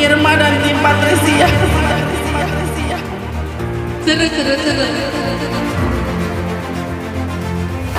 Irma 0.00 0.32
dan 0.32 0.56
tim 0.64 0.80
Patricia. 0.80 1.44
Seru, 4.00 4.26
seru, 4.32 4.54
seru. 4.56 4.86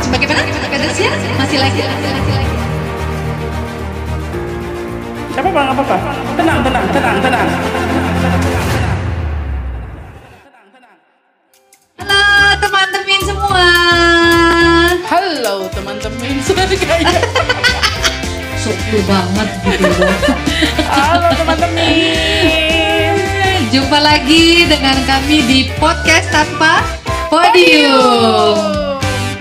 Bagaimana? 0.09 0.41
Patricia? 0.65 1.13
Masih 1.37 1.57
lagi, 1.61 1.79
masih 1.85 2.09
lagi, 2.09 2.31
lagi. 2.33 2.57
Apa 5.37 5.49
bang? 5.53 5.67
Apa 5.77 5.81
apa? 5.85 5.97
Tenang, 6.41 6.59
tenang, 6.65 6.85
tenang, 6.89 7.17
tenang. 7.21 7.47
Halo 12.01 12.57
teman-teman 12.57 13.21
semua. 13.29 13.67
Halo 15.05 15.55
teman-teman. 15.69 16.33
Sudah 16.41 16.65
kayak. 16.65 17.40
Syukur 18.91 19.07
banget 19.07 19.49
gitu 19.63 19.87
loh. 19.87 20.19
Halo 20.91 21.31
teman-teman. 21.39 23.15
Jumpa 23.71 24.03
lagi 24.03 24.67
dengan 24.67 24.99
kami 25.07 25.47
di 25.47 25.59
podcast 25.79 26.27
tanpa 26.27 26.83
podium. 27.31 28.59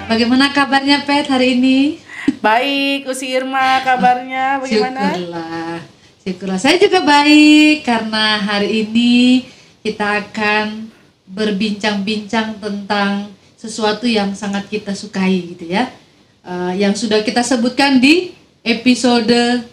Bagaimana 0.06 0.54
kabarnya 0.54 1.02
Pet 1.02 1.26
hari 1.26 1.59
ini? 1.59 1.98
Baik, 2.38 3.10
Usi 3.10 3.34
Irma 3.34 3.82
kabarnya 3.82 4.62
bagaimana? 4.62 5.18
Syukurlah. 5.18 5.74
Syukurlah. 6.23 6.59
Saya 6.62 6.78
juga 6.78 7.02
baik 7.02 7.82
karena 7.82 8.38
hari 8.38 8.87
ini 8.87 9.51
kita 9.82 10.30
akan 10.30 10.95
berbincang-bincang 11.26 12.62
tentang 12.62 13.34
sesuatu 13.59 14.06
yang 14.06 14.30
sangat 14.30 14.70
kita 14.70 14.95
sukai 14.95 15.59
gitu 15.59 15.74
ya. 15.74 15.90
Eh, 16.46 16.87
yang 16.87 16.95
sudah 16.95 17.26
kita 17.26 17.42
sebutkan 17.42 17.98
di 17.98 18.38
episode 18.62 19.64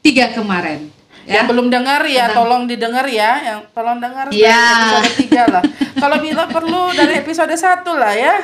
3 0.00 0.34
kemarin. 0.34 0.90
Yang 1.22 1.54
belum 1.54 1.70
dengar 1.70 2.02
ya, 2.02 2.26
Tentang- 2.26 2.34
tolong 2.34 2.62
didengar 2.66 3.06
ya. 3.06 3.30
Yang 3.40 3.60
tolong 3.70 4.02
dengar 4.02 4.26
dari 4.26 4.42
Ya. 4.42 4.58
episode 4.98 5.14
3 5.22 5.42
lah. 5.46 5.62
Kalau 5.94 6.18
bila 6.18 6.50
perlu 6.50 6.90
dari 6.90 7.14
episode 7.14 7.54
1 7.54 7.94
lah 7.94 8.10
ya. 8.10 8.34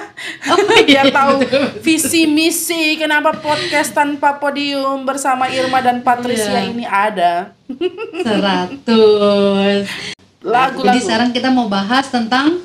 Oh, 0.47 0.55
Biar 0.87 0.87
iya, 0.87 1.11
tahu 1.11 1.43
betul. 1.43 1.65
visi 1.83 2.31
misi 2.31 2.95
kenapa 2.95 3.35
podcast 3.35 3.91
tanpa 3.91 4.39
podium 4.39 5.03
bersama 5.03 5.51
Irma 5.51 5.83
dan 5.83 6.07
Patricia 6.07 6.55
Iya. 6.55 6.71
ini 6.71 6.87
ada. 6.87 7.51
100. 7.67 8.87
Jadi 10.39 10.47
Lagu-lagu. 10.47 11.03
sekarang 11.03 11.35
kita 11.35 11.51
mau 11.51 11.67
bahas 11.67 12.07
tentang 12.07 12.63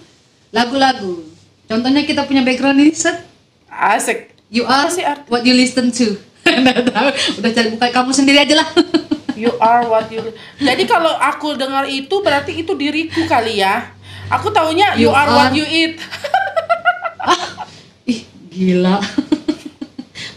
lagu-lagu. 0.53 1.25
Contohnya 1.65 2.05
kita 2.05 2.21
punya 2.23 2.45
background 2.45 2.77
ini 2.77 2.93
set 2.93 3.17
Asik. 3.65 4.29
You 4.53 4.69
are 4.69 4.85
what 5.25 5.41
you 5.41 5.57
listen 5.57 5.89
to. 5.89 6.21
Nggak 6.63 6.77
tahu. 6.89 7.07
Udah 7.39 7.51
cari 7.51 7.67
buka 7.69 7.85
kamu 7.89 8.09
sendiri 8.11 8.37
aja 8.39 8.55
lah. 8.57 8.67
You 9.33 9.49
are 9.57 9.81
what 9.89 10.07
you 10.07 10.21
Jadi 10.55 10.85
kalau 10.85 11.09
aku 11.09 11.57
dengar 11.57 11.83
itu 11.83 12.21
berarti 12.21 12.53
itu 12.53 12.71
diriku 12.73 13.25
kali 13.25 13.59
ya. 13.59 13.89
Aku 14.29 14.49
taunya 14.49 14.93
you, 14.93 15.07
You 15.07 15.09
are, 15.09 15.27
what 15.27 15.49
are- 15.49 15.53
you 15.53 15.65
eat. 15.65 15.97
Ih, 18.05 18.21
gila. 18.47 19.01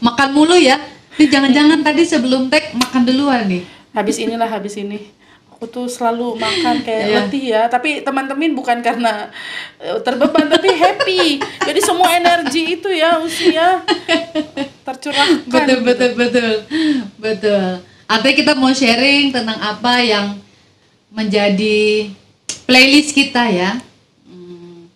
makan 0.01 0.29
mulu 0.33 0.57
ya. 0.57 0.81
Nih 1.17 1.29
jangan-jangan 1.29 1.81
tadi 1.81 2.03
sebelum 2.03 2.49
tag 2.49 2.73
makan 2.73 3.05
duluan 3.05 3.45
nih. 3.47 3.63
habis 3.93 4.17
inilah 4.17 4.45
habis 4.45 4.77
ini. 4.77 5.09
Aku 5.53 5.65
tuh 5.67 5.89
selalu 5.89 6.37
makan 6.37 6.81
kayak 6.81 7.03
Iya. 7.03 7.13
letih 7.17 7.43
ya. 7.49 7.63
Tapi 7.67 8.01
teman-teman 8.01 8.53
bukan 8.53 8.81
karena 8.81 9.29
eh, 9.77 9.97
terbeban 10.01 10.49
tapi 10.49 10.69
happy. 10.69 11.41
Jadi 11.63 11.81
semua 11.81 12.09
energi 12.13 12.77
itu 12.77 12.89
ya 12.89 13.21
usia 13.21 13.81
tercurahkan. 14.87 15.51
Betul, 15.51 15.79
betul, 15.83 16.11
betul. 16.15 16.53
Betul. 17.19 17.67
Artinya 18.07 18.37
kita 18.39 18.53
mau 18.55 18.71
sharing 18.71 19.35
tentang 19.35 19.59
apa 19.59 19.99
yang 19.99 20.39
menjadi 21.11 22.15
playlist 22.71 23.11
kita 23.11 23.51
ya. 23.51 23.83
Hmm, 24.23 24.87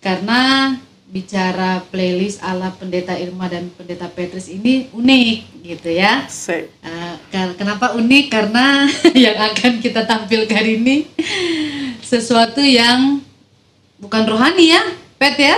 karena 0.00 0.72
bicara 1.08 1.80
playlist 1.88 2.40
ala 2.44 2.68
Pendeta 2.72 3.16
Irma 3.16 3.48
dan 3.48 3.72
Pendeta 3.72 4.08
Petrus 4.08 4.48
ini 4.48 4.92
unik 4.92 5.36
gitu 5.64 5.88
ya. 5.88 6.28
Uh, 6.84 7.16
ken- 7.32 7.56
kenapa 7.56 7.96
unik? 7.96 8.24
Karena 8.28 8.88
yang 9.28 9.36
akan 9.36 9.80
kita 9.80 10.04
tampilkan 10.04 10.64
ini 10.64 11.08
sesuatu 12.04 12.60
yang 12.60 13.20
bukan 13.96 14.24
rohani 14.24 14.72
ya, 14.72 14.82
Pet 15.16 15.36
ya. 15.36 15.56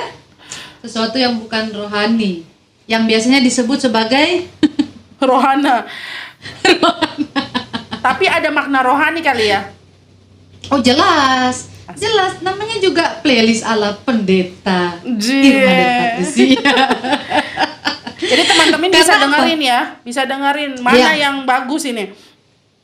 Sesuatu 0.81 1.20
yang 1.20 1.37
bukan 1.37 1.70
rohani, 1.76 2.47
yang 2.90 3.06
biasanya 3.06 3.38
disebut 3.38 3.78
sebagai 3.78 4.50
Rohana. 5.22 5.86
Tapi 8.00 8.24
ada 8.26 8.48
makna 8.50 8.80
rohani 8.82 9.20
kali 9.20 9.52
ya. 9.52 9.68
oh 10.72 10.80
jelas, 10.80 11.68
jelas 11.94 12.40
namanya 12.40 12.80
juga 12.80 13.20
playlist 13.20 13.62
ala 13.62 13.94
pendeta. 14.00 14.96
Irma. 15.04 16.24
Jadi 18.20 18.42
teman-teman 18.46 18.88
bisa 18.88 19.12
apa? 19.16 19.22
dengerin 19.26 19.60
ya, 19.60 19.80
bisa 20.00 20.22
dengerin 20.24 20.72
mana 20.80 20.96
Iya. 20.96 21.10
yang 21.28 21.36
bagus 21.44 21.84
ini. 21.84 22.14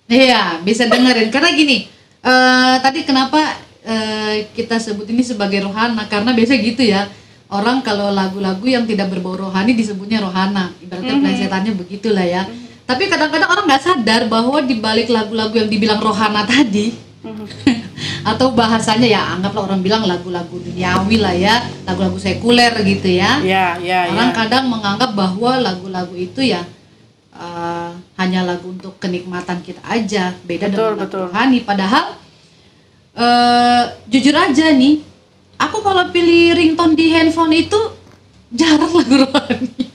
Iya, 0.06 0.60
bisa 0.60 0.84
dengerin. 0.86 1.30
Karena 1.30 1.50
gini, 1.54 1.86
eh 2.20 2.74
tadi 2.82 3.06
kenapa 3.06 3.40
eh, 3.86 4.50
kita 4.52 4.76
sebut 4.76 5.06
ini 5.08 5.22
sebagai 5.22 5.64
rohana? 5.64 6.04
Karena 6.10 6.34
biasa 6.36 6.58
gitu 6.58 6.82
ya. 6.84 7.08
Orang 7.46 7.86
kalau 7.86 8.10
lagu-lagu 8.10 8.66
yang 8.66 8.82
tidak 8.90 9.06
berbau 9.14 9.38
rohani 9.38 9.78
disebutnya 9.78 10.18
rohana. 10.18 10.74
Ibaratnya 10.82 11.14
plesetannya 11.22 11.72
begitulah 11.78 12.26
ya. 12.26 12.42
Tapi 12.86 13.06
kadang-kadang 13.06 13.50
orang 13.50 13.64
nggak 13.66 13.82
sadar 13.82 14.26
bahwa 14.26 14.62
di 14.62 14.78
balik 14.78 15.10
lagu-lagu 15.10 15.54
yang 15.54 15.70
dibilang 15.70 15.98
rohana 15.98 16.46
tadi 16.46 16.94
atau 18.30 18.50
bahasanya 18.54 19.06
ya 19.06 19.22
anggaplah 19.38 19.70
orang 19.70 19.82
bilang 19.82 20.02
lagu-lagu 20.06 20.58
duniawi 20.58 21.16
lah 21.22 21.34
ya, 21.34 21.62
lagu-lagu 21.86 22.18
sekuler 22.18 22.74
gitu 22.82 23.06
ya. 23.06 23.38
Ya, 23.42 23.78
ya, 23.78 24.10
Orang 24.10 24.34
ya. 24.34 24.34
kadang 24.34 24.64
menganggap 24.66 25.14
bahwa 25.14 25.62
lagu-lagu 25.62 26.14
itu 26.18 26.42
ya 26.42 26.66
uh, 27.38 27.94
hanya 28.18 28.42
lagu 28.42 28.74
untuk 28.74 28.98
kenikmatan 28.98 29.62
kita 29.62 29.82
aja, 29.86 30.34
beda 30.42 30.66
Betul, 30.66 30.74
dengan 30.74 30.90
lagu 30.90 31.02
betul. 31.06 31.22
rohani. 31.30 31.58
Padahal 31.62 32.04
uh, 33.14 33.84
jujur 34.10 34.34
aja 34.34 34.66
nih, 34.74 35.05
aku 35.56 35.82
kalau 35.82 36.08
pilih 36.12 36.56
ringtone 36.56 36.94
di 36.96 37.12
handphone 37.12 37.52
itu 37.56 37.80
jarang 38.52 38.92
lagu 38.92 39.14
rohani. 39.26 39.86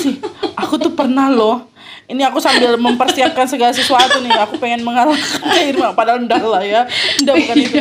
Sih, 0.00 0.16
aku 0.56 0.80
tuh 0.80 0.92
pernah 0.96 1.28
loh. 1.28 1.68
Ini 2.10 2.26
aku 2.26 2.42
sambil 2.42 2.74
mempersiapkan 2.74 3.46
segala 3.46 3.70
sesuatu 3.70 4.18
nih. 4.18 4.34
Aku 4.48 4.58
pengen 4.58 4.82
mengalahkan 4.82 5.44
Irma 5.62 5.94
padahal 5.94 6.24
enggak 6.24 6.42
lah 6.42 6.64
ya. 6.64 6.88
Enggak 7.22 7.34
bukan 7.38 7.56
itu. 7.60 7.78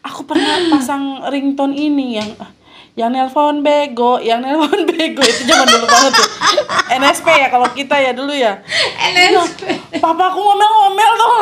Aku 0.00 0.24
pernah 0.24 0.56
pasang 0.72 1.22
ringtone 1.28 1.76
ini 1.76 2.18
yang 2.18 2.30
yang 3.00 3.16
nelpon 3.16 3.64
bego, 3.64 4.20
yang 4.20 4.44
nelpon 4.44 4.84
bego 4.92 5.24
itu 5.24 5.48
zaman 5.48 5.64
dulu 5.64 5.86
banget 5.88 6.12
tuh. 6.20 6.28
NSP 7.00 7.26
ya 7.32 7.48
kalau 7.48 7.68
kita 7.72 7.96
ya 7.96 8.12
dulu 8.12 8.36
ya. 8.36 8.60
NSP. 9.00 9.96
Papa 10.04 10.28
aku 10.28 10.40
ngomel-ngomel 10.44 11.12
tuh. 11.16 11.40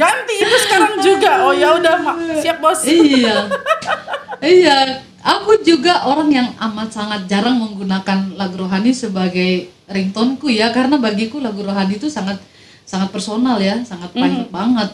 Ganti 0.00 0.34
itu 0.40 0.56
sekarang 0.64 0.96
juga. 1.04 1.44
Oh 1.44 1.52
ya 1.52 1.76
udah, 1.76 1.96
siap 2.40 2.64
bos. 2.64 2.80
iya, 2.88 3.44
iya. 4.40 5.04
Aku 5.20 5.60
juga 5.60 6.08
orang 6.08 6.32
yang 6.32 6.48
amat 6.56 6.88
sangat 6.88 7.28
jarang 7.28 7.60
menggunakan 7.60 8.32
lagu 8.38 8.64
rohani 8.64 8.96
sebagai 8.96 9.68
ringtoneku 9.84 10.48
ya, 10.48 10.72
karena 10.72 10.96
bagiku 10.96 11.44
lagu 11.44 11.60
rohani 11.60 12.00
itu 12.00 12.08
sangat 12.08 12.40
sangat 12.88 13.12
personal 13.12 13.60
ya, 13.60 13.76
sangat 13.84 14.08
private 14.16 14.48
banget. 14.48 14.88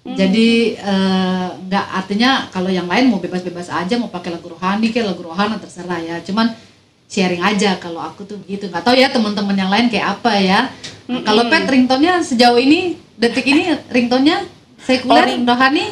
Jadi 0.00 0.74
eh, 0.74 1.46
nggak 1.60 1.86
artinya 1.92 2.48
kalau 2.48 2.68
yang 2.68 2.88
lain 2.88 3.08
mau 3.08 3.18
bebas-bebas 3.18 3.68
aja 3.68 3.94
mau 3.94 4.08
pakai 4.08 4.32
lagu 4.32 4.48
rohani 4.48 4.88
kayak 4.88 5.12
lagu 5.12 5.22
rohana 5.22 5.56
terserah 5.56 6.00
ya. 6.00 6.16
Cuman 6.24 6.50
sharing 7.04 7.40
aja 7.40 7.76
kalau 7.76 8.00
aku 8.00 8.24
tuh 8.24 8.40
begitu. 8.40 8.66
Nggak 8.66 8.80
tahu 8.80 8.96
ya 8.96 9.12
teman-teman 9.12 9.52
yang 9.52 9.68
lain 9.68 9.86
kayak 9.88 10.18
apa 10.18 10.32
ya. 10.36 10.58
Kalau 11.04 11.46
pet 11.46 11.62
ringtone-nya 11.66 12.22
sejauh 12.22 12.56
ini 12.56 12.96
detik 13.14 13.44
ini 13.44 13.68
ringtone-nya 13.88 14.40
sekuler 14.80 15.20
Oh, 15.20 15.28
ring- 15.28 15.44
rohani 15.44 15.86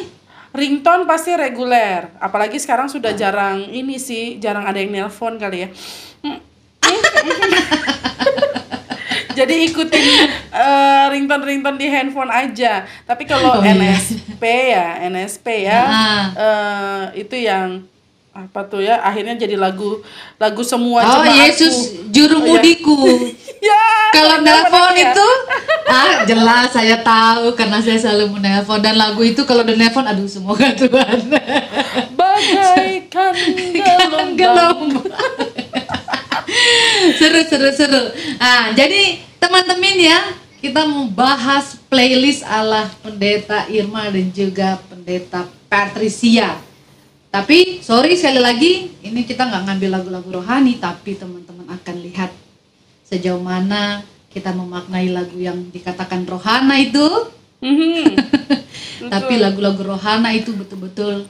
Ringtone 0.49 1.05
pasti 1.05 1.29
reguler, 1.37 2.09
apalagi 2.17 2.57
sekarang 2.57 2.89
sudah 2.89 3.13
jarang 3.13 3.69
ini 3.69 4.01
sih, 4.01 4.41
jarang 4.41 4.65
ada 4.65 4.81
yang 4.81 4.89
nelpon 4.89 5.37
kali 5.37 5.61
ya. 5.61 5.69
Jadi 9.39 9.53
ikutin 9.65 10.05
eh, 10.51 11.05
ringtone-ringtone 11.09 11.77
di 11.77 11.87
handphone 11.87 12.27
aja. 12.27 12.73
Tapi 13.01 13.23
kalau 13.23 13.55
Oh, 13.55 13.63
iya. 13.63 13.71
NSP 13.73 14.43
ya, 14.67 14.87
NSP 15.05 15.47
ya, 15.63 15.81
Ah. 15.81 16.23
eh, 16.35 17.03
itu 17.17 17.35
yang 17.39 17.87
apa 18.29 18.61
tuh 18.63 18.79
ya? 18.79 18.99
Akhirnya 18.99 19.35
jadi 19.35 19.55
lagu 19.55 19.99
lagu 20.35 20.61
semua 20.61 21.01
Oh. 21.01 21.23
Yesus 21.25 21.75
juru 22.07 22.37
Oh, 22.37 22.41
iya. 22.41 22.47
mudiku. 22.49 22.99
Ya. 23.59 23.83
Kalau 24.15 24.39
nelpon 24.39 24.95
ya. 24.95 25.11
itu, 25.11 25.27
ah 25.85 26.23
jelas 26.23 26.71
saya 26.71 26.95
tahu 26.97 27.51
karena 27.53 27.83
saya 27.83 27.99
selalu 27.99 28.31
menelpon 28.33 28.79
dan 28.79 28.95
lagu 28.95 29.19
itu 29.19 29.43
kalau 29.43 29.61
udah 29.61 29.75
nelpon, 29.75 30.07
aduh 30.07 30.23
semoga 30.25 30.71
Tuhan. 30.71 31.27
bagaikan 32.15 33.35
gelombang. 34.39 35.11
Seru 37.19 37.41
seru 37.47 37.69
seru. 37.73 38.03
Ah 38.39 38.71
jadi 38.75 39.23
teman-teman 39.39 39.95
ya 39.97 40.19
kita 40.59 40.83
membahas 40.83 41.79
playlist 41.87 42.43
ala 42.43 42.91
pendeta 42.99 43.65
Irma 43.71 44.11
dan 44.11 44.27
juga 44.35 44.77
pendeta 44.91 45.47
Patricia. 45.71 46.59
Tapi 47.29 47.79
sorry 47.85 48.17
sekali 48.17 48.41
lagi, 48.41 48.89
ini 49.05 49.21
kita 49.21 49.45
nggak 49.45 49.63
ngambil 49.69 49.89
lagu-lagu 50.01 50.29
rohani, 50.41 50.81
tapi 50.81 51.13
teman-teman 51.13 51.69
akan 51.69 51.95
lihat 52.01 52.33
sejauh 53.05 53.39
mana 53.39 54.01
kita 54.33 54.49
memaknai 54.49 55.13
lagu 55.13 55.37
yang 55.37 55.69
dikatakan 55.69 56.25
rohana 56.25 56.75
itu. 56.81 57.05
Mhm. 57.61 58.17
tapi 59.13 59.39
lagu-lagu 59.39 59.79
rohana 59.79 60.35
itu 60.35 60.51
betul-betul 60.51 61.23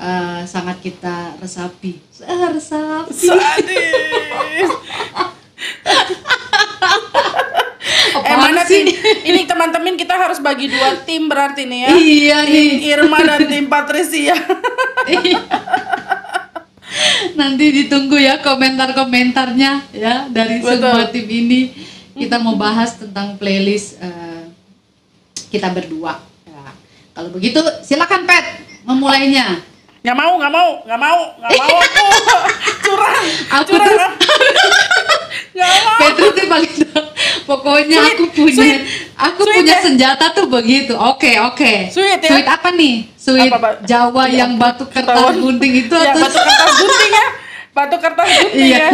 eh, 0.00 0.40
sangat 0.48 0.80
kita 0.80 1.36
resapi. 1.36 2.00
Ah, 2.24 2.48
resapi. 2.48 3.12
Sadis. 3.12 4.70
eh 8.20 8.36
mana 8.36 8.64
sih? 8.64 8.82
Ini 9.28 9.44
teman-teman 9.44 9.94
kita 10.00 10.16
harus 10.16 10.40
bagi 10.40 10.72
dua 10.72 11.04
tim 11.04 11.28
berarti 11.28 11.68
nih 11.68 11.80
ya. 11.84 11.90
Iya 11.92 12.38
nih. 12.48 12.70
Tim 12.80 12.88
Irma 12.96 13.18
dan 13.22 13.40
tim 13.44 13.66
Patricia. 13.68 14.36
Nanti 17.38 17.64
ditunggu 17.70 18.18
ya 18.18 18.42
komentar-komentarnya 18.42 19.72
ya 19.94 20.26
dari 20.28 20.58
Betul. 20.60 20.80
semua 20.80 21.04
tim 21.12 21.26
ini. 21.28 21.60
Kita 22.16 22.36
mau 22.36 22.58
bahas 22.58 23.00
tentang 23.00 23.40
playlist 23.40 23.96
eh, 24.02 24.44
kita 25.48 25.72
berdua. 25.72 26.20
Ya. 26.44 26.72
Kalau 27.16 27.30
begitu 27.32 27.60
silakan 27.84 28.28
Pet 28.28 28.44
memulainya. 28.84 29.69
Nggak 30.00 30.16
mau, 30.16 30.32
nggak 30.34 30.48
mau, 30.50 30.70
nggak 30.80 30.96
mau, 30.98 31.18
nggak 31.36 31.50
mau 31.52 31.76
aku. 31.76 32.04
curang, 32.84 33.24
Aku 33.52 33.68
curang. 33.68 33.86
tuh- 33.86 34.00
Nggak 35.56 35.74
mau. 35.84 35.98
Petrus 36.00 36.30
tuh 36.32 36.46
paling 36.48 36.72
pokoknya 37.44 37.98
Sweet, 37.98 38.14
aku 38.14 38.24
punya 38.32 38.56
sweet. 38.56 38.80
aku 39.12 39.40
Sweet 39.42 39.56
punya 39.60 39.74
ya? 39.74 39.80
senjata 39.82 40.24
tuh 40.32 40.46
begitu. 40.48 40.94
Oke, 40.96 41.36
oke. 41.38 41.72
Sweet 41.90 42.16
ya? 42.18 42.30
Sweet 42.32 42.48
apa 42.48 42.68
nih? 42.72 42.94
Sweet 43.12 43.52
Apa? 43.52 43.68
Jawa 43.84 44.24
Ya, 44.24 44.40
yang 44.40 44.56
batu 44.56 44.86
kertas 44.86 45.36
gunting 45.36 45.72
itu 45.78 45.92
Ya, 45.92 46.10
atau 46.10 46.20
batu 46.22 46.38
kertas 46.38 46.72
gunting 46.78 47.12
ya. 47.12 47.26
Batu 47.70 47.96
kertas 48.00 48.28
gunting 48.30 48.64
Iya. 48.64 48.78
ya. 48.80 48.90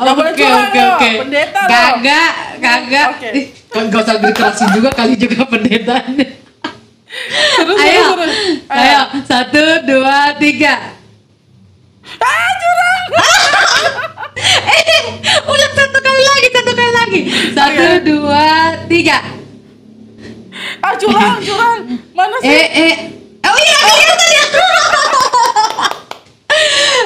Oke 0.10 0.44
oke 0.44 0.80
oke. 0.90 1.08
Pendeta. 1.20 1.60
Kagak, 1.62 2.32
kagak. 2.58 3.06
Oke. 3.14 3.28
Ih, 3.32 3.44
Gak 3.70 4.00
usah 4.02 4.16
dikerasin 4.18 4.68
juga 4.74 4.90
kali 4.90 5.14
juga 5.14 5.46
pendetanya. 5.46 6.26
Terus, 7.10 7.74
Ayo, 7.76 8.06
terus, 8.14 8.30
terus. 8.30 8.70
ayo, 8.70 9.00
satu, 9.26 9.62
dua, 9.82 10.18
tiga. 10.36 10.74
Ah, 12.16 12.50
curang. 12.56 13.04
Eh, 14.40 15.02
ulang 15.42 15.74
satu 15.74 15.98
kali 16.00 16.22
lagi, 16.22 16.46
satu 16.48 16.72
kali 16.72 16.92
lagi. 16.94 17.20
Satu, 17.52 17.84
Oke. 17.84 18.02
dua, 18.02 18.46
tiga. 18.86 19.18
Ah, 20.80 20.94
curang, 20.96 21.36
curang. 21.46 21.78
Mana 22.10 22.36
sih? 22.40 22.48
Eh, 22.48 22.66
eh. 22.88 22.94
Oh 23.42 23.56
iya, 23.56 23.78
iya 23.90 24.12
tadi. 24.16 24.36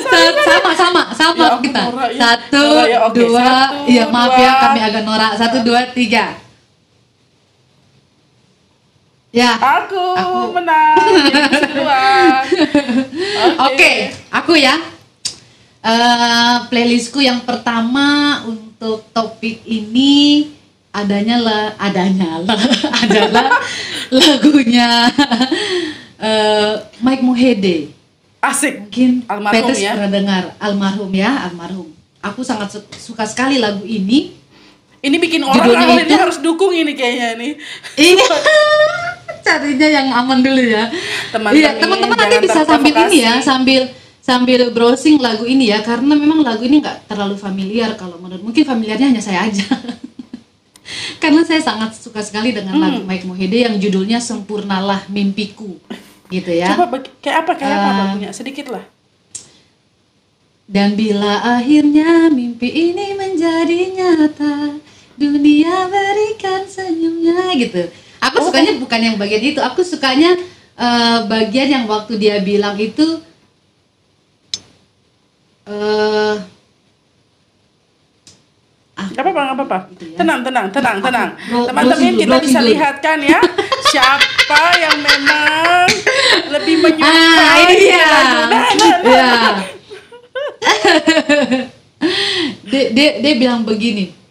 Sa- 0.05 0.37
sama 0.45 0.71
sama 0.75 1.03
sama 1.13 1.37
Ya 1.41 1.51
ampun, 1.51 1.65
kita 1.65 1.81
Nora, 1.87 2.07
ya. 2.07 2.19
satu 2.19 2.65
Nora, 2.65 2.85
ya, 2.87 2.99
oke. 3.03 3.15
dua 3.17 3.43
Satu, 3.43 3.77
iya 3.89 4.05
maaf 4.07 4.33
ya 4.35 4.47
dua. 4.47 4.61
kami 4.63 4.81
agak 4.81 5.03
norak 5.03 5.33
satu 5.35 5.59
dua 5.63 5.81
tiga 5.91 6.25
ya 9.35 9.59
Aku, 9.59 9.99
Aku. 10.15 10.55
menang. 10.55 10.95
Oke, 13.67 14.15
aku 14.31 14.55
ya. 14.55 14.79
Eh, 15.85 16.57
playlistku 16.71 17.19
yang 17.19 17.43
pertama 17.43 18.41
untuk 18.47 19.05
topik 19.11 19.61
ini 19.67 20.49
adanya 20.89 21.37
lah, 21.37 21.65
adanya 21.77 22.41
lah, 22.41 22.57
adalah 23.05 23.61
lagunya 24.09 25.11
eh, 26.17 26.73
Mike 27.03 27.21
Mohede. 27.21 27.91
Asik. 28.41 28.87
Mungkin 28.87 29.27
Almarhum 29.27 29.75
ya. 29.75 29.93
pernah 29.97 30.11
dengar 30.13 30.43
almarhum 30.57 31.11
ya, 31.11 31.49
almarhum. 31.49 31.89
Aku 32.21 32.41
sangat 32.41 32.73
su- 32.73 32.89
suka 32.97 33.27
sekali 33.27 33.59
lagu 33.59 33.85
ini. 33.85 34.33
Ini 35.05 35.17
bikin 35.21 35.45
orang 35.45 35.69
itu- 36.01 36.17
harus 36.17 36.41
dukung 36.41 36.73
ini 36.73 36.97
kayaknya 36.97 37.37
nih. 37.37 37.53
Iya. 37.99 38.25
Carinya 39.41 39.89
yang 39.89 40.09
aman 40.11 40.41
dulu 40.41 40.63
ya. 40.63 40.89
Teman-teman, 41.29 41.53
Iya, 41.55 41.71
teman-teman 41.77 42.17
nanti 42.17 42.37
bisa 42.41 42.61
sambil 42.63 42.95
ini 43.07 43.19
ya, 43.21 43.35
sambil 43.41 43.83
sambil 44.19 44.61
browsing 44.71 45.17
lagu 45.19 45.45
ini 45.45 45.69
ya, 45.69 45.81
karena 45.81 46.13
memang 46.13 46.41
lagu 46.41 46.61
ini 46.61 46.81
nggak 46.81 47.07
terlalu 47.07 47.37
familiar 47.37 47.93
kalau 47.95 48.17
menurut 48.17 48.41
mungkin 48.41 48.65
familiarnya 48.65 49.13
hanya 49.13 49.21
saya 49.21 49.45
aja. 49.45 49.65
karena 51.23 51.41
saya 51.43 51.61
sangat 51.61 51.93
suka 51.95 52.21
sekali 52.21 52.53
dengan 52.53 52.73
Hmm. 52.73 52.85
lagu 52.85 53.01
Mike 53.03 53.25
Mohede 53.25 53.59
yang 53.63 53.77
judulnya 53.77 54.17
Sempurnalah 54.19 55.05
Mimpiku, 55.09 55.77
gitu 56.29 56.51
ya. 56.51 56.73
Coba 56.73 56.89
bagi- 56.91 57.13
kayak 57.21 57.39
apa 57.45 57.53
kayak 57.55 57.75
apa 57.75 57.89
Eh, 57.91 57.97
lagunya? 58.01 58.31
Sedikit 58.33 58.69
lah. 58.69 58.85
Dan 60.65 60.97
bila 60.97 61.45
akhirnya 61.61 62.33
mimpi 62.33 62.65
ini 62.73 63.13
menjadi 63.13 63.81
nyata, 63.93 64.81
dunia 65.15 65.77
berikan 65.87 66.65
senyumnya 66.65 67.53
gitu. 67.55 67.85
Aku 68.25 68.37
Oh. 68.41 68.45
sukanya 68.49 68.73
bukan 68.77 68.99
yang 68.99 69.17
bagian 69.17 69.43
itu, 69.43 69.61
aku 69.61 69.81
sukanya 69.81 70.37
eh, 70.75 71.19
bagian 71.27 71.69
yang 71.71 71.85
waktu 71.85 72.17
dia 72.17 72.41
bilang 72.41 72.75
itu 72.75 73.21
eh 75.65 76.35
ah, 78.95 79.07
Gak 79.11 79.23
apa-apa, 79.23 79.41
gak 79.43 79.55
apa-apa. 79.55 79.79
Gitu 79.93 80.03
ya. 80.11 80.17
Tenang, 80.19 80.41
tenang, 80.43 80.67
tenang, 80.71 80.97
tenang. 81.01 81.31
Teman-teman 81.69 82.13
kita 82.17 82.37
bisa 82.41 82.59
dulu. 82.61 82.69
lihat 82.71 82.97
kan 82.99 83.19
ya 83.21 83.39
siapa 83.87 84.61
yang 84.77 84.97
memang 84.99 85.87
lebih 86.51 86.77
menyukai 86.81 87.39
Ah, 87.39 87.55
ini 87.63 87.75
dia. 87.79 88.01
lagu. 88.01 88.35
Nah, 88.35 88.49
nah, 88.49 88.65
nah. 88.75 88.99
Ya. 89.05 89.31
dia, 92.65 92.85
dia, 92.91 93.09
dia 93.21 93.33
bilang 93.35 93.63
begini. 93.63 94.24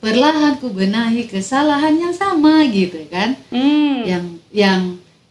Perlahan 0.00 0.56
ku 0.56 0.72
benahi 0.72 1.28
kesalahan 1.28 1.92
yang 2.00 2.14
sama 2.16 2.64
gitu 2.72 3.04
kan. 3.12 3.36
Hmm. 3.52 4.00
Yang 4.08 4.24
yang 4.48 4.80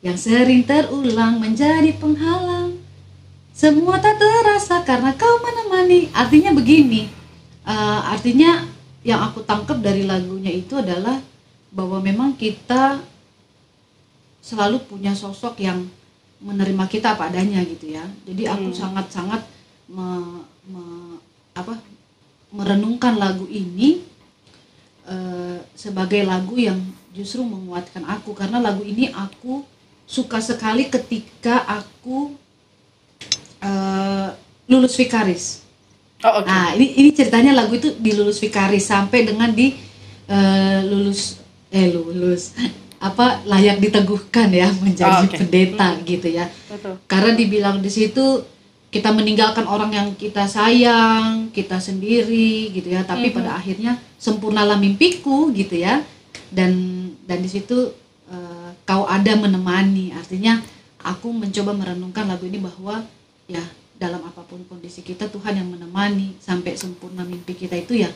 yang 0.05 0.17
sering 0.17 0.61
terulang 0.63 1.41
menjadi 1.41 1.89
penghalang. 1.97 2.77
Semua 3.51 3.99
tak 3.99 4.21
terasa 4.21 4.85
karena 4.85 5.11
kau 5.17 5.41
menemani. 5.41 6.07
Artinya 6.13 6.53
begini. 6.53 7.09
eh, 7.69 8.01
artinya 8.07 8.65
yang 9.05 9.21
aku 9.21 9.45
tangkap 9.45 9.77
dari 9.77 10.05
lagunya 10.05 10.49
itu 10.49 10.73
adalah 10.79 11.21
bahwa 11.69 12.01
memang 12.01 12.33
kita 12.33 12.97
selalu 14.41 14.81
punya 14.89 15.13
sosok 15.13 15.59
yang 15.61 15.85
menerima 16.39 16.87
kita 16.89 17.13
apa 17.13 17.29
adanya 17.29 17.61
gitu 17.67 17.93
ya. 17.93 18.01
Jadi 18.25 18.47
aku 18.47 18.71
sangat-sangat 18.71 19.43
me- 19.91 20.45
me- 20.65 21.19
apa 21.53 21.77
merenungkan 22.49 23.19
lagu 23.19 23.45
ini 23.45 24.01
eh, 25.09 25.57
sebagai 25.73 26.21
lagu 26.23 26.55
yang 26.55 26.77
justru 27.09 27.41
menguatkan 27.41 28.05
aku 28.05 28.37
karena 28.37 28.61
lagu 28.61 28.85
ini 28.85 29.09
aku 29.09 29.65
suka 30.05 30.37
sekali 30.39 30.85
ketika 30.87 31.65
aku 31.65 32.37
eh, 33.61 34.29
lulus 34.69 34.93
vikaris. 34.95 35.65
Oh, 36.19 36.43
oke. 36.43 36.47
Nah, 36.47 36.75
ini 36.75 36.99
ini 36.99 37.09
ceritanya 37.15 37.55
lagu 37.55 37.73
itu 37.73 37.95
di 37.95 38.11
lulus 38.11 38.37
vikaris 38.37 38.85
sampai 38.85 39.23
dengan 39.23 39.49
di 39.49 39.73
eh, 40.27 40.79
lulus 40.85 41.39
eh 41.69 41.87
lulus 41.89 42.53
apa 43.07 43.39
layak 43.47 43.79
diteguhkan 43.79 44.51
ya 44.51 44.67
menjadi 44.83 45.23
Oh, 45.23 45.25
oke. 45.25 45.37
pendeta 45.39 45.95
gitu 46.03 46.27
ya. 46.27 46.45
Betul. 46.67 46.99
Karena 47.07 47.31
dibilang 47.33 47.79
di 47.79 47.87
situ 47.87 48.43
kita 48.89 49.13
meninggalkan 49.13 49.69
orang 49.69 49.93
yang 49.93 50.07
kita 50.17 50.49
sayang, 50.49 51.53
kita 51.53 51.77
sendiri 51.77 52.73
gitu 52.73 52.89
ya, 52.89 53.05
tapi 53.05 53.29
pada 53.29 53.53
akhirnya 53.61 54.01
sempurnalah 54.17 54.81
mimpiku 54.81 55.53
gitu 55.53 55.77
ya. 55.77 56.01
Dan 56.49 56.73
dan 57.29 57.45
di 57.45 57.49
situ 57.49 57.93
eh, 58.29 58.69
kau 58.85 59.05
ada 59.05 59.37
menemani. 59.37 60.09
Artinya 60.17 60.57
aku 61.05 61.29
mencoba 61.29 61.77
merenungkan 61.77 62.25
lagu 62.25 62.49
ini 62.49 62.57
bahwa 62.57 63.05
ya 63.45 63.61
dalam 63.99 64.25
apa 64.25 64.41
pun 64.47 64.63
kondisi 64.65 65.05
kita 65.05 65.29
Tuhan 65.29 65.59
yang 65.59 65.69
menemani 65.69 66.33
sampai 66.41 66.73
sempurna 66.73 67.21
mimpi 67.21 67.53
kita 67.53 67.77
itu 67.77 67.99
ya 67.99 68.09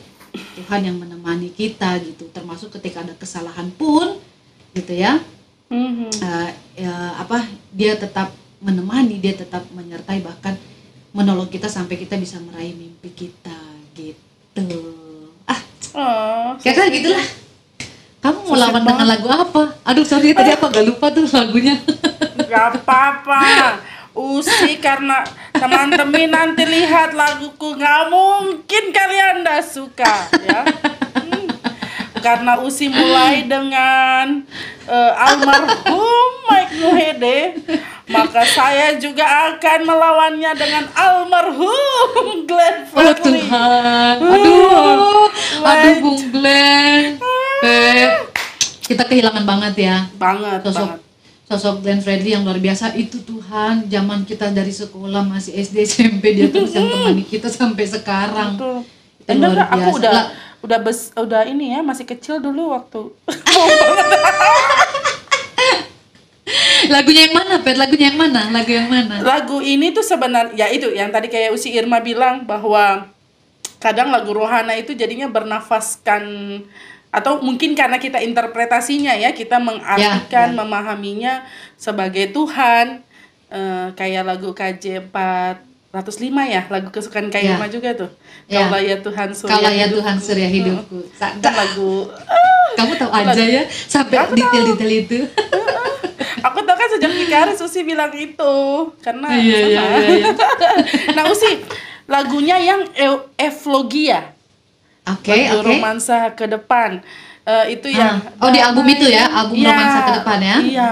Tuhan 0.58 0.90
yang 0.90 0.98
menemani 0.98 1.54
kita 1.54 2.02
gitu. 2.02 2.26
Termasuk 2.34 2.74
ketika 2.74 3.06
ada 3.06 3.14
kesalahan 3.14 3.70
pun 3.78 4.18
gitu 4.74 4.90
ya 4.90 5.22
Mhm. 5.70 6.10
eh, 6.22 6.50
ya, 6.82 6.94
apa 7.18 7.46
dia 7.72 7.96
tetap 7.96 8.30
menemani 8.64 9.20
dia 9.20 9.36
tetap 9.36 9.68
menyertai 9.76 10.24
bahkan 10.24 10.56
menolong 11.12 11.52
kita 11.52 11.68
sampai 11.68 12.00
kita 12.00 12.16
bisa 12.16 12.40
meraih 12.40 12.72
mimpi 12.72 13.12
kita 13.12 13.60
gitu. 13.92 14.80
Ah 15.44 15.60
Oh, 15.94 16.58
gitulah. 16.58 17.22
Kamu 18.24 18.40
mau 18.48 18.56
lawan 18.56 18.82
dengan 18.82 19.04
lagu 19.04 19.28
apa? 19.28 19.76
Aduh 19.84 20.00
sorry 20.02 20.32
tadi 20.32 20.56
apa? 20.56 20.72
Gak 20.72 20.88
lupa 20.88 21.12
tuh 21.12 21.28
lagunya. 21.28 21.76
Gak 22.50 22.80
apa-apa. 22.80 23.40
Usi 24.16 24.80
karena 24.80 25.20
teman-teman 25.52 26.32
nanti 26.32 26.64
lihat 26.64 27.12
laguku. 27.12 27.76
Nggak 27.76 28.02
mungkin 28.08 28.84
kalian 28.96 29.44
dah 29.44 29.60
suka 29.60 30.30
ya. 30.40 30.64
Hmm. 31.20 31.46
karena 32.24 32.56
Usi 32.64 32.88
mulai 32.88 33.44
dengan 33.44 34.40
eh, 34.88 35.12
almarhum 35.28 36.30
Mike 36.48 36.74
Mohede, 36.80 37.38
maka 38.04 38.44
saya 38.44 39.00
juga 39.00 39.24
akan 39.24 39.78
melawannya 39.82 40.52
dengan 40.52 40.84
almarhum 40.92 42.44
Glenn 42.44 42.84
Oh 42.84 42.92
Fredly. 42.92 43.40
Tuhan, 43.40 44.16
aduh, 44.20 45.28
aduh 45.64 45.94
Bung 46.04 46.22
Glenn, 46.28 47.16
Pep, 47.58 48.10
kita 48.84 49.08
kehilangan 49.08 49.44
banget 49.48 49.74
ya. 49.80 49.96
Banget, 50.14 50.60
sosok 50.62 50.84
banget. 50.84 51.00
sosok 51.44 51.74
Glenn 51.80 52.00
Fredly 52.00 52.30
yang 52.32 52.44
luar 52.44 52.60
biasa. 52.60 52.92
Itu 52.92 53.24
Tuhan 53.24 53.88
zaman 53.88 54.28
kita 54.28 54.52
dari 54.52 54.72
sekolah 54.72 55.24
masih 55.24 55.56
SD 55.56 55.76
SMP 55.82 56.36
dia 56.36 56.52
terus 56.52 56.76
yang 56.76 56.84
temani 56.84 57.24
kita 57.24 57.48
sampai 57.48 57.88
sekarang. 57.88 58.60
Betul. 58.60 58.76
Itu 59.24 59.30
Enggak, 59.32 59.50
luar 59.56 59.64
aku 59.64 59.78
biasa. 59.80 59.96
udah 59.96 60.12
Lah, 60.12 60.26
udah 60.60 60.78
bes, 60.80 60.98
udah 61.16 61.42
ini 61.48 61.72
ya, 61.72 61.80
masih 61.80 62.04
kecil 62.04 62.36
dulu 62.36 62.76
waktu. 62.76 63.00
lagunya 66.86 67.22
yang 67.24 67.34
mana 67.34 67.54
Pet 67.58 67.74
lagunya 67.74 68.06
yang 68.08 68.18
mana 68.18 68.48
lagu 68.48 68.70
yang 68.70 68.86
mana 68.86 69.14
lagu 69.18 69.58
ini 69.58 69.90
tuh 69.90 70.02
sebenarnya 70.02 70.54
ya 70.54 70.66
itu 70.68 70.88
yang 70.90 71.08
tadi 71.08 71.26
kayak 71.26 71.50
Usi 71.50 71.70
Irma 71.70 71.98
bilang 71.98 72.42
bahwa 72.42 73.08
kadang 73.76 74.08
lagu 74.08 74.32
rohana 74.32 74.72
itu 74.72 74.92
jadinya 74.92 75.26
bernafaskan 75.26 76.24
atau 77.08 77.38
mungkin 77.38 77.72
karena 77.72 77.96
kita 77.96 78.18
interpretasinya 78.18 79.14
ya 79.14 79.30
kita 79.30 79.56
mengartikan 79.56 80.18
Ya, 80.48 80.50
ya. 80.50 80.56
memahaminya 80.56 81.32
sebagai 81.74 82.28
Tuhan 82.28 83.04
Eh, 83.46 83.88
kayak 83.94 84.26
lagu 84.26 84.50
KJ 84.50 85.14
405 85.94 85.94
ya 86.44 86.66
lagu 86.66 86.90
kesukaan 86.90 87.30
Kak 87.30 87.38
Ya. 87.38 87.54
Irma 87.54 87.70
juga 87.70 87.94
tuh 87.94 88.10
Ya. 88.44 88.66
kalau 88.66 88.82
ya 88.82 88.98
Tuhan 88.98 89.28
surya 89.30 89.52
kalau 89.52 89.70
ya 89.70 89.86
hidupku. 89.86 90.00
Tuhan 90.00 90.16
surya 90.18 90.48
hidupku 90.50 90.98
Itu 90.98 91.14
Sadar. 91.14 91.52
lagu 91.54 91.92
kamu 92.74 92.92
tahu 92.98 93.10
aja 93.14 93.44
ya 93.44 93.62
sampai 93.70 94.16
detail-detail 94.28 94.92
itu 94.98 95.18
kan 95.22 95.93
sejak 96.94 97.12
Fikari 97.12 97.54
Susi 97.54 97.82
bilang 97.82 98.10
itu 98.10 98.54
karena 98.98 99.28
Iya, 99.30 99.58
sama. 99.58 99.66
iya, 99.66 99.84
iya, 99.90 100.08
iya. 100.14 100.28
nah 101.18 101.24
Usi 101.26 101.60
lagunya 102.04 102.56
yang 102.56 102.86
e- 102.90 103.26
Evlogia 103.36 104.30
oke 105.02 105.28
lagu 105.28 105.58
oke 105.58 105.66
romansa 105.66 106.32
ke 106.32 106.46
depan 106.46 107.02
Eh, 107.44 107.76
itu 107.76 107.92
yang 107.92 108.16
Ah. 108.40 108.48
Oh, 108.48 108.50
di 108.50 108.56
album 108.56 108.88
itu 108.88 109.04
ya, 109.04 109.28
album 109.28 109.60
Iya, 109.60 109.68
Romansa 109.68 109.98
ke 110.00 110.12
Depan 110.16 110.38
ya? 110.40 110.56
Iya. 110.64 110.90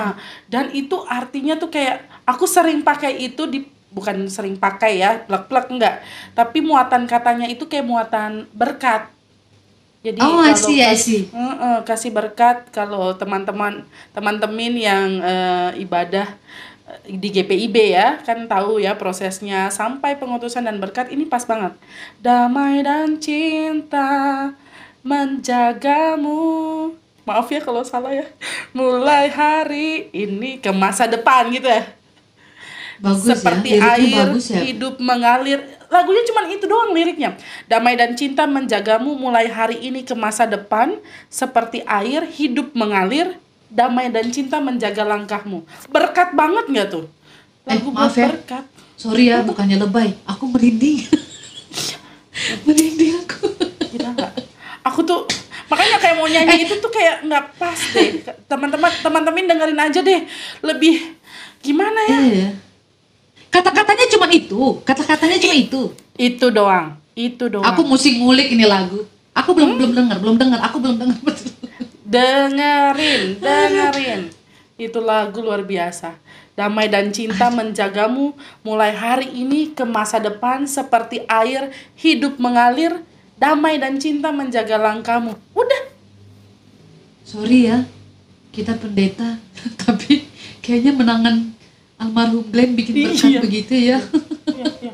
Dan 0.52 0.64
itu 0.76 1.00
artinya 1.00 1.56
tuh 1.56 1.72
kayak 1.72 2.04
aku 2.28 2.44
sering 2.44 2.84
pakai 2.84 3.24
itu 3.24 3.48
di 3.48 3.64
bukan 3.88 4.28
sering 4.28 4.60
pakai 4.60 5.00
ya, 5.00 5.16
plek-plek 5.24 5.72
enggak. 5.72 6.04
Tapi 6.36 6.60
muatan 6.60 7.08
katanya 7.08 7.48
itu 7.48 7.64
kayak 7.64 7.88
muatan 7.88 8.44
berkat. 8.52 9.08
Jadi 10.02 10.18
Oh, 10.18 10.42
kalau 10.42 10.58
see, 10.58 10.82
I 10.82 10.92
kas- 10.92 11.06
see. 11.06 11.30
Heeh, 11.30 11.76
kasih 11.82 12.10
berkat 12.10 12.66
kalau 12.70 13.14
teman-teman 13.14 13.86
teman-teman 14.10 14.74
yang 14.74 15.22
eh, 15.22 15.78
ibadah 15.78 16.26
eh, 17.06 17.14
di 17.14 17.30
GPIB 17.30 17.76
ya 17.88 18.18
kan 18.20 18.44
tahu 18.44 18.78
ya 18.78 18.98
prosesnya. 18.98 19.70
Sampai 19.70 20.18
pengutusan 20.18 20.66
dan 20.66 20.82
berkat 20.82 21.06
ini 21.08 21.22
pas 21.22 21.46
banget. 21.46 21.78
Damai 22.18 22.82
dan 22.82 23.14
cinta 23.16 24.50
menjagamu. 25.02 26.40
Maaf 27.22 27.46
ya 27.46 27.62
kalau 27.62 27.82
salah 27.82 28.10
ya. 28.10 28.26
Mulai 28.72 29.30
hari 29.30 30.10
ini 30.10 30.58
ke 30.58 30.74
masa 30.74 31.06
depan 31.06 31.46
gitu 31.48 31.70
ya. 31.70 31.86
Bagus 32.98 33.34
seperti 33.34 33.78
ya 33.78 33.98
air 33.98 34.30
bagus 34.30 34.46
ya. 34.46 34.62
hidup 34.62 34.98
mengalir 34.98 35.58
lagunya 35.92 36.24
cuma 36.24 36.48
itu 36.48 36.64
doang 36.64 36.90
liriknya 36.90 37.36
damai 37.68 37.92
dan 37.94 38.16
cinta 38.16 38.48
menjagamu 38.48 39.12
mulai 39.12 39.44
hari 39.46 39.76
ini 39.82 40.00
ke 40.00 40.16
masa 40.16 40.48
depan 40.48 40.96
seperti 41.28 41.84
air 41.84 42.24
hidup 42.24 42.72
mengalir 42.72 43.36
damai 43.68 44.08
dan 44.08 44.28
cinta 44.28 44.56
menjaga 44.56 45.04
langkahmu 45.04 45.60
berkat 45.86 46.32
banget 46.32 46.64
nggak 46.66 46.88
tuh 46.88 47.04
lagu 47.62 47.88
Eh, 47.88 47.92
maaf 47.92 48.16
ya. 48.16 48.32
berkat 48.32 48.64
sorry 48.96 49.28
ya 49.28 49.44
bukannya 49.44 49.76
lebay 49.76 50.16
aku 50.24 50.48
merinding 50.48 51.04
merinding 52.66 53.20
aku 53.20 53.46
Gila 53.92 54.08
nggak? 54.10 54.32
Aku 54.82 55.04
tuh 55.04 55.28
makanya 55.68 56.00
kayak 56.00 56.16
mau 56.16 56.24
nyanyi 56.24 56.64
itu 56.64 56.74
tuh 56.74 56.88
kayak 56.88 57.22
nggak 57.22 57.44
pas 57.54 57.76
deh. 57.92 58.24
Teman-teman 58.48 58.88
teman-teman 58.98 59.44
dengerin 59.46 59.78
aja 59.78 60.00
deh. 60.00 60.20
Lebih 60.58 61.12
gimana 61.60 62.00
ya? 62.02 62.18
Iya. 62.18 62.48
Kata-katanya 63.52 64.06
cuma 64.08 64.26
itu 64.32 64.80
kata-katanya 64.82 65.36
cuma 65.36 65.54
itu 65.54 65.82
Itu 66.16 66.48
doang. 66.48 66.96
Itu 67.12 67.52
doang. 67.52 67.68
aku 67.68 67.84
mesti 67.84 68.16
ngulik 68.18 68.56
ini 68.56 68.64
lagu 68.64 69.04
aku 69.36 69.52
belum 69.52 69.76
belum 69.76 69.92
dengar 69.92 70.16
belum 70.16 70.36
dengar 70.40 70.60
aku 70.64 70.76
belum 70.80 70.96
dengar 70.96 71.18
dengerin, 72.12 73.22
dengerin. 73.40 74.20
Itu 74.76 75.00
lagu 75.00 75.40
luar 75.40 75.64
biasa. 75.64 76.16
Damai 76.52 76.92
dan 76.92 77.08
cinta 77.16 77.48
menjagamu 77.48 78.36
mulai 78.60 78.92
hari 78.92 79.28
ini 79.32 79.72
ke 79.72 79.88
masa 79.88 80.20
depan 80.20 80.68
seperti 80.68 81.24
air 81.24 81.72
hidup 81.96 82.36
mengalir. 82.36 83.00
Damai 83.40 83.80
dan 83.80 83.96
cinta 83.96 84.28
menjaga 84.28 84.76
langkahmu. 84.76 85.32
Udah. 85.56 85.82
sorry 87.22 87.70
ya 87.70 87.88
kita 88.52 88.76
pendeta 88.76 89.40
tapi 89.82 90.28
kayaknya 90.60 90.92
menangan 90.92 91.51
almarhum 92.02 92.42
Glenn 92.44 92.74
bikin 92.74 92.94
berkat 93.06 93.28
Iya. 93.28 93.40
begitu 93.40 93.74
ya 93.74 93.98
Iya, 94.48 94.66
iya. 94.80 94.92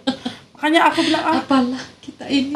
Makanya 0.53 0.81
aku 0.87 1.01
bilang 1.03 1.25
ah 1.25 1.39
apalah 1.39 1.83
kita 1.99 2.25
ini 2.27 2.53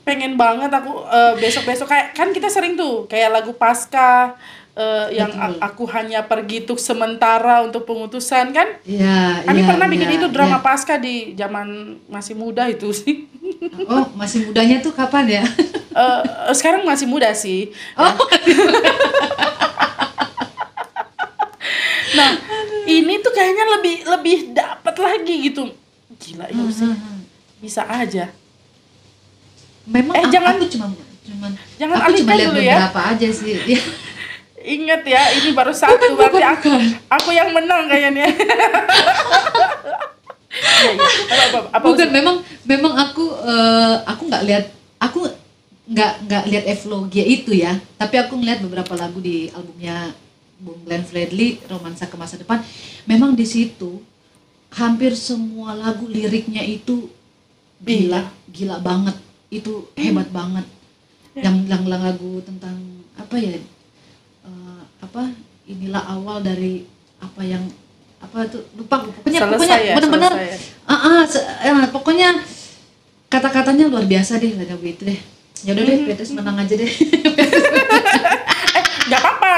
pengen 0.00 0.34
banget 0.34 0.70
aku 0.70 1.04
eh, 1.04 1.34
besok-besok 1.36 1.86
kayak 1.86 2.06
kan 2.12 2.30
kita 2.30 2.46
sering 2.46 2.74
tuh 2.74 3.04
kayak 3.04 3.30
lagu 3.30 3.52
pasca 3.52 4.34
eh, 4.72 5.06
yang 5.12 5.28
Betul. 5.28 5.58
aku 5.60 5.84
hanya 5.90 6.24
pergi 6.24 6.62
untuk 6.62 6.78
sementara 6.78 7.60
untuk 7.60 7.84
pengutusan 7.84 8.50
kan 8.50 8.80
Iya, 8.82 9.44
kami 9.44 9.60
iya, 9.60 9.68
pernah 9.68 9.86
bikin 9.86 10.08
iya, 10.08 10.16
itu 10.16 10.26
drama 10.28 10.56
iya. 10.56 10.64
pasca 10.64 10.94
di 10.96 11.34
zaman 11.34 11.68
masih 12.06 12.34
muda 12.34 12.64
itu 12.66 12.90
sih 12.90 13.28
Oh, 13.84 14.06
masih 14.14 14.46
mudanya 14.46 14.80
tuh 14.80 14.94
kapan 14.94 15.42
ya? 15.42 15.44
Eh, 15.90 16.20
eh, 16.22 16.54
sekarang 16.54 16.80
masih 16.82 17.04
muda 17.04 17.28
sih 17.34 17.74
Oh, 17.94 18.14
nah 22.12 22.30
ini 22.92 23.14
tuh 23.18 23.30
kayaknya 23.30 23.64
lebih 23.70 23.96
lebih 24.04 24.36
dapat 24.50 24.94
lagi 24.96 25.34
gitu 25.44 25.62
gila 26.16 26.46
ya 26.46 26.56
Hmm, 26.56 26.70
sih 26.70 26.92
bisa 27.58 27.82
aja 27.84 28.28
memang 29.84 30.14
Eh, 30.14 30.22
aku, 30.22 30.30
jangan- 30.30 30.56
aku 30.56 30.64
cuma 30.68 30.86
cuman 31.20 31.50
jangan 31.76 31.96
aku 32.00 32.10
cuma 32.16 32.32
lihat 32.32 32.48
dulu 32.48 32.60
ya. 32.60 32.74
beberapa 32.80 33.00
aja 33.08 33.28
sih. 33.30 33.54
Ya. 33.70 33.80
Ingat 34.60 35.02
ya, 35.02 35.22
ini 35.34 35.50
baru 35.50 35.72
satu 35.72 35.96
Bukan, 35.96 36.10
berarti 36.14 36.36
bukan, 36.36 36.52
aku 36.52 36.68
bukan. 36.68 36.84
aku 37.08 37.28
yang 37.32 37.48
menang 37.50 37.84
kayaknya. 37.86 38.28
Iya, 40.50 40.90
iya. 40.90 41.06
Apa, 41.30 41.38
apa, 41.40 41.58
apa, 41.70 41.84
Bukan 41.86 42.08
memang 42.10 42.36
memang 42.64 42.92
aku 42.92 43.24
eh, 43.40 43.96
aku 44.04 44.22
nggak 44.26 44.44
lihat 44.44 44.64
aku 44.98 45.30
nggak 45.86 46.12
nggak 46.24 46.44
lihat 46.46 46.64
Evlogia 46.68 47.24
itu 47.24 47.52
ya, 47.52 47.78
tapi 47.96 48.14
aku 48.16 48.34
ngeliat 48.34 48.60
beberapa 48.60 48.92
lagu 48.94 49.18
di 49.18 49.48
albumnya 49.48 50.10
Bung 50.60 50.84
Glenn 50.84 51.02
Fredly 51.02 51.58
Romansa 51.64 52.06
ke 52.06 52.14
Masa 52.14 52.36
Depan. 52.36 52.60
Memang 53.04 53.32
di 53.32 53.44
situ 53.44 54.04
hampir 54.70 55.16
semua 55.16 55.72
lagu 55.72 56.06
liriknya 56.06 56.60
itu 56.60 57.08
gila, 57.80 58.28
gila 58.46 58.76
banget. 58.78 59.16
Itu 59.48 59.88
hebat 59.96 60.28
banget. 60.30 60.68
Yang 61.32 61.56
yang 61.66 61.82
yang 61.88 62.02
lagu 62.04 62.38
tentang 62.44 62.76
apa 63.16 63.36
ya? 63.36 63.56
eh, 64.40 64.82
apa 65.00 65.32
inilah 65.64 66.02
awal 66.08 66.40
dari 66.40 66.84
apa 67.20 67.42
yang 67.42 67.64
apa 68.20 68.44
tuh 68.48 68.64
lupa 68.76 69.00
pokoknya 69.00 69.40
Selesai 69.40 69.52
pokoknya 69.56 69.76
ya, 69.80 69.94
benar-benar 69.96 70.32
ya. 70.36 70.56
ah, 70.84 71.24
se- 71.24 71.40
eh, 71.40 71.88
pokoknya 71.88 72.28
kata-katanya 73.32 73.88
luar 73.88 74.04
biasa 74.04 74.36
deh 74.36 74.52
lagu 74.60 74.84
itu 74.84 75.08
deh 75.08 75.20
ya 75.64 75.72
udah 75.72 75.84
deh 75.84 75.98
Petrus 76.04 76.32
menang 76.36 76.56
aja 76.60 76.74
deh 76.76 76.90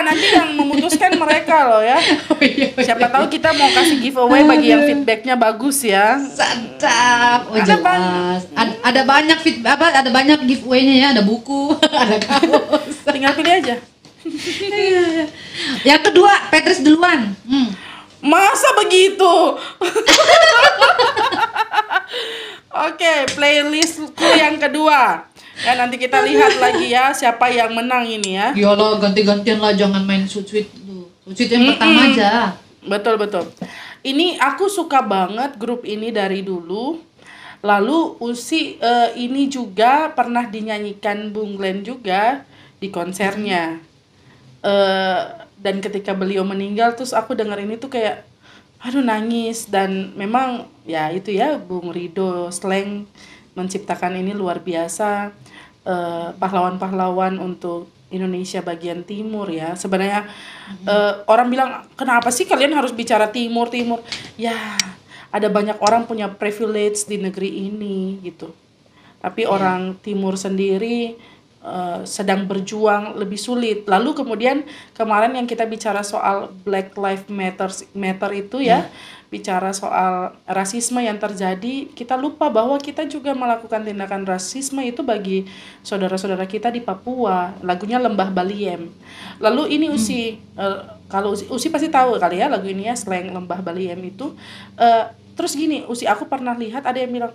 nanti 0.05 0.27
yang 0.31 0.55
memutuskan 0.59 1.15
mereka 1.17 1.71
loh 1.71 1.83
ya. 1.83 1.99
oh, 2.31 2.41
iya, 2.43 2.75
Siapa 2.77 3.09
tahu 3.09 3.27
kita 3.31 3.55
mau 3.55 3.71
kasih 3.73 3.99
giveaway 4.03 4.43
bagi 4.45 4.69
yang 4.75 4.83
feedbacknya 4.85 5.35
bagus 5.39 5.83
ya. 5.87 6.19
sadap 6.21 7.49
oh 7.49 7.57
Ada 7.57 7.79
jelas 7.79 8.43
ada, 8.55 8.73
ada 8.83 9.03
banyak 9.07 9.39
fit 9.41 9.59
apa 9.63 9.87
ada 9.95 10.11
banyak 10.11 10.39
giveaway-nya 10.47 10.95
ya 10.99 11.07
ada 11.15 11.23
buku 11.23 11.75
ada 12.03 12.17
kaos 12.19 12.95
Tinggal 13.15 13.35
pilih 13.39 13.55
aja. 13.63 13.77
Iya, 14.23 15.03
iya. 15.03 15.27
yang 15.83 15.99
kedua 15.99 16.31
Petrus 16.51 16.79
duluan 16.79 17.35
hmm. 17.43 17.69
Masa 18.23 18.71
begitu? 18.79 19.59
Oke, 22.73 23.15
playlistku 23.35 24.29
yang 24.39 24.63
kedua. 24.63 25.27
Ya 25.61 25.77
nanti 25.77 26.01
kita 26.01 26.25
lihat 26.25 26.57
lagi 26.57 26.89
ya 26.89 27.13
siapa 27.13 27.53
yang 27.53 27.77
menang 27.77 28.09
ini 28.09 28.41
ya. 28.41 28.57
ya 28.57 28.73
lo 28.73 28.97
ganti-gantian 28.97 29.61
lah 29.61 29.77
jangan 29.77 30.01
main 30.03 30.25
sweet 30.25 30.49
sweet 30.49 30.69
lu 30.89 31.05
sweet 31.29 31.53
yang 31.53 31.77
pertama 31.77 32.09
aja 32.09 32.57
Betul 32.83 33.15
betul. 33.15 33.47
Ini 34.03 34.43
aku 34.43 34.67
suka 34.67 35.07
banget 35.07 35.55
grup 35.55 35.87
ini 35.87 36.11
dari 36.11 36.43
dulu. 36.43 36.99
Lalu 37.63 38.19
Usi 38.19 38.75
eh, 38.75 39.15
ini 39.15 39.47
juga 39.47 40.11
pernah 40.11 40.51
dinyanyikan 40.51 41.31
Bung 41.31 41.55
Glenn 41.55 41.87
juga 41.87 42.43
di 42.83 42.91
konsernya 42.91 43.79
Eh, 44.63 45.21
dan 45.59 45.83
ketika 45.83 46.15
beliau 46.15 46.47
meninggal 46.47 46.95
terus 46.95 47.11
aku 47.11 47.35
dengar 47.35 47.59
ini 47.59 47.75
tuh 47.83 47.91
kayak 47.91 48.23
aduh 48.79 49.03
nangis 49.03 49.67
dan 49.67 50.15
memang 50.15 50.71
ya 50.87 51.11
itu 51.11 51.35
ya 51.35 51.59
Bung 51.59 51.91
Rido 51.91 52.47
Sleng 52.55 53.11
menciptakan 53.53 54.17
ini 54.17 54.33
luar 54.33 54.61
biasa 54.61 55.33
eh, 55.85 56.29
pahlawan-pahlawan 56.37 57.37
untuk 57.41 57.91
Indonesia 58.13 58.61
bagian 58.61 59.03
timur 59.03 59.49
ya. 59.49 59.75
Sebenarnya 59.75 60.29
eh, 60.85 61.13
orang 61.27 61.49
bilang 61.49 61.71
kenapa 61.97 62.29
sih 62.29 62.45
kalian 62.45 62.77
harus 62.77 62.93
bicara 62.93 63.33
timur 63.33 63.73
timur? 63.73 64.05
Ya 64.37 64.77
ada 65.33 65.49
banyak 65.49 65.81
orang 65.81 66.05
punya 66.05 66.29
privilege 66.29 67.09
di 67.09 67.17
negeri 67.17 67.73
ini 67.73 68.21
gitu. 68.21 68.53
Tapi 69.25 69.49
orang 69.49 69.97
timur 70.05 70.37
sendiri 70.37 71.17
eh, 71.65 72.01
sedang 72.05 72.45
berjuang 72.45 73.17
lebih 73.17 73.41
sulit. 73.41 73.89
Lalu 73.89 74.13
kemudian 74.13 74.69
kemarin 74.93 75.33
yang 75.33 75.49
kita 75.49 75.65
bicara 75.65 76.05
soal 76.05 76.53
Black 76.63 76.93
Lives 77.01 77.27
Matter 77.33 77.73
Matter 77.97 78.31
itu 78.37 78.61
ya, 78.61 78.93
bicara 79.33 79.73
soal 79.73 80.37
rasisme 80.45 81.01
yang 81.01 81.17
terjadi, 81.17 81.89
kita 81.97 82.21
lupa 82.21 82.53
bahwa 82.53 82.77
kita 82.77 83.09
juga 83.09 83.33
melakukan 83.33 83.81
tindakan 83.81 84.29
rasisme 84.29 84.85
itu 84.85 85.01
bagi 85.01 85.49
saudara-saudara 85.81 86.45
kita 86.45 86.69
di 86.69 86.85
Papua. 86.85 87.57
Lagunya 87.65 87.97
Lembah 87.97 88.29
Baliem. 88.29 88.93
Lalu 89.41 89.81
ini 89.81 89.89
Usi 89.89 90.37
eh, 90.37 90.79
kalau 91.09 91.33
Usi, 91.33 91.49
Usi 91.49 91.73
pasti 91.73 91.89
tahu 91.89 92.21
kali 92.21 92.45
ya 92.45 92.53
lagu 92.53 92.69
ini 92.69 92.93
ya 92.93 92.93
slang 92.93 93.33
Lembah 93.33 93.65
Baliem 93.65 94.05
itu 94.05 94.37
eh, 94.77 95.09
terus 95.33 95.57
gini, 95.57 95.81
Usi 95.89 96.05
aku 96.05 96.29
pernah 96.29 96.53
lihat 96.53 96.85
ada 96.85 97.01
yang 97.01 97.09
bilang 97.09 97.33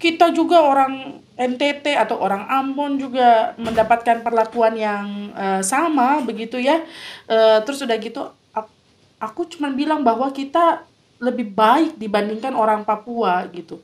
kita 0.00 0.32
juga 0.32 0.60
orang 0.60 1.20
NTT 1.36 1.96
atau 1.96 2.20
orang 2.20 2.48
Ambon 2.48 2.96
juga 2.96 3.52
mendapatkan 3.60 4.24
perlakuan 4.24 4.72
yang 4.72 5.36
eh, 5.36 5.60
sama 5.60 6.24
begitu 6.24 6.56
ya. 6.56 6.80
Eh, 7.28 7.60
terus 7.68 7.84
udah 7.84 7.96
gitu 8.00 8.24
ak- 8.56 8.72
aku 9.20 9.44
cuman 9.52 9.76
bilang 9.76 10.00
bahwa 10.00 10.32
kita 10.32 10.80
lebih 11.22 11.52
baik 11.52 11.96
dibandingkan 11.96 12.52
orang 12.52 12.84
Papua 12.84 13.48
gitu. 13.52 13.80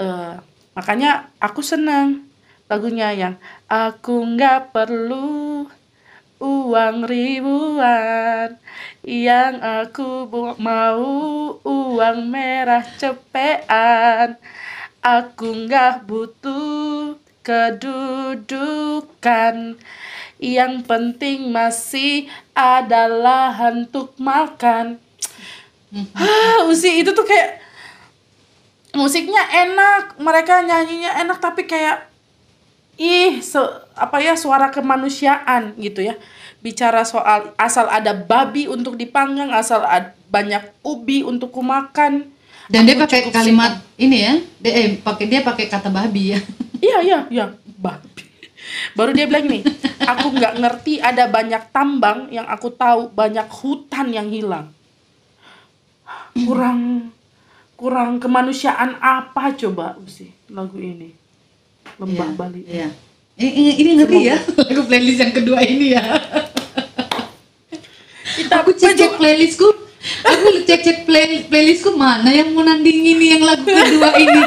Eh, 0.00 0.34
makanya 0.72 1.28
aku 1.36 1.60
senang 1.60 2.24
lagunya 2.70 3.10
yang 3.10 3.34
aku 3.66 4.22
nggak 4.22 4.70
perlu 4.70 5.66
uang 6.40 7.04
ribuan 7.04 8.56
yang 9.04 9.60
aku 9.60 10.24
mau 10.56 11.58
uang 11.60 12.18
merah 12.32 12.86
cepean 12.96 14.40
aku 15.04 15.68
nggak 15.68 16.08
butuh 16.08 17.20
kedudukan 17.44 18.76
yang 20.40 20.80
penting 20.86 21.52
masih 21.52 22.24
adalah 22.56 23.52
untuk 23.68 24.16
makan 24.16 24.96
ah 26.14 26.70
usi 26.70 27.02
itu 27.02 27.10
tuh 27.10 27.26
kayak 27.26 27.58
musiknya 28.94 29.42
enak 29.46 30.18
mereka 30.18 30.62
nyanyinya 30.62 31.18
enak 31.22 31.38
tapi 31.38 31.66
kayak 31.66 32.10
ih 33.00 33.40
se- 33.40 33.80
apa 33.96 34.20
ya 34.20 34.36
suara 34.36 34.68
kemanusiaan 34.68 35.72
gitu 35.78 36.04
ya. 36.04 36.14
Bicara 36.60 37.08
soal 37.08 37.56
asal 37.56 37.88
ada 37.88 38.12
babi 38.12 38.68
untuk 38.68 39.00
dipanggang 39.00 39.48
asal 39.56 39.80
ad- 39.82 40.12
banyak 40.28 40.62
ubi 40.84 41.24
untuk 41.26 41.50
kumakan 41.50 42.28
Dan 42.70 42.86
dia 42.86 42.94
pakai 42.94 43.34
kalimat 43.34 43.82
ini 43.98 44.18
ya. 44.22 44.34
Dia, 44.62 44.72
eh 44.78 44.88
pakai 45.02 45.26
dia 45.26 45.42
pakai 45.42 45.66
kata 45.66 45.90
babi 45.90 46.36
ya. 46.36 46.40
iya 46.86 46.98
iya 47.02 47.18
iya 47.26 47.46
babi. 47.74 48.22
Baru 48.94 49.10
dia 49.10 49.26
bilang 49.26 49.48
nih 49.50 49.66
aku 50.06 50.30
nggak 50.36 50.54
ngerti 50.62 51.02
ada 51.02 51.26
banyak 51.26 51.72
tambang 51.74 52.30
yang 52.30 52.46
aku 52.46 52.70
tahu 52.70 53.10
banyak 53.10 53.48
hutan 53.50 54.14
yang 54.14 54.30
hilang 54.30 54.70
kurang 56.34 57.10
kurang 57.74 58.18
kemanusiaan 58.18 58.96
apa 58.98 59.54
coba 59.56 59.96
sih 60.04 60.30
lagu 60.48 60.76
ini 60.76 61.16
lembah 61.96 62.28
Iya, 62.28 62.36
Bali. 62.36 62.60
Eh, 62.66 62.90
Ini, 63.40 63.72
ini 63.78 63.90
ngeri 63.96 64.20
ya 64.26 64.36
lagu 64.60 64.82
playlist 64.84 65.20
yang 65.20 65.32
kedua 65.32 65.60
ini 65.62 65.96
ya. 65.96 66.04
kita 68.36 68.54
Aku 68.60 68.70
cek 68.72 68.92
cek 68.94 69.12
playlistku. 69.16 69.68
Aku 70.20 70.64
cek 70.64 70.80
cek 70.80 70.98
play, 71.04 71.44
playlistku 71.44 71.92
mana 71.92 72.28
yang 72.28 72.52
mau 72.52 72.60
nandingin 72.60 73.16
nih 73.16 73.36
yang 73.36 73.44
lagu 73.44 73.64
kedua 73.64 74.16
ini. 74.16 74.40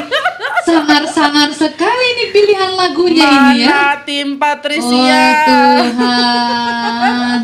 Sangar 0.62 1.06
sangar 1.06 1.50
sekali 1.50 2.06
nih 2.16 2.28
pilihan 2.30 2.70
lagunya 2.74 3.26
ini 3.26 3.62
ya. 3.62 3.70
mana 3.70 4.02
tim 4.02 4.34
Oh 4.34 4.38
Patricia 4.38 5.22
Tuhan. 5.46 7.40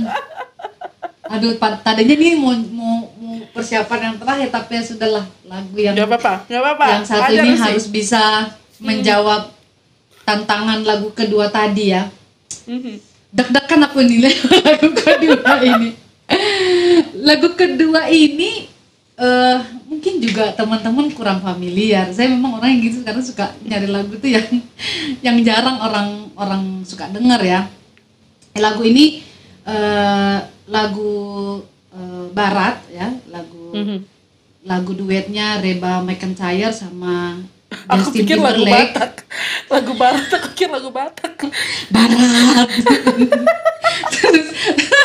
Aduh, 1.30 1.54
tadinya 1.58 2.14
nih 2.18 2.34
mau, 2.34 2.50
mau, 2.74 2.96
mau 3.22 3.34
persiapan 3.54 4.00
yang 4.10 4.16
terakhir 4.18 4.48
tapi 4.50 4.70
ya 4.74 4.82
sudahlah 4.82 5.24
lagu 5.46 5.76
yang 5.78 5.94
nggak 5.94 6.10
apa-apa 6.10 6.34
nggak 6.50 6.62
apa-apa 6.62 6.84
yang 6.90 7.04
satu 7.06 7.30
Ajar 7.30 7.44
ini 7.46 7.54
sih. 7.54 7.62
harus 7.62 7.86
bisa 7.86 8.22
menjawab 8.82 9.42
tantangan 10.26 10.82
lagu 10.82 11.14
kedua 11.14 11.46
tadi 11.50 11.94
ya. 11.94 12.10
Mhm. 12.66 12.98
Deg-degan 13.30 13.86
aku 13.86 14.02
nih 14.02 14.18
lagu 14.66 14.88
kedua 14.90 15.52
ini. 15.62 15.90
Lagu 17.22 17.48
kedua 17.54 18.02
ini 18.10 18.66
eh 19.20 19.58
mungkin 19.86 20.18
juga 20.18 20.50
teman-teman 20.54 21.14
kurang 21.14 21.38
familiar. 21.42 22.10
Saya 22.10 22.26
memang 22.32 22.58
orang 22.58 22.74
yang 22.74 22.90
gitu 22.90 23.06
karena 23.06 23.22
suka 23.22 23.54
nyari 23.62 23.86
lagu 23.86 24.18
tuh 24.18 24.30
yang 24.34 24.46
yang 25.22 25.36
jarang 25.46 25.78
orang 25.78 26.08
orang 26.34 26.62
suka 26.82 27.06
denger 27.10 27.38
ya. 27.42 27.60
Lagu 28.58 28.82
ini 28.82 29.29
eh 29.62 30.38
lagu 30.66 31.12
eh, 31.90 32.26
barat 32.30 32.78
ya, 32.88 33.08
lagu 33.28 33.70
Mhm. 33.70 33.98
lagu 34.60 34.92
duetnya 34.92 35.58
Reba 35.58 36.00
McEntire 36.00 36.68
sama 36.70 37.40
aku 37.88 38.10
Justin 38.10 38.20
pikir 38.22 38.36
lagu 38.36 38.60
Timberlake. 38.60 38.92
Batak. 38.92 39.12
Lagu 39.70 39.92
Barat 39.94 40.26
aku 40.28 40.46
pikir 40.52 40.68
lagu 40.68 40.90
Batak. 40.90 41.34
Barat. 41.88 42.68
Terus 44.10 44.48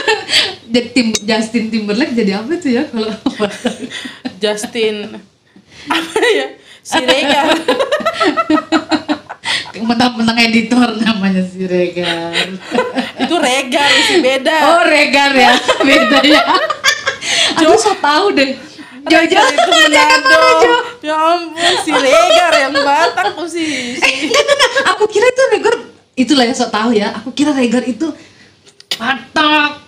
jadi 0.73 0.89
tim 0.91 1.07
Justin 1.15 1.65
Timberlake 1.69 2.13
jadi 2.13 2.41
apa 2.41 2.51
tuh 2.57 2.71
ya 2.73 2.83
kalau 2.85 3.13
Justin 4.37 5.17
apa 5.87 6.19
ya? 6.21 6.47
Siregar 6.85 7.49
mentang-mentang 9.85 10.37
editor 10.41 10.89
namanya 10.97 11.45
si 11.45 11.63
Regar. 11.63 12.33
Itu 13.23 13.35
Regar 13.37 13.89
sih 14.03 14.17
beda. 14.19 14.55
Oh 14.73 14.81
Regar 14.83 15.31
ya 15.31 15.53
beda 15.79 16.19
ya. 16.21 16.41
Aku 17.61 17.77
so 17.77 17.93
tahu 17.95 18.33
deh. 18.33 18.57
Jojo 19.05 19.37
itu 19.37 19.69
Manado 19.69 20.45
ya 21.05 21.13
ampun 21.13 21.73
si 21.85 21.93
Regar 21.93 22.53
yang 22.57 22.73
Batak 22.73 23.37
tuh 23.37 23.45
sih 23.45 23.93
Eh, 23.95 24.33
aku 24.83 25.05
kira 25.05 25.29
itu 25.29 25.43
Regar 25.53 25.75
itulah 26.15 26.41
yang 26.41 26.57
so 26.57 26.65
tahu 26.67 26.89
ya. 26.89 27.13
Aku 27.21 27.29
kira 27.29 27.53
Regar 27.53 27.85
itu 27.85 28.09
Batak 28.97 29.85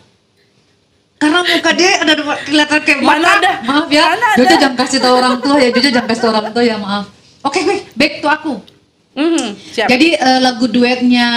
karena 1.17 1.41
muka 1.41 1.71
dia 1.73 1.97
ada 1.97 2.13
kelihatan 2.45 2.79
kayak 2.85 2.99
Mana 3.01 3.25
Batak. 3.25 3.41
ada? 3.41 3.51
maaf 3.65 3.87
ya. 3.89 4.05
Jojo 4.37 4.55
jangan 4.55 4.77
kasih 4.77 4.99
tahu 5.01 5.13
orang 5.17 5.35
tua 5.41 5.57
ya. 5.57 5.69
Jojo 5.73 5.89
jangan 5.89 6.07
kasih 6.07 6.21
tahu 6.21 6.31
orang 6.31 6.53
tua 6.53 6.63
ya 6.63 6.75
maaf. 6.77 7.05
Oke 7.41 7.59
gue 7.65 7.77
back 7.93 8.13
to 8.21 8.27
aku 8.29 8.53
Mhm, 9.17 9.47
siap 9.73 9.89
Jadi 9.89 10.13
eh, 10.13 10.39
lagu 10.39 10.69
duetnya 10.69 11.27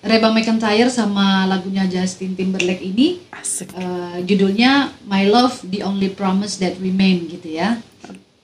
Reba 0.00 0.32
McEntire 0.32 0.88
sama 0.88 1.44
lagunya 1.44 1.84
Justin 1.84 2.32
Timberlake 2.32 2.80
ini 2.80 3.20
asik 3.30 3.76
eh, 3.76 4.24
judulnya 4.24 4.88
My 5.04 5.28
Love 5.28 5.60
The 5.62 5.84
Only 5.84 6.08
Promise 6.10 6.56
That 6.58 6.80
Remain 6.80 7.28
gitu 7.28 7.52
ya. 7.52 7.76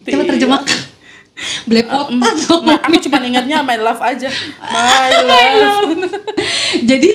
Coba 0.02 0.22
Iya. 0.22 0.30
terjemahkan. 0.36 0.78
Belepotan 1.68 2.20
dong. 2.44 2.62
Ma, 2.62 2.76
aku 2.76 3.00
cuma 3.00 3.18
ingatnya 3.18 3.64
my 3.64 3.80
love 3.80 3.98
aja 3.98 4.28
my 4.60 5.10
love 5.32 5.96
jadi 6.84 7.10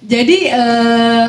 jadi 0.00 0.36
eh 0.48 1.26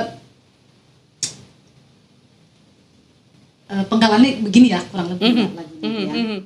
eh, 3.69 3.83
penggalannya 3.85 4.39
begini 4.41 4.71
ya 4.71 4.79
kurang 4.87 5.13
lebih 5.13 5.29
Mhm, 5.29 5.47
lagunya 5.51 5.83
mhm, 5.83 5.99
ya. 5.99 6.13
mhm. 6.15 6.39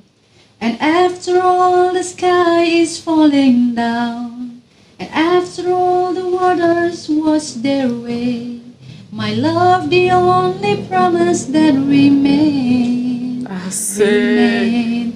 And 0.62 0.78
after 0.78 1.38
all 1.42 1.90
the 1.94 2.02
sky 2.06 2.66
is 2.66 2.98
falling 3.00 3.74
down. 3.74 4.62
And 4.98 5.10
after 5.10 5.72
all 5.74 6.14
the 6.14 6.26
waters 6.26 7.10
wash 7.10 7.58
their 7.58 7.90
way. 7.90 8.62
My 9.14 9.30
love 9.34 9.90
the 9.94 10.10
only 10.10 10.86
promise 10.90 11.46
that 11.54 11.74
remain 11.74 13.46
asik. 13.46 14.02
Remain. 14.02 15.06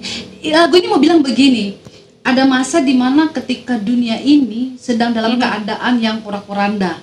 Lagu 0.49 0.73
ini 0.79 0.87
mau 0.87 0.97
bilang 0.97 1.19
begini 1.19 1.75
Ada 2.23 2.47
masa 2.47 2.79
di 2.79 2.95
mana 2.95 3.27
ketika 3.31 3.75
dunia 3.75 4.19
ini 4.23 4.79
sedang 4.79 5.11
dalam 5.11 5.35
keadaan 5.35 5.99
yang 5.99 6.23
porak-poranda. 6.23 6.99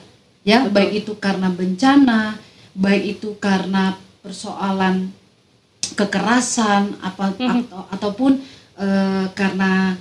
Ya, 0.46 0.64
baik 0.70 1.04
itu 1.04 1.12
karena 1.18 1.50
bencana 1.50 2.38
Baik 2.76 3.18
itu 3.18 3.32
karena 3.40 3.96
persoalan 4.20 5.10
kekerasan 5.96 7.00
apa 7.00 7.32
atau, 7.32 7.82
ataupun 7.90 8.32
eh, 8.76 9.26
karena 9.32 9.96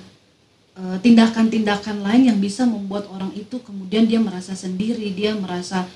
eh, 0.75 0.97
tindakan-tindakan 0.99 2.03
lain 2.03 2.36
yang 2.36 2.39
bisa 2.43 2.67
membuat 2.67 3.08
orang 3.10 3.31
itu 3.34 3.58
kemudian 3.63 4.03
dia 4.05 4.19
merasa 4.19 4.51
sendiri, 4.53 5.15
dia 5.15 5.31
merasa 5.34 5.88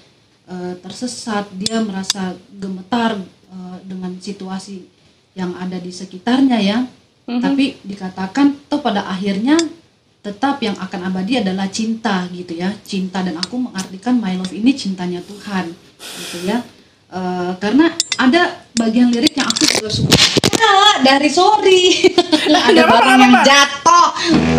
eh, 0.48 0.80
tersesat, 0.80 1.52
dia 1.54 1.84
merasa 1.84 2.34
gemetar 2.56 3.20
eh, 3.52 3.78
dengan 3.84 4.16
situasi 4.16 4.88
yang 5.36 5.54
ada 5.60 5.78
di 5.78 5.92
sekitarnya 5.92 6.60
ya. 6.64 6.80
Tapi 7.30 7.78
dikatakan 7.86 8.66
toh 8.66 8.82
pada 8.82 9.06
akhirnya 9.06 9.54
tetap 10.26 10.58
yang 10.66 10.74
akan 10.82 11.14
abadi 11.14 11.38
adalah 11.38 11.70
cinta 11.70 12.26
gitu 12.34 12.58
ya, 12.58 12.74
cinta 12.82 13.22
dan 13.22 13.38
aku 13.38 13.70
mengartikan 13.70 14.18
my 14.18 14.34
love 14.34 14.50
ini 14.50 14.74
cintanya 14.74 15.22
Tuhan 15.22 15.70
gitu 15.94 16.50
ya. 16.50 16.66
Eh, 17.10 17.52
karena 17.58 17.90
ada 18.18 18.66
bagian 18.80 19.12
lirik 19.12 19.36
yang 19.36 19.46
aku 19.46 19.64
juga 19.68 19.90
suka 19.92 20.16
Ya, 20.60 20.76
dari 21.04 21.32
sorry 21.32 22.12
ada 22.68 22.84
barang 22.84 23.20
yang 23.20 23.36
jatuh 23.44 24.08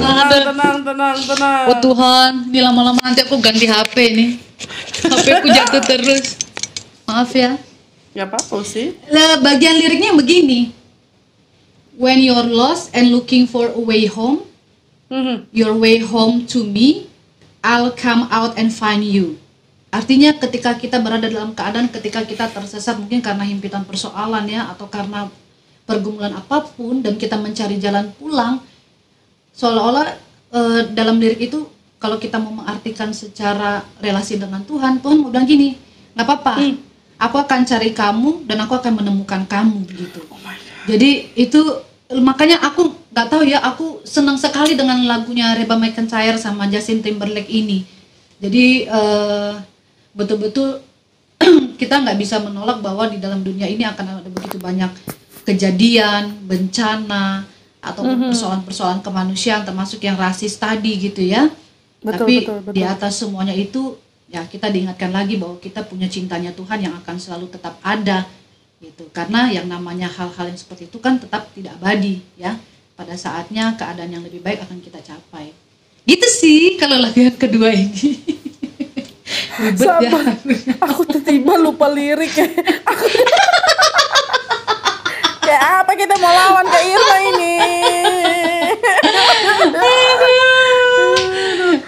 Tenang, 0.01 0.29
tenang, 0.49 0.79
tenang, 0.83 1.17
tenang. 1.23 1.65
Oh 1.69 1.77
Tuhan, 1.79 2.31
ini 2.49 2.61
lama-lama 2.61 2.99
nanti 2.99 3.21
aku 3.21 3.37
ganti 3.39 3.69
HP 3.69 3.95
nih. 4.17 4.31
HP 5.07 5.27
ku 5.45 5.49
jatuh 5.49 5.83
terus. 5.85 6.41
Maaf 7.05 7.31
ya. 7.33 7.61
Gak 8.13 8.27
apa-apa 8.27 8.65
sih. 8.65 8.97
Lah, 9.13 9.39
bagian 9.39 9.77
liriknya 9.77 10.17
begini. 10.17 10.73
When 11.95 12.19
you're 12.19 12.49
lost 12.49 12.91
and 12.97 13.13
looking 13.13 13.45
for 13.45 13.69
a 13.71 13.79
way 13.79 14.09
home, 14.09 14.49
Mhm. 15.13 15.51
your 15.53 15.77
way 15.77 16.01
home 16.01 16.49
to 16.49 16.65
me, 16.65 17.11
I'll 17.61 17.93
come 17.93 18.27
out 18.33 18.57
and 18.57 18.73
find 18.73 19.05
you. 19.05 19.37
Artinya 19.91 20.31
ketika 20.39 20.79
kita 20.79 21.03
berada 21.03 21.27
dalam 21.27 21.51
keadaan 21.51 21.91
ketika 21.91 22.23
kita 22.23 22.47
tersesat 22.47 22.95
mungkin 22.95 23.19
karena 23.19 23.43
himpitan 23.43 23.83
persoalan 23.83 24.47
ya 24.47 24.71
atau 24.71 24.87
karena 24.87 25.27
pergumulan 25.83 26.31
apa 26.31 26.63
pun 26.63 27.03
dan 27.03 27.19
kita 27.19 27.35
mencari 27.35 27.83
jalan 27.83 28.15
pulang 28.15 28.63
seolah-olah 29.59 30.07
eh, 30.55 30.81
dalam 30.95 31.19
lirik 31.19 31.51
itu 31.51 31.67
kalau 31.99 32.23
kita 32.23 32.39
mau 32.39 32.55
mengartikan 32.55 33.11
secara 33.11 33.83
relasi 33.99 34.39
dengan 34.39 34.63
Tuhan 34.63 35.03
Tuhan 35.03 35.17
mau 35.19 35.35
bilang 35.35 35.51
gini 35.51 35.75
nggak 36.15 36.23
apa-apa 36.23 36.55
aku 37.21 37.37
akan 37.37 37.61
cari 37.69 37.91
kamu 37.93 38.49
dan 38.49 38.65
aku 38.65 38.79
akan 38.81 39.05
menemukan 39.05 39.45
kamu 39.45 39.85
gitu. 39.93 40.25
Oh 40.33 40.41
jadi 40.89 41.29
itu 41.37 41.61
makanya 42.11 42.59
aku 42.65 42.91
nggak 43.13 43.29
tahu 43.29 43.43
ya 43.45 43.61
aku 43.61 44.01
senang 44.03 44.41
sekali 44.41 44.75
dengan 44.75 44.99
lagunya 45.05 45.53
Reba 45.55 45.77
McEntire 45.77 46.41
sama 46.41 46.67
Justin 46.73 47.05
Timberlake 47.05 47.53
ini. 47.53 47.85
Jadi 48.41 48.89
eh, 48.89 49.53
betul-betul 50.15 50.83
kita 51.81 52.03
nggak 52.05 52.19
bisa 52.21 52.43
menolak 52.43 52.85
bahwa 52.85 53.09
di 53.09 53.17
dalam 53.17 53.41
dunia 53.41 53.65
ini 53.65 53.87
akan 53.87 54.21
ada 54.21 54.31
begitu 54.31 54.61
banyak 54.61 54.91
kejadian 55.45 56.45
bencana 56.45 57.49
ataupun 57.81 58.29
persoalan-persoalan 58.31 59.01
kemanusiaan 59.01 59.65
termasuk 59.65 60.05
yang 60.05 60.21
rasis 60.21 60.61
tadi 60.61 61.01
gitu 61.01 61.25
ya. 61.25 61.49
Betul, 62.01 62.13
tapi 62.17 62.35
betul, 62.45 62.59
betul. 62.65 62.75
di 62.77 62.83
atas 62.85 63.13
semuanya 63.21 63.57
itu 63.57 63.97
ya 64.29 64.45
kita 64.47 64.69
diingatkan 64.69 65.11
lagi 65.11 65.41
bahwa 65.41 65.57
kita 65.61 65.85
punya 65.85 66.07
cintanya 66.07 66.53
Tuhan 66.53 66.81
yang 66.81 66.95
akan 67.01 67.17
selalu 67.17 67.49
tetap 67.49 67.77
ada 67.81 68.29
gitu. 68.81 69.09
Karena 69.13 69.49
yang 69.49 69.69
namanya 69.69 70.09
hal-hal 70.09 70.49
yang 70.49 70.61
seperti 70.61 70.89
itu 70.89 71.01
kan 71.01 71.17
tetap 71.21 71.49
tidak 71.57 71.77
abadi 71.81 72.21
ya. 72.37 72.57
Pada 73.01 73.17
saatnya 73.17 73.81
keadaan 73.81 74.13
yang 74.13 74.21
lebih 74.21 74.45
baik 74.45 74.61
akan 74.61 74.85
kita 74.85 75.01
capai. 75.01 75.57
Gitu 76.05 76.29
sih 76.29 76.77
kalau 76.77 77.01
lagu 77.01 77.17
yang 77.17 77.37
kedua 77.37 77.73
ini 77.73 78.21
ribet 79.61 79.85
ya 79.85 80.11
Sabar. 80.11 80.25
Aku 80.89 81.03
tiba 81.07 81.55
lupa 81.61 81.87
liriknya. 81.93 82.49
Aku... 82.89 83.05
Kayak 85.45 85.63
apa 85.85 85.93
kita 85.95 86.15
mau 86.17 86.31
lawan 86.31 86.67
ke 86.67 86.79
Irma 86.89 87.17
ini? 87.29 87.55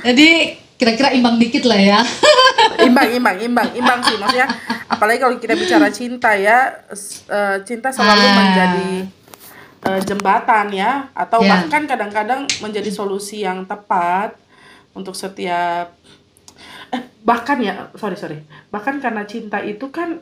jadi 0.03 0.29
kira-kira 0.75 1.15
imbang 1.15 1.39
dikit 1.39 1.63
lah 1.63 1.79
ya 1.79 2.01
imbang, 2.83 3.09
imbang, 3.15 3.37
imbang, 3.39 3.69
imbang 3.75 4.01
sih 4.03 4.17
maksudnya. 4.19 4.49
Apalagi 4.91 5.19
kalau 5.23 5.37
kita 5.39 5.55
bicara 5.55 5.89
cinta 5.95 6.35
ya, 6.35 6.75
eh, 7.31 7.57
cinta 7.63 7.89
selalu 7.95 8.27
Ah. 8.27 8.35
menjadi 8.35 8.91
eh, 9.83 10.01
jembatan 10.07 10.71
ya, 10.71 11.11
atau 11.11 11.43
Ya. 11.43 11.59
bahkan 11.59 11.83
kadang-kadang 11.91 12.47
menjadi 12.63 12.87
solusi 12.87 13.43
yang 13.43 13.67
tepat 13.67 14.35
untuk 14.95 15.15
setiap 15.19 15.91
bahkan 17.23 17.59
ya 17.63 17.89
sorry 17.97 18.19
sorry. 18.19 18.43
Bahkan 18.69 19.01
karena 19.01 19.23
cinta 19.25 19.63
itu 19.63 19.89
kan 19.89 20.19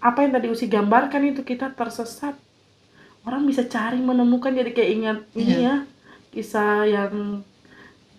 apa 0.00 0.24
yang 0.24 0.32
tadi 0.32 0.48
Usi 0.48 0.66
gambarkan 0.66 1.32
itu 1.32 1.40
kita 1.42 1.72
tersesat. 1.72 2.36
Orang 3.24 3.44
bisa 3.44 3.64
cari 3.68 4.00
menemukan 4.00 4.52
jadi 4.52 4.72
kayak 4.72 4.90
ingat 4.96 5.18
ini 5.36 5.54
Iya. 5.60 5.60
ya 5.60 5.74
kisah 6.30 6.86
yang 6.86 7.42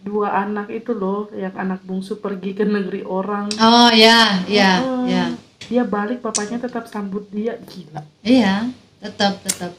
dua 0.01 0.33
anak 0.33 0.67
itu 0.73 0.91
loh 0.97 1.29
yang 1.31 1.53
anak 1.53 1.81
bungsu 1.85 2.17
pergi 2.17 2.57
ke 2.57 2.65
negeri 2.65 3.05
orang. 3.05 3.49
Oh 3.57 3.89
ya 3.93 4.41
ya 4.49 4.81
ya. 5.05 5.25
Dia 5.71 5.83
balik 5.87 6.19
papanya 6.21 6.59
tetap 6.61 6.89
sambut 6.89 7.25
dia. 7.29 7.57
Gila. 7.57 8.01
Iya 8.21 8.69
tetap 9.01 9.41
tetap. 9.45 9.73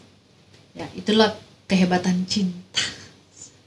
Ya 0.72 0.88
itulah 0.96 1.34
kehebatan 1.68 2.24
cinta 2.26 2.61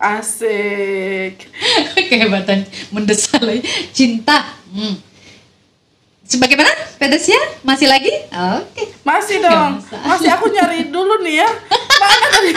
asik. 0.06 1.50
Kehebatan 2.10 2.68
mendesak 2.94 3.42
lagi. 3.42 3.66
Cinta. 3.90 4.46
Hmm. 4.76 5.00
sebagaimana? 6.26 6.68
Pedasnya 6.98 7.38
masih 7.62 7.86
lagi? 7.86 8.10
Oke. 8.34 8.92
Masih 9.06 9.40
dong. 9.46 9.78
Masih 10.04 10.30
aku 10.34 10.50
nyari 10.50 10.90
dulu 10.90 11.22
nih 11.22 11.46
ya. 11.46 11.50
Mana 12.02 12.28
tadi? 12.34 12.52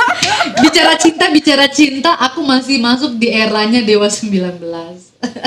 Bicara 0.64 0.94
cinta 0.96 1.26
bicara 1.28 1.66
cinta 1.68 2.10
aku 2.16 2.40
masih 2.40 2.80
masuk 2.80 3.18
di 3.18 3.28
eranya 3.28 3.82
dewa 3.84 4.08
19 4.08 4.62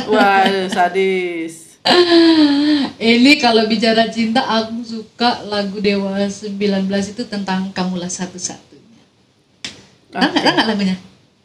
wah 0.09 0.45
sadis. 0.69 1.79
Ini 3.01 3.31
kalau 3.41 3.65
bicara 3.65 4.07
cinta 4.07 4.45
aku 4.45 4.85
suka 4.85 5.43
lagu 5.49 5.81
dewa 5.81 6.19
19 6.21 6.53
itu 6.87 7.23
tentang 7.25 7.73
kamulah 7.73 8.11
satu-satunya. 8.11 9.01
Tahu 10.13 10.21
nggak? 10.21 10.43
Tahu 10.45 10.53
nggak 10.53 10.67
lagunya 10.69 10.97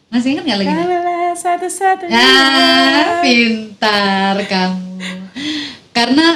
masih 0.08 0.36
ingat 0.36 0.44
nggak 0.48 0.58
lagunya 0.64 0.84
Kamulah 0.88 1.32
satu-satunya 1.36 2.16
Ah, 2.16 3.20
pintar 3.20 4.36
kamu. 4.48 5.04
Karena 5.92 6.26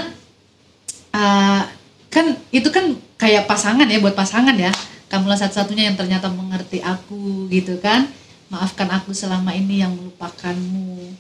ah, 1.16 1.64
kan 2.12 2.37
itu 2.52 2.68
kan 2.68 2.92
kayak 3.16 3.48
pasangan 3.48 3.88
ya 3.88 3.98
buat 3.98 4.12
pasangan 4.12 4.52
ya. 4.56 4.72
Kamulah 5.08 5.40
satu-satunya 5.40 5.92
yang 5.92 5.96
ternyata 5.96 6.28
mengerti 6.28 6.85
aku 6.85 7.48
gitu 7.48 7.80
kan. 7.80 8.08
Maafkan 8.52 8.92
aku 8.92 9.16
selama 9.16 9.56
ini 9.56 9.80
yang 9.80 9.96
melupakanmu. 9.96 11.16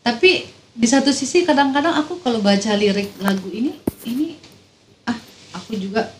Tapi 0.00 0.48
di 0.76 0.86
satu 0.88 1.12
sisi 1.12 1.44
kadang-kadang 1.44 1.92
aku 2.00 2.20
kalau 2.20 2.40
baca 2.40 2.72
lirik 2.76 3.08
lagu 3.20 3.48
ini 3.48 3.80
ini 4.04 4.36
ah 5.08 5.16
aku 5.56 5.72
juga 5.72 6.12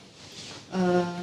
eh, 0.73 1.21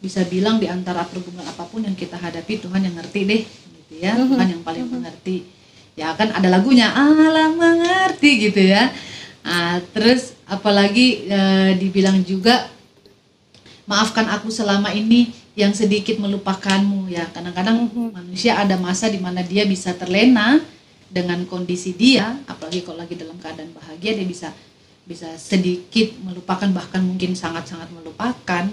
bisa 0.00 0.24
bilang 0.24 0.56
di 0.56 0.64
antara 0.64 1.04
pergumulan 1.04 1.44
apa 1.44 1.68
pun 1.68 1.84
yang 1.84 1.92
kita 1.92 2.16
hadapi 2.16 2.56
Tuhan 2.56 2.80
yang 2.88 2.96
ngerti 2.96 3.20
deh 3.28 3.42
gitu 3.90 4.06
ya 4.06 4.14
Tuhan 4.14 4.46
yang 4.46 4.62
paling 4.62 4.86
mengerti. 4.86 5.50
Ya 5.98 6.14
kan 6.14 6.30
ada 6.30 6.46
lagunya 6.46 6.94
alam 6.94 7.58
mengerti 7.58 8.46
gitu 8.46 8.62
ya. 8.62 8.94
Ah, 9.42 9.82
terus 9.90 10.38
apalagi 10.46 11.26
eh, 11.26 11.74
dibilang 11.74 12.22
juga 12.22 12.70
maafkan 13.90 14.30
aku 14.30 14.54
selama 14.54 14.94
ini 14.94 15.34
yang 15.58 15.74
sedikit 15.74 16.14
melupakanmu 16.22 17.10
ya. 17.10 17.26
Kadang-kadang 17.34 17.90
manusia 18.14 18.54
ada 18.54 18.78
masa 18.78 19.10
di 19.10 19.18
mana 19.18 19.42
dia 19.42 19.66
bisa 19.66 19.90
terlena 19.98 20.62
dengan 21.10 21.42
kondisi 21.50 21.90
dia 21.90 22.38
apalagi 22.46 22.86
kalau 22.86 23.02
lagi 23.02 23.18
dalam 23.18 23.34
keadaan 23.42 23.74
bahagia 23.74 24.14
dia 24.14 24.22
bisa 24.22 24.54
bisa 25.02 25.26
sedikit 25.34 26.14
melupakan 26.22 26.70
bahkan 26.70 27.02
mungkin 27.02 27.34
sangat-sangat 27.34 27.90
melupakan. 27.90 28.70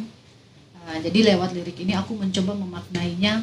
Nah, 0.78 0.98
jadi 1.02 1.34
lewat 1.34 1.58
lirik 1.58 1.82
ini 1.82 1.98
aku 1.98 2.14
mencoba 2.14 2.54
memaknainya 2.54 3.42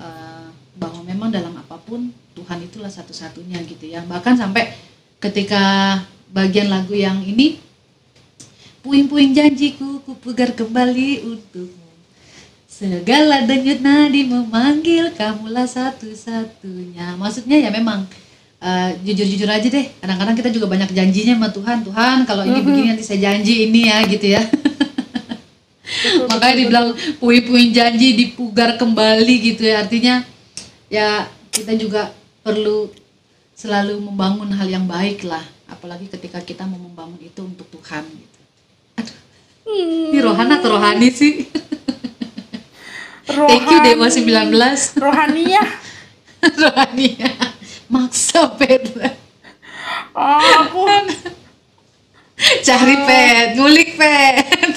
eh, 0.00 0.48
bahwa 0.74 1.00
memang 1.06 1.30
dalam 1.30 1.54
apa 1.54 1.78
pun 1.78 2.10
Tuhan 2.34 2.58
itulah 2.66 2.90
satu-satunya 2.90 3.62
gitu 3.64 3.86
ya. 3.86 4.02
Bahkan 4.02 4.34
sampai 4.34 4.74
ketika 5.22 6.02
bagian 6.34 6.66
lagu 6.66 6.92
yang 6.92 7.22
ini 7.22 7.62
puing-puing 8.82 9.32
janjiku 9.32 10.02
ku 10.04 10.12
pugar 10.18 10.52
kembali 10.52 11.24
untukmu. 11.24 11.88
Segala 12.66 13.46
denyut 13.46 13.80
nadi 13.80 14.26
memanggil 14.26 15.14
kamulah 15.14 15.64
satu-satunya. 15.64 17.14
Maksudnya 17.14 17.62
ya 17.62 17.70
memang 17.70 18.02
eh, 18.58 18.98
jujur-jujur 19.06 19.46
aja 19.46 19.68
deh. 19.70 19.86
Kadang-kadang 20.02 20.34
kita 20.34 20.50
juga 20.50 20.66
banyak 20.66 20.90
janjinya 20.90 21.38
sama 21.38 21.48
Tuhan. 21.54 21.78
Tuhan 21.86 22.16
kalau 22.26 22.42
ini 22.42 22.60
begini 22.66 22.86
nanti 22.92 23.06
saya 23.06 23.30
janji 23.30 23.70
ini 23.70 23.86
ya 23.86 24.02
gitu 24.10 24.26
ya. 24.26 24.42
Makanya 26.34 26.54
dibilang 26.58 26.86
puing-puing 27.22 27.70
janji 27.70 28.18
dipugar 28.18 28.74
kembali 28.74 29.34
gitu 29.54 29.70
ya. 29.70 29.86
Artinya 29.86 30.33
ya 30.94 31.26
kita 31.50 31.74
juga 31.74 32.14
perlu 32.40 32.86
selalu 33.52 33.98
membangun 33.98 34.46
hal 34.50 34.68
yang 34.68 34.86
baik 34.86 35.26
lah. 35.26 35.42
Apalagi 35.66 36.06
ketika 36.06 36.38
kita 36.38 36.62
mau 36.62 36.78
membangun 36.78 37.18
itu 37.18 37.40
untuk 37.40 37.66
Tuhan 37.68 38.06
gitu. 38.06 38.38
Aduh. 38.94 39.18
Ini 40.14 40.18
rohana 40.20 40.62
atau 40.62 40.70
rohani 40.72 41.10
sih? 41.10 41.32
Thank 43.24 43.66
you 43.66 43.78
Dewa 43.80 44.06
19. 44.06 44.52
rohaniah 45.00 45.64
rohani 46.62 47.16
maksa 47.88 48.52
pet 48.54 48.84
Ah, 50.12 50.68
aku 50.68 50.84
cari 52.68 52.94
pet 53.00 53.56
ngulik 53.56 53.96
pet 53.96 54.76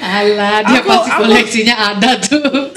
Alah, 0.00 0.64
dia 0.64 0.80
Aku- 0.80 0.88
pasti 0.88 1.10
aku- 1.12 1.20
koleksinya 1.20 1.74
ada 1.76 2.10
tuh. 2.16 2.69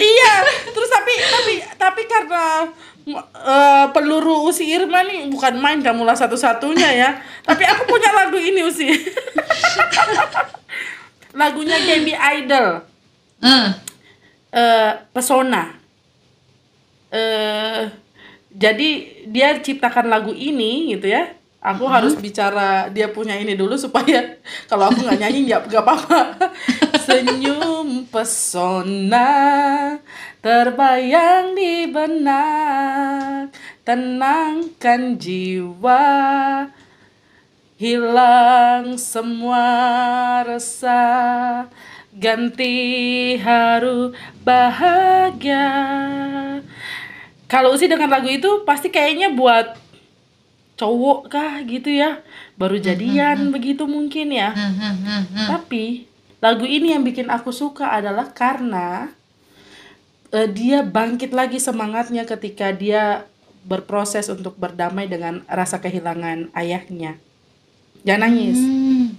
Iya 0.00 0.34
terus 0.72 0.88
tapi 0.88 1.12
tapi 1.20 1.54
tapi 1.76 2.02
karena 2.08 2.44
eh, 3.20 3.86
peluru 3.92 4.48
Usi 4.48 4.72
Irma 4.72 5.04
nih 5.04 5.28
bukan 5.28 5.60
main 5.60 5.84
kamu 5.84 6.08
lah 6.08 6.16
satu-satunya 6.16 6.90
ya. 6.96 7.10
Tapi 7.44 7.62
aku 7.68 7.84
punya 7.84 8.08
lagu 8.12 8.40
ini 8.40 8.64
Usi. 8.64 8.88
Lagunya 11.40 11.78
Gaby 11.78 12.14
Idol. 12.42 12.82
Eh, 13.40 13.68
eh, 14.56 14.90
pesona. 15.12 15.76
Eh 17.10 17.82
jadi 18.50 18.88
dia 19.30 19.62
ciptakan 19.62 20.10
lagu 20.10 20.34
ini 20.34 20.98
gitu 20.98 21.06
ya. 21.06 21.38
Aku 21.60 21.84
harus 21.84 22.16
bicara 22.16 22.88
dia 22.88 23.12
punya 23.12 23.36
ini 23.36 23.52
dulu 23.52 23.76
supaya 23.76 24.40
kalau 24.70 24.88
aku 24.88 25.04
nggak 25.04 25.20
nyanyi 25.20 25.52
nggak 25.52 25.84
apa-apa 25.84 26.20
senyum 27.10 28.06
pesona 28.06 29.26
terbayang 30.38 31.58
di 31.58 31.90
benak. 31.90 33.50
Tenangkan 33.82 35.18
jiwa 35.18 36.06
hilang 37.74 38.94
semua 38.94 39.66
resah 40.46 41.66
ganti 42.14 43.34
haru 43.42 44.14
bahagia. 44.46 45.66
Kalau 47.50 47.74
sih 47.74 47.90
dengan 47.90 48.14
lagu 48.14 48.30
itu 48.30 48.62
pasti 48.62 48.94
kayaknya 48.94 49.34
buat 49.34 49.74
cowok 50.78 51.20
kah 51.26 51.58
gitu 51.66 51.90
ya? 51.90 52.22
Baru 52.54 52.78
jadian 52.78 53.50
begitu 53.50 53.90
mungkin 53.90 54.30
ya. 54.30 54.54
Hmm, 54.54 54.70
hmm, 54.78 54.94
hmm, 55.02 55.22
hmm. 55.34 55.48
tapi 55.50 56.09
lagu 56.40 56.64
ini 56.64 56.92
yang 56.96 57.04
bikin 57.04 57.28
aku 57.28 57.52
suka 57.52 57.92
adalah 57.92 58.32
karena 58.32 59.12
eh, 60.32 60.48
dia 60.48 60.80
bangkit 60.80 61.36
lagi 61.36 61.60
semangatnya 61.60 62.24
ketika 62.24 62.72
dia 62.72 63.28
berproses 63.64 64.32
untuk 64.32 64.56
berdamai 64.56 65.04
dengan 65.04 65.44
rasa 65.44 65.84
kehilangan 65.84 66.48
ayahnya. 66.56 67.20
Jangan 68.08 68.32
nangis. 68.32 68.56
Hmm. 68.56 69.12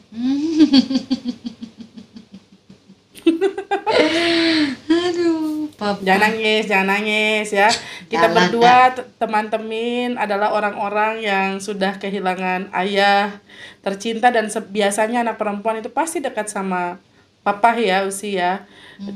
Aduh, 4.89 5.69
papa. 5.77 6.01
Jangan 6.01 6.33
nangis, 6.33 6.63
jangan 6.65 6.87
nangis 6.97 7.47
ya. 7.53 7.69
Kita 8.09 8.25
Jangan, 8.27 8.35
berdua 8.35 8.75
t- 8.97 9.05
teman-teman 9.21 10.17
adalah 10.17 10.49
orang-orang 10.57 11.21
yang 11.21 11.61
sudah 11.61 12.01
kehilangan 12.01 12.73
ayah 12.73 13.37
tercinta 13.85 14.33
dan 14.33 14.49
biasanya 14.49 15.21
anak 15.21 15.37
perempuan 15.37 15.79
itu 15.79 15.93
pasti 15.93 16.17
dekat 16.17 16.49
sama 16.49 16.97
papa 17.45 17.77
ya 17.77 18.05
usia 18.07 18.31
ya. 18.37 18.51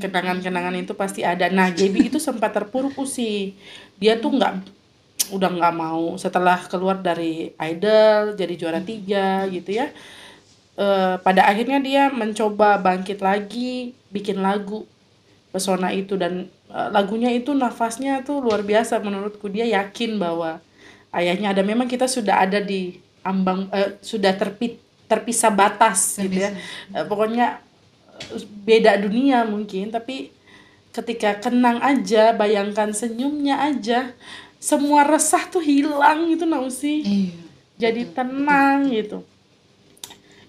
Kenangan-kenangan 0.02 0.76
itu 0.82 0.94
pasti 0.98 1.22
ada. 1.22 1.46
Nah, 1.54 1.70
Gaby 1.70 2.10
itu 2.10 2.18
sempat 2.18 2.52
terpuruk 2.58 2.98
usi. 2.98 3.54
Dia 4.02 4.18
tuh 4.18 4.34
nggak 4.38 4.54
udah 5.34 5.50
nggak 5.58 5.74
mau 5.78 6.18
setelah 6.22 6.58
keluar 6.70 7.02
dari 7.02 7.54
idol 7.58 8.38
jadi 8.38 8.54
juara 8.60 8.82
tiga 8.82 9.46
gitu 9.50 9.72
ya. 9.80 9.90
Eh, 10.76 11.16
pada 11.24 11.48
akhirnya 11.48 11.80
dia 11.80 12.04
mencoba 12.12 12.76
bangkit 12.84 13.24
lagi 13.24 13.96
bikin 14.12 14.44
lagu 14.44 14.84
pesona 15.54 15.92
itu 15.96 16.20
dan 16.20 16.52
eh, 16.72 16.90
lagunya 16.92 17.32
itu 17.32 17.52
nafasnya 17.56 18.24
tuh 18.28 18.44
luar 18.44 18.62
biasa 18.66 19.00
menurutku 19.00 19.48
dia 19.48 19.66
yakin 19.68 20.20
bahwa 20.20 20.60
ayahnya 21.16 21.56
ada 21.56 21.64
memang 21.64 21.88
kita 21.88 22.08
sudah 22.12 22.44
ada 22.44 22.60
di 22.60 23.00
ambang 23.24 23.72
eh, 23.72 23.96
sudah 24.04 24.36
terpi, 24.36 24.80
terpisah 25.08 25.52
batas 25.54 26.20
gitu 26.20 26.38
ya 26.44 26.52
Eh, 26.96 27.06
pokoknya 27.08 27.64
beda 28.64 28.98
dunia 28.98 29.44
mungkin 29.44 29.92
tapi 29.92 30.32
ketika 30.90 31.36
kenang 31.38 31.84
aja 31.84 32.32
bayangkan 32.32 32.96
senyumnya 32.96 33.60
aja 33.60 34.16
semua 34.58 35.04
resah 35.04 35.44
tuh 35.46 35.62
hilang 35.62 36.32
gitu 36.32 36.48
nausi 36.48 37.04
Iya. 37.04 37.32
jadi 37.78 38.02
tenang 38.10 38.88
gitu. 38.90 39.22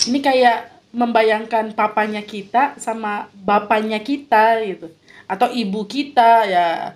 Ini 0.07 0.23
kayak 0.23 0.59
membayangkan 0.95 1.75
papanya 1.75 2.23
kita 2.23 2.79
sama 2.79 3.27
bapaknya 3.35 3.99
kita 3.99 4.63
gitu. 4.63 4.87
Atau 5.27 5.51
ibu 5.51 5.83
kita 5.85 6.47
ya. 6.47 6.95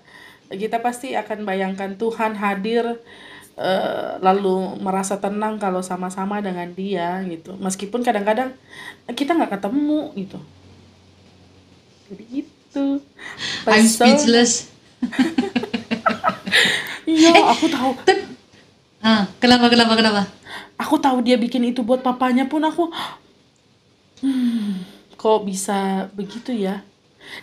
Kita 0.48 0.78
pasti 0.78 1.18
akan 1.18 1.42
bayangkan 1.42 1.98
Tuhan 1.98 2.38
hadir 2.38 2.86
eh, 3.58 4.10
lalu 4.22 4.78
merasa 4.78 5.18
tenang 5.18 5.58
kalau 5.58 5.82
sama-sama 5.82 6.38
dengan 6.38 6.70
dia 6.70 7.18
gitu. 7.26 7.58
Meskipun 7.58 8.00
kadang-kadang 8.00 8.54
kita 9.12 9.34
nggak 9.34 9.58
ketemu 9.58 10.14
gitu 10.14 10.38
jadi 12.10 12.24
gitu. 12.28 13.00
I'm 13.70 13.86
speechless. 13.86 14.68
iya 17.08 17.32
aku 17.52 17.66
tahu. 17.70 17.90
Ten- 18.06 18.28
Ah, 19.00 19.24
kenapa 19.40 19.72
kenapa 19.72 19.96
kenapa? 19.96 20.22
aku 20.76 20.96
tahu 21.00 21.24
dia 21.24 21.36
bikin 21.40 21.72
itu 21.72 21.80
buat 21.84 22.00
papanya 22.04 22.44
pun 22.48 22.60
aku 22.64 22.88
hmm, 24.22 24.84
kok 25.16 25.40
bisa 25.44 26.08
begitu 26.16 26.52
ya? 26.54 26.82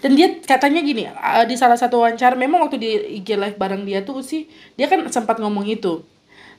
Dan 0.04 0.18
dia 0.18 0.28
katanya 0.44 0.82
gini 0.84 1.08
eh, 1.08 1.46
di 1.50 1.56
salah 1.56 1.78
satu 1.80 2.02
wawancara 2.04 2.36
memang 2.36 2.66
waktu 2.68 2.78
di 2.82 2.90
IG 3.22 3.38
live 3.40 3.58
bareng 3.62 3.84
dia 3.88 4.02
tuh 4.04 4.20
sih 4.26 4.50
dia 4.78 4.88
kan 4.92 5.02
sempat 5.12 5.38
ngomong 5.42 5.66
itu. 5.70 6.04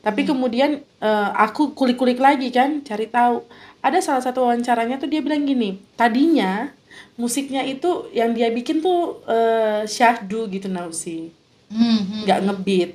Tapi 0.04 0.24
kemudian 0.28 0.80
eh, 1.02 1.30
aku 1.36 1.74
kulik-kulik 1.78 2.18
lagi 2.22 2.48
kan 2.54 2.80
cari 2.86 3.06
tahu. 3.10 3.44
Ada 3.84 3.98
salah 4.04 4.22
satu 4.24 4.46
wawancaranya 4.48 4.96
tuh 5.02 5.08
dia 5.10 5.20
bilang 5.24 5.44
gini 5.46 5.78
tadinya 5.98 6.70
musiknya 7.18 7.66
itu 7.66 8.06
yang 8.14 8.30
dia 8.32 8.48
bikin 8.54 8.78
tuh 8.78 9.20
eh, 9.26 9.82
syahdu 9.84 10.46
gitu 10.48 10.70
nausi. 10.70 11.34
Hmm, 11.68 12.00
hmm. 12.06 12.22
nggak 12.24 12.40
ngebeat. 12.46 12.92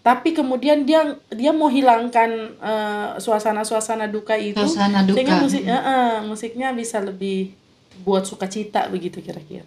Tapi 0.00 0.32
kemudian 0.32 0.88
dia 0.88 1.20
dia 1.28 1.52
mau 1.52 1.68
hilangkan 1.68 2.56
eh, 2.56 3.10
suasana-suasana 3.20 4.08
duka 4.08 4.38
itu 4.38 4.56
Suasana 4.56 5.04
duka. 5.04 5.18
sehingga 5.18 5.36
musik 5.42 5.62
eh, 5.66 5.74
eh, 5.74 6.14
musiknya 6.24 6.72
bisa 6.72 7.02
lebih 7.02 7.52
buat 8.06 8.24
sukacita 8.24 8.88
begitu 8.88 9.20
kira-kira. 9.20 9.66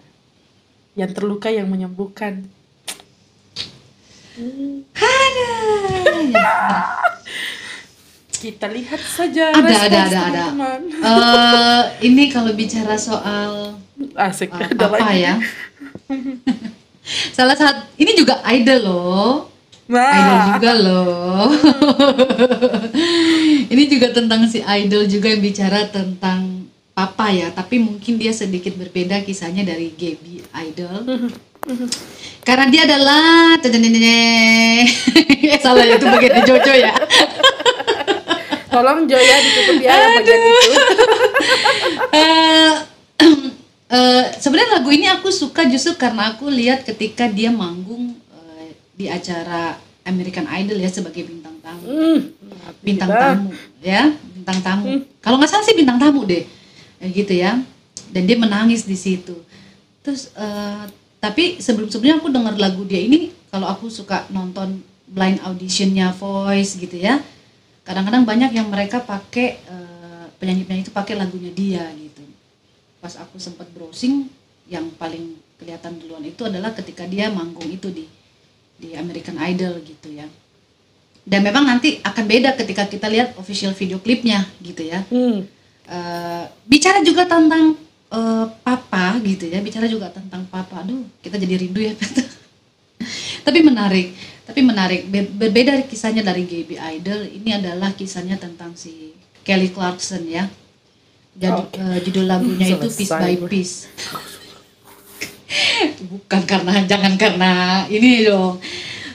Yang 0.98 1.12
terluka 1.20 1.52
yang 1.52 1.70
menyembuhkan 1.70 2.48
kita 8.44 8.68
lihat 8.68 9.00
saja 9.00 9.56
Ada, 9.56 9.76
ada, 9.88 10.00
ada, 10.04 10.20
ada. 10.28 10.46
Eh, 10.84 11.84
ini 12.12 12.28
kalau 12.28 12.52
bicara 12.52 13.00
soal 13.00 13.80
asik 14.20 14.52
eh, 14.52 14.68
ada 14.68 14.92
apa 14.92 15.00
lagi. 15.00 15.24
ya? 15.24 15.34
Salah 17.32 17.56
satu 17.56 17.88
ini 17.96 18.12
juga 18.20 18.44
idol 18.52 18.84
loh. 18.84 19.48
Idol 19.88 20.36
nah 20.36 20.44
juga 20.52 20.72
loh. 20.76 21.48
ini 23.74 23.84
juga 23.88 24.12
tentang 24.12 24.44
si 24.52 24.60
idol 24.60 25.08
juga 25.08 25.32
yang 25.32 25.40
bicara 25.40 25.88
tentang 25.88 26.68
papa 26.92 27.32
ya, 27.32 27.48
tapi 27.56 27.80
mungkin 27.80 28.20
dia 28.20 28.36
sedikit 28.36 28.76
berbeda 28.76 29.24
kisahnya 29.24 29.64
dari 29.64 29.96
Gaby 29.96 30.44
Idol. 30.68 31.00
Karena 32.44 32.68
dia 32.68 32.84
adalah 32.84 33.56
salah 35.64 35.88
itu 35.88 36.04
bagian 36.04 36.44
Jojo 36.44 36.74
ya. 36.76 36.92
Tolong 38.74 39.06
Joya 39.06 39.38
ditutup 39.38 39.78
ya 39.78 39.94
yang 39.94 40.14
bagian 40.18 40.42
itu. 40.42 40.72
Eh, 42.14 42.74
eh, 43.90 44.26
sebenarnya 44.38 44.80
lagu 44.80 44.90
ini 44.94 45.10
aku 45.10 45.34
suka 45.34 45.66
justru 45.66 45.98
karena 45.98 46.34
aku 46.34 46.46
lihat 46.46 46.86
ketika 46.86 47.26
dia 47.26 47.50
manggung 47.50 48.14
eh, 48.30 48.78
di 48.94 49.10
acara 49.10 49.78
American 50.06 50.46
Idol 50.46 50.78
ya 50.78 50.90
sebagai 50.94 51.26
bintang 51.26 51.58
tamu. 51.62 51.86
Hmm, 51.90 52.20
bintang 52.86 53.10
gila. 53.10 53.22
tamu 53.22 53.50
ya 53.82 54.14
bintang 54.14 54.60
tamu. 54.62 54.86
Kalau 55.26 55.42
nggak 55.42 55.52
salah 55.52 55.66
sih 55.66 55.76
bintang 55.78 55.98
tamu 55.98 56.26
deh 56.26 56.46
Eh, 57.02 57.10
gitu 57.12 57.34
ya. 57.34 57.60
Dan 58.14 58.30
dia 58.30 58.38
menangis 58.38 58.86
di 58.86 58.96
situ. 58.96 59.36
Terus 60.06 60.30
eh, 60.38 60.86
tapi 61.24 61.58
sebelum 61.58 61.90
sebelumnya 61.90 62.20
aku 62.22 62.30
dengar 62.30 62.56
lagu 62.60 62.84
dia 62.86 63.00
ini 63.00 63.34
kalau 63.50 63.68
aku 63.72 63.90
suka 63.90 64.28
nonton 64.30 64.84
blind 65.10 65.40
auditionnya 65.46 66.12
Voice 66.14 66.76
gitu 66.76 67.00
ya 67.00 67.24
kadang-kadang 67.84 68.24
banyak 68.24 68.52
yang 68.56 68.68
mereka 68.72 69.04
pakai 69.04 69.60
eh, 69.60 70.26
penyanyi-penyanyi 70.40 70.84
itu 70.88 70.94
pakai 70.96 71.16
lagunya 71.20 71.52
dia 71.52 71.84
gitu. 71.96 72.24
Pas 73.04 73.16
aku 73.20 73.40
sempat 73.40 73.68
browsing 73.72 74.28
yang 74.68 74.88
paling 74.96 75.36
kelihatan 75.60 76.00
duluan 76.00 76.24
itu 76.24 76.48
adalah 76.48 76.72
ketika 76.72 77.04
dia 77.08 77.28
manggung 77.28 77.68
itu 77.68 77.92
di 77.92 78.08
di 78.80 78.96
American 78.96 79.40
Idol 79.40 79.84
gitu 79.84 80.12
ya. 80.12 80.28
Dan 81.24 81.40
memang 81.40 81.64
nanti 81.64 82.04
akan 82.04 82.26
beda 82.28 82.56
ketika 82.60 82.84
kita 82.88 83.08
lihat 83.08 83.40
official 83.40 83.72
video 83.72 84.00
klipnya 84.00 84.44
gitu 84.60 84.84
ya. 84.84 85.04
Hmm. 85.08 85.48
Eh, 85.84 86.44
bicara 86.68 87.04
juga 87.04 87.28
tentang 87.28 87.76
eh, 88.12 88.46
papa 88.64 89.20
gitu 89.24 89.52
ya 89.52 89.60
bicara 89.60 89.88
juga 89.88 90.08
tentang 90.12 90.48
papa. 90.48 90.84
Aduh 90.84 91.04
kita 91.20 91.36
jadi 91.36 91.60
rindu 91.60 91.84
ya 91.84 91.96
tapi 93.46 93.60
menarik 93.60 94.16
tapi 94.44 94.60
menarik 94.60 95.08
Be- 95.08 95.32
berbeda 95.32 95.88
kisahnya 95.88 96.24
dari 96.24 96.44
Gaby 96.44 96.76
Idol 97.00 97.24
ini 97.28 97.50
adalah 97.56 97.96
kisahnya 97.96 98.36
tentang 98.36 98.76
si 98.76 99.16
Kelly 99.44 99.72
Clarkson 99.72 100.28
ya 100.28 100.48
jadi 101.34 101.60
Oke. 101.64 101.80
eh, 101.80 102.00
judul 102.04 102.26
lagunya 102.30 102.68
itu 102.76 102.88
Piece 102.88 103.12
by. 103.12 103.34
Piece 103.50 103.76
bukan 106.04 106.42
karena 106.46 106.84
jangan 106.86 107.14
karena 107.16 107.52
ini 107.88 108.26
dong 108.26 108.58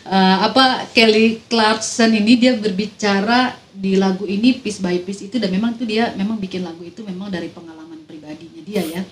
Eh, 0.08 0.36
apa 0.40 0.88
Kelly 0.96 1.36
Clarkson 1.52 2.08
ini 2.16 2.40
dia 2.40 2.56
berbicara 2.56 3.52
di 3.76 3.92
lagu 4.00 4.24
ini 4.24 4.56
piece 4.56 4.80
by 4.80 5.04
piece 5.04 5.28
itu 5.28 5.36
dan 5.36 5.52
memang 5.52 5.76
itu 5.76 5.84
dia 5.84 6.16
memang 6.16 6.40
bikin 6.40 6.64
lagu 6.64 6.80
itu 6.80 7.04
memang 7.04 7.28
dari 7.28 7.52
pengalaman 7.52 8.00
pribadinya 8.08 8.64
dia 8.64 8.80
ya 8.88 9.02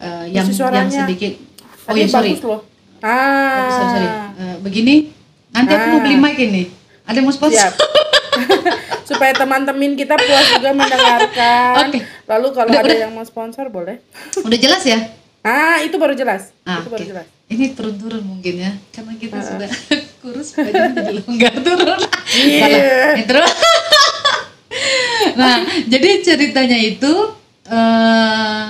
Eh, 0.00 0.26
yang 0.32 0.48
yang 0.48 0.88
sedikit 0.88 1.36
oh 1.84 1.94
ya 1.94 2.08
sorry 2.08 2.32
bagus 2.32 2.42
loh. 2.48 2.60
Sorry, 2.96 3.70
sorry, 3.70 3.90
sorry. 3.92 4.08
Ah. 4.08 4.28
Eh, 4.40 4.56
begini 4.64 4.94
nanti 5.52 5.70
aku 5.70 5.86
mau 5.86 5.98
Ah. 5.98 6.02
beli 6.02 6.16
mic 6.16 6.36
ini 6.38 6.62
ada 7.02 7.14
yang 7.14 7.24
mau 7.24 7.32
sponsor. 7.32 7.70
Supaya 9.04 9.32
teman-teman 9.34 9.92
kita 9.92 10.16
puas 10.16 10.46
juga 10.50 10.70
mendengarkan. 10.72 11.72
Oke. 11.84 11.98
Lalu 12.24 12.46
kalau 12.50 12.70
Udah, 12.70 12.80
ada 12.80 12.88
udah. 12.88 12.98
yang 12.98 13.12
mau 13.12 13.22
sponsor 13.22 13.68
boleh. 13.68 14.00
udah 14.38 14.58
jelas 14.58 14.82
ya 14.82 14.98
Ah, 15.40 15.82
itu 15.82 15.92
baru 15.96 16.14
jelas. 16.14 16.54
Ah, 16.62 16.78
itu 16.78 16.88
baru 16.88 17.02
oke. 17.02 17.10
jelas. 17.10 17.26
Ini 17.46 17.64
turun-turun 17.72 18.22
mungkin 18.22 18.54
ya, 18.56 18.72
karena 18.88 19.12
kita 19.14 19.36
Ah. 19.36 19.44
sudah 19.44 19.68
kurus 20.22 20.54
badan 20.54 20.94
jadi 20.94 21.14
longgar 21.18 21.54
turun. 21.58 22.00
Iya. 22.32 22.62
Salah, 22.62 23.18
intro. 23.18 23.42
nah, 25.34 25.56
jadi 25.84 26.10
ceritanya 26.22 26.78
itu 26.78 27.12
eh 27.64 28.64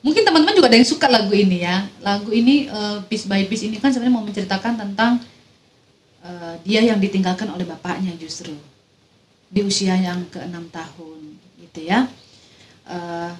mungkin 0.00 0.22
teman-teman 0.22 0.54
juga 0.54 0.68
ada 0.68 0.76
yang 0.76 0.86
suka 0.86 1.06
lagu 1.06 1.32
ini 1.32 1.60
ya. 1.60 1.88
Lagu 2.00 2.30
ini 2.30 2.66
eh, 2.66 2.98
piece 3.06 3.24
by 3.24 3.44
piece 3.44 3.64
ini 3.64 3.76
kan 3.76 3.88
sebenarnya 3.88 4.12
mau 4.12 4.22
menceritakan 4.22 4.76
tentang 4.76 5.24
eh, 6.24 6.54
dia 6.64 6.80
yang 6.84 6.98
ditinggalkan 7.00 7.48
oleh 7.50 7.64
bapaknya 7.64 8.14
justru. 8.16 8.52
Di 9.50 9.66
usia 9.66 9.98
yang 9.98 10.30
ke-6 10.30 10.70
tahun 10.70 11.18
gitu 11.58 11.80
ya. 11.84 12.06
Eh, 12.86 13.32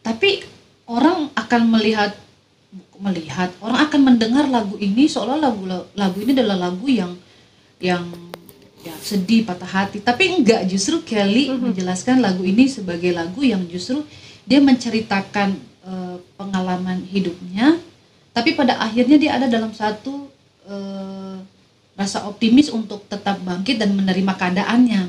tapi 0.00 0.44
orang 0.88 1.28
akan 1.36 1.62
melihat 1.68 2.16
melihat 3.00 3.48
orang 3.64 3.88
akan 3.88 4.00
mendengar 4.12 4.44
lagu 4.50 4.76
ini 4.76 5.08
seolah 5.08 5.40
lagu 5.40 5.64
lagu 5.96 6.18
ini 6.20 6.36
adalah 6.36 6.68
lagu 6.68 6.84
yang 6.90 7.16
yang 7.78 8.04
ya 8.82 8.94
sedih 8.98 9.46
patah 9.46 9.68
hati. 9.68 10.02
Tapi 10.02 10.40
enggak 10.40 10.66
justru 10.68 11.02
Kelly 11.02 11.50
menjelaskan 11.54 12.22
lagu 12.22 12.42
ini 12.42 12.66
sebagai 12.66 13.10
lagu 13.14 13.42
yang 13.42 13.64
justru 13.70 14.02
dia 14.44 14.58
menceritakan 14.62 15.56
eh, 15.86 16.16
pengalaman 16.36 17.04
hidupnya. 17.06 17.78
Tapi 18.34 18.54
pada 18.54 18.78
akhirnya 18.78 19.18
dia 19.18 19.30
ada 19.34 19.46
dalam 19.50 19.74
satu 19.74 20.30
eh, 20.68 21.36
rasa 21.98 22.30
optimis 22.30 22.70
untuk 22.70 23.02
tetap 23.10 23.42
bangkit 23.42 23.82
dan 23.82 23.90
menerima 23.98 24.32
keadaannya. 24.38 25.02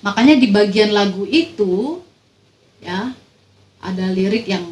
Makanya 0.00 0.34
di 0.40 0.48
bagian 0.48 0.96
lagu 0.96 1.28
itu 1.28 2.00
ya 2.80 3.12
ada 3.84 4.06
lirik 4.08 4.48
yang 4.48 4.64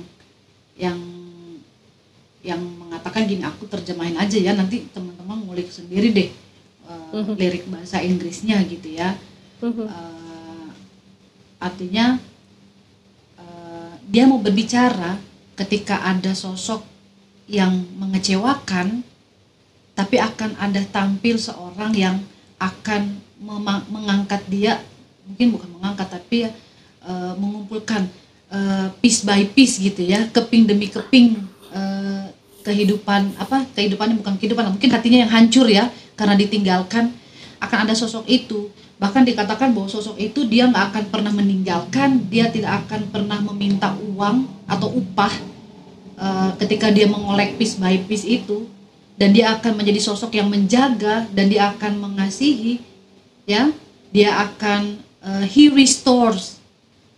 yang 0.79 0.99
yang 2.41 2.63
mengatakan 2.63 3.27
gini 3.27 3.43
aku 3.43 3.67
terjemahin 3.67 4.15
aja 4.17 4.39
ya 4.39 4.55
nanti 4.55 4.87
teman-teman 4.95 5.43
ngulik 5.43 5.67
sendiri 5.69 6.15
deh 6.15 6.31
uh, 6.87 7.35
lirik 7.35 7.67
bahasa 7.67 7.99
Inggrisnya 7.99 8.63
gitu 8.65 8.95
ya. 8.95 9.19
Uh, 9.59 10.71
artinya 11.59 12.23
uh, 13.37 13.93
dia 14.07 14.25
mau 14.31 14.39
berbicara 14.39 15.19
ketika 15.59 16.07
ada 16.07 16.31
sosok 16.37 16.87
yang 17.51 17.75
mengecewakan 17.99 19.03
tapi 19.97 20.21
akan 20.21 20.55
ada 20.61 20.85
tampil 20.93 21.41
seorang 21.41 21.91
yang 21.97 22.17
akan 22.61 23.17
mengangkat 23.89 24.45
dia 24.47 24.81
mungkin 25.25 25.57
bukan 25.57 25.71
mengangkat 25.81 26.09
tapi 26.13 26.47
ya 26.47 26.51
uh, 27.03 27.33
mengumpulkan 27.41 28.07
uh, 28.53 28.93
piece 29.01 29.25
by 29.25 29.49
piece 29.51 29.81
gitu 29.81 30.05
ya 30.05 30.29
keping 30.31 30.69
demi 30.69 30.87
keping 30.93 31.41
uh, 31.73 32.29
kehidupan 32.63 33.35
apa 33.41 33.65
kehidupannya 33.73 34.21
bukan 34.21 34.37
kehidupan 34.37 34.69
mungkin 34.71 34.91
hatinya 34.93 35.27
yang 35.27 35.33
hancur 35.33 35.67
ya 35.67 35.89
karena 36.15 36.37
ditinggalkan 36.37 37.13
akan 37.61 37.79
ada 37.89 37.95
sosok 37.97 38.25
itu. 38.29 38.69
Bahkan 38.97 39.29
dikatakan 39.29 39.77
bahwa 39.77 39.89
sosok 39.93 40.17
itu 40.17 40.49
dia 40.49 40.65
nggak 40.69 40.85
akan 40.93 41.05
pernah 41.13 41.33
meninggalkan 41.33 42.25
dia 42.33 42.49
tidak 42.49 42.85
akan 42.85 43.13
pernah 43.13 43.39
meminta 43.53 43.93
uang 43.93 44.49
atau 44.65 44.89
upah 44.89 45.33
uh, 46.17 46.51
ketika 46.57 46.89
dia 46.89 47.05
mengolek 47.05 47.61
piece 47.61 47.77
by 47.77 48.01
piece 48.09 48.25
itu 48.25 48.65
dan 49.17 49.33
dia 49.33 49.57
akan 49.57 49.81
menjadi 49.81 50.01
sosok 50.01 50.37
yang 50.37 50.53
menjaga 50.53 51.25
dan 51.33 51.49
dia 51.49 51.73
akan 51.73 51.97
mengasihi 52.01 52.85
ya. 53.49 53.73
Dia 54.13 54.37
akan 54.49 55.01
uh, 55.25 55.45
he 55.45 55.73
restores 55.73 56.57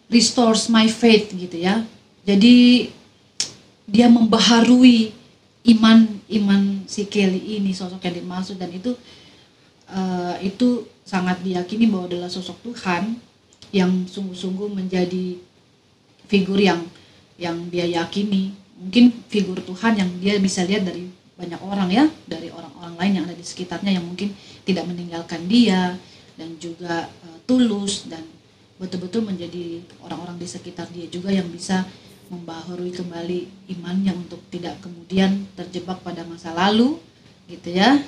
restores 0.09 0.71
my 0.73 0.87
faith 0.89 1.35
gitu 1.35 1.59
ya. 1.59 1.85
Jadi 2.25 2.89
dia 3.89 4.07
membaharui 4.07 5.13
iman 5.77 6.05
iman 6.29 6.61
si 6.85 7.09
Kelly 7.09 7.61
ini 7.61 7.73
sosok 7.73 8.05
yang 8.05 8.21
dimaksud. 8.21 8.57
Dan 8.61 8.73
itu 8.73 8.93
eh, 9.89 10.35
itu 10.45 10.85
sangat 11.09 11.41
diyakini 11.41 11.89
bahwa 11.89 12.05
adalah 12.09 12.29
sosok 12.29 12.61
Tuhan 12.65 13.17
yang 13.73 14.05
sungguh-sungguh 14.09 14.69
menjadi 14.73 15.41
figur 16.29 16.61
yang 16.61 16.85
yang 17.41 17.69
dia 17.73 17.89
yakini. 17.89 18.53
Mungkin 18.77 19.25
figur 19.33 19.59
Tuhan 19.65 19.97
yang 19.97 20.11
dia 20.21 20.37
bisa 20.37 20.65
lihat 20.69 20.85
dari 20.85 21.09
banyak 21.39 21.61
orang 21.63 21.89
ya 21.89 22.05
dari 22.27 22.51
orang-orang 22.51 22.95
lain 22.99 23.13
yang 23.23 23.25
ada 23.31 23.37
di 23.39 23.47
sekitarnya 23.47 23.95
yang 23.95 24.03
mungkin 24.03 24.35
tidak 24.67 24.85
meninggalkan 24.91 25.47
dia 25.47 25.95
dan 26.35 26.51
juga 26.59 27.07
eh, 27.07 27.39
tulus 27.47 28.11
dan 28.11 28.27
betul-betul 28.83 29.23
menjadi 29.23 29.87
orang-orang 30.03 30.35
di 30.39 30.47
sekitar 30.51 30.91
dia 30.91 31.07
juga 31.07 31.31
yang 31.31 31.47
bisa 31.47 31.87
membaharui 32.29 32.91
kembali 32.91 33.71
imannya 33.71 34.13
untuk 34.19 34.43
tidak 34.51 34.83
kemudian 34.83 35.47
terjebak 35.55 36.03
pada 36.03 36.27
masa 36.27 36.53
lalu 36.53 36.99
gitu 37.47 37.73
ya 37.73 38.03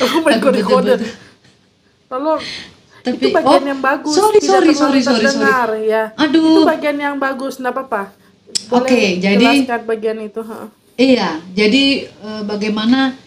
Oh 0.00 0.24
my 0.24 0.40
god, 0.40 0.56
betul-betul. 0.56 0.96
kode. 0.96 1.08
Tolong. 2.08 2.40
Tapi- 3.04 3.20
itu 3.20 3.28
bagian 3.36 3.62
oh, 3.64 3.68
yang 3.68 3.80
bagus. 3.84 4.14
sorry, 4.16 4.38
tidak 4.40 4.48
sorry, 4.48 4.68
terlalu 4.72 4.80
sorry, 4.80 5.00
sorry, 5.04 5.24
terdengar, 5.28 5.68
ya. 5.84 6.02
Aduh. 6.16 6.40
Itu 6.40 6.62
bagian 6.64 6.96
yang 6.96 7.16
bagus, 7.20 7.60
enggak 7.60 7.74
apa-apa. 7.76 8.02
Oke, 8.72 9.20
jadi- 9.20 9.36
jelaskan 9.36 9.80
bagian 9.84 10.18
itu, 10.24 10.40
ha. 10.40 10.72
Iya, 10.94 11.42
jadi 11.50 12.06
eh, 12.06 12.42
bagaimana 12.46 13.18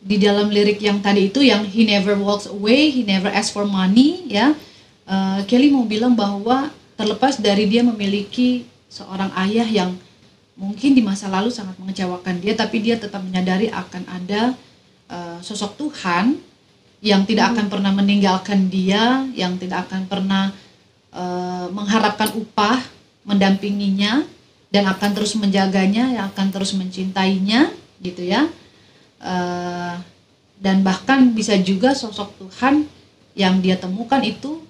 di 0.00 0.16
dalam 0.16 0.48
lirik 0.48 0.80
yang 0.80 1.04
tadi 1.04 1.28
itu 1.28 1.44
yang 1.44 1.60
he 1.68 1.84
never 1.84 2.16
walks 2.16 2.48
away, 2.48 2.88
he 2.88 3.04
never 3.04 3.28
asks 3.28 3.52
for 3.52 3.68
money, 3.68 4.24
ya. 4.24 4.56
eh, 5.04 5.40
Kelly 5.44 5.68
mau 5.68 5.84
bilang 5.84 6.16
bahwa 6.16 6.72
terlepas 6.96 7.36
dari 7.36 7.68
dia 7.68 7.84
memiliki 7.84 8.64
seorang 8.88 9.28
ayah 9.36 9.68
yang 9.68 9.92
mungkin 10.56 10.96
di 10.96 11.04
masa 11.04 11.28
lalu 11.28 11.52
sangat 11.52 11.76
mengecewakan 11.76 12.40
dia, 12.40 12.56
tapi 12.56 12.80
dia 12.80 12.96
tetap 12.96 13.20
menyadari 13.20 13.68
akan 13.68 14.02
ada 14.08 14.56
eh, 15.12 15.38
sosok 15.44 15.76
Tuhan 15.76 16.40
yang 17.04 17.28
tidak 17.28 17.52
akan 17.52 17.68
pernah 17.68 17.92
meninggalkan 17.92 18.72
dia, 18.72 19.28
yang 19.36 19.60
tidak 19.60 19.92
akan 19.92 20.08
pernah 20.08 20.56
eh, 21.12 21.66
mengharapkan 21.68 22.32
upah, 22.32 22.80
mendampinginya 23.28 24.24
dan 24.74 24.90
akan 24.90 25.14
terus 25.14 25.38
menjaganya, 25.38 26.18
yang 26.18 26.26
akan 26.34 26.50
terus 26.50 26.74
mencintainya, 26.74 27.70
gitu 28.02 28.26
ya. 28.26 28.50
Eh, 29.22 29.94
dan 30.58 30.82
bahkan 30.82 31.30
bisa 31.30 31.54
juga 31.62 31.94
sosok 31.94 32.34
Tuhan 32.42 32.90
yang 33.38 33.62
dia 33.62 33.78
temukan 33.78 34.18
itu 34.26 34.66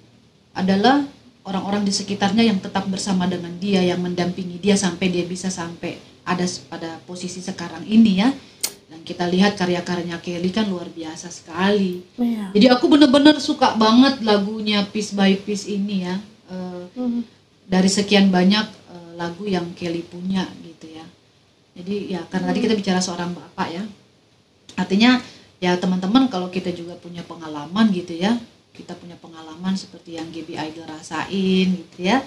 adalah 0.53 1.01
orang-orang 1.41 1.81
di 1.81 1.93
sekitarnya 1.93 2.45
yang 2.45 2.61
tetap 2.61 2.85
bersama 2.85 3.25
dengan 3.25 3.53
dia, 3.57 3.81
yang 3.81 3.97
mendampingi 3.97 4.61
dia 4.61 4.77
sampai 4.77 5.09
dia 5.09 5.25
bisa 5.25 5.49
sampai 5.49 5.97
ada 6.21 6.45
pada 6.69 7.01
posisi 7.09 7.41
sekarang 7.41 7.85
ini 7.89 8.21
ya. 8.21 8.29
Dan 8.85 9.01
kita 9.01 9.25
lihat 9.25 9.57
karya-karyanya 9.57 10.21
Kelly 10.21 10.53
kan 10.53 10.69
luar 10.69 10.85
biasa 10.93 11.33
sekali. 11.33 12.05
Iya. 12.21 12.53
Jadi 12.53 12.65
aku 12.69 12.85
bener-bener 12.89 13.41
suka 13.41 13.73
banget 13.73 14.21
lagunya 14.21 14.85
Piece 14.85 15.17
by 15.17 15.33
Piece 15.41 15.65
ini 15.65 16.05
ya. 16.05 16.21
Eh, 16.49 16.83
Mhm. 16.93 17.21
dari 17.65 17.89
sekian 17.89 18.29
banyak 18.29 18.84
lagu 19.15 19.43
yang 19.47 19.71
Kelly 19.73 20.03
punya 20.05 20.45
gitu 20.61 20.91
ya. 20.91 21.05
Jadi 21.75 22.15
ya 22.15 22.21
karena 22.31 22.51
tadi 22.51 22.59
kita 22.63 22.75
bicara 22.75 22.99
seorang 22.99 23.35
bapak 23.35 23.67
ya. 23.71 23.83
Artinya 24.79 25.19
ya 25.59 25.75
teman-teman 25.79 26.27
kalau 26.27 26.51
kita 26.51 26.71
juga 26.71 26.95
punya 26.99 27.23
pengalaman 27.23 27.91
gitu 27.91 28.15
ya. 28.15 28.37
Kita 28.75 28.91
punya 28.99 29.15
pengalaman 29.19 29.75
seperti 29.75 30.19
yang 30.19 30.27
GB 30.31 30.59
Idol 30.59 30.87
rasain 30.87 31.67
gitu 31.79 31.99
ya. 32.03 32.23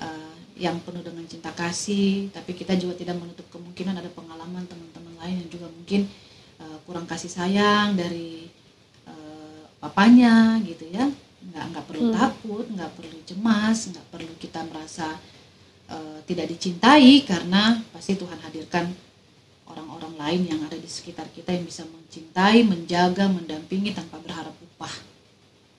eh, 0.00 0.34
yang 0.60 0.76
penuh 0.84 1.00
dengan 1.00 1.24
cinta 1.24 1.48
kasih, 1.56 2.28
tapi 2.36 2.52
kita 2.52 2.76
juga 2.76 2.92
tidak 2.92 3.16
menutup 3.16 3.48
kemungkinan 3.48 3.96
ada 3.96 4.12
pengalaman 4.12 4.64
teman-teman 4.68 5.16
lain 5.20 5.44
yang 5.44 5.50
juga 5.52 5.66
mungkin 5.68 6.08
eh, 6.60 6.78
kurang 6.88 7.04
kasih 7.04 7.28
sayang 7.28 7.96
dari 7.96 8.48
eh, 9.08 9.62
papanya 9.80 10.56
gitu 10.64 10.88
ya 10.88 11.08
nggak 11.40 11.64
nggak 11.72 11.84
perlu 11.88 12.12
takut 12.12 12.66
nggak 12.68 12.90
perlu 13.00 13.18
cemas 13.24 13.78
nggak 13.88 14.06
perlu 14.12 14.32
kita 14.36 14.60
merasa 14.68 15.16
eh, 15.90 16.18
tidak 16.24 16.46
dicintai 16.48 17.26
karena 17.26 17.82
pasti 17.90 18.14
Tuhan 18.14 18.38
hadirkan 18.40 18.86
orang-orang 19.66 20.14
lain 20.18 20.40
yang 20.50 20.60
ada 20.66 20.74
di 20.74 20.86
sekitar 20.86 21.26
kita 21.30 21.50
yang 21.50 21.62
bisa 21.62 21.82
mencintai, 21.84 22.62
menjaga, 22.62 23.30
mendampingi 23.30 23.94
tanpa 23.94 24.18
berharap 24.18 24.54
upah. 24.54 24.94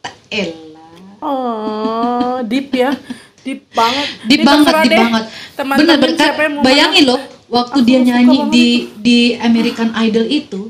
Tak 0.01 0.16
elah. 0.32 1.20
Oh, 1.22 2.39
deep 2.43 2.72
ya. 2.72 2.95
Deep 3.41 3.68
banget. 3.74 4.07
Deep 4.30 4.41
Ini 4.41 4.47
banget, 4.47 4.74
deep 4.74 4.91
deh, 4.93 4.99
banget. 5.01 5.24
Teman-teman 5.57 5.80
Bener, 5.82 5.97
bener. 5.97 6.18
siapa 6.18 6.41
yang 6.45 6.53
mau 6.55 6.64
Bayangin 6.64 7.03
loh, 7.09 7.22
waktu 7.49 7.80
dia 7.82 7.99
nyanyi 7.99 8.38
di 8.53 8.68
di 8.97 9.18
American 9.38 9.89
Idol 9.97 10.26
itu, 10.30 10.62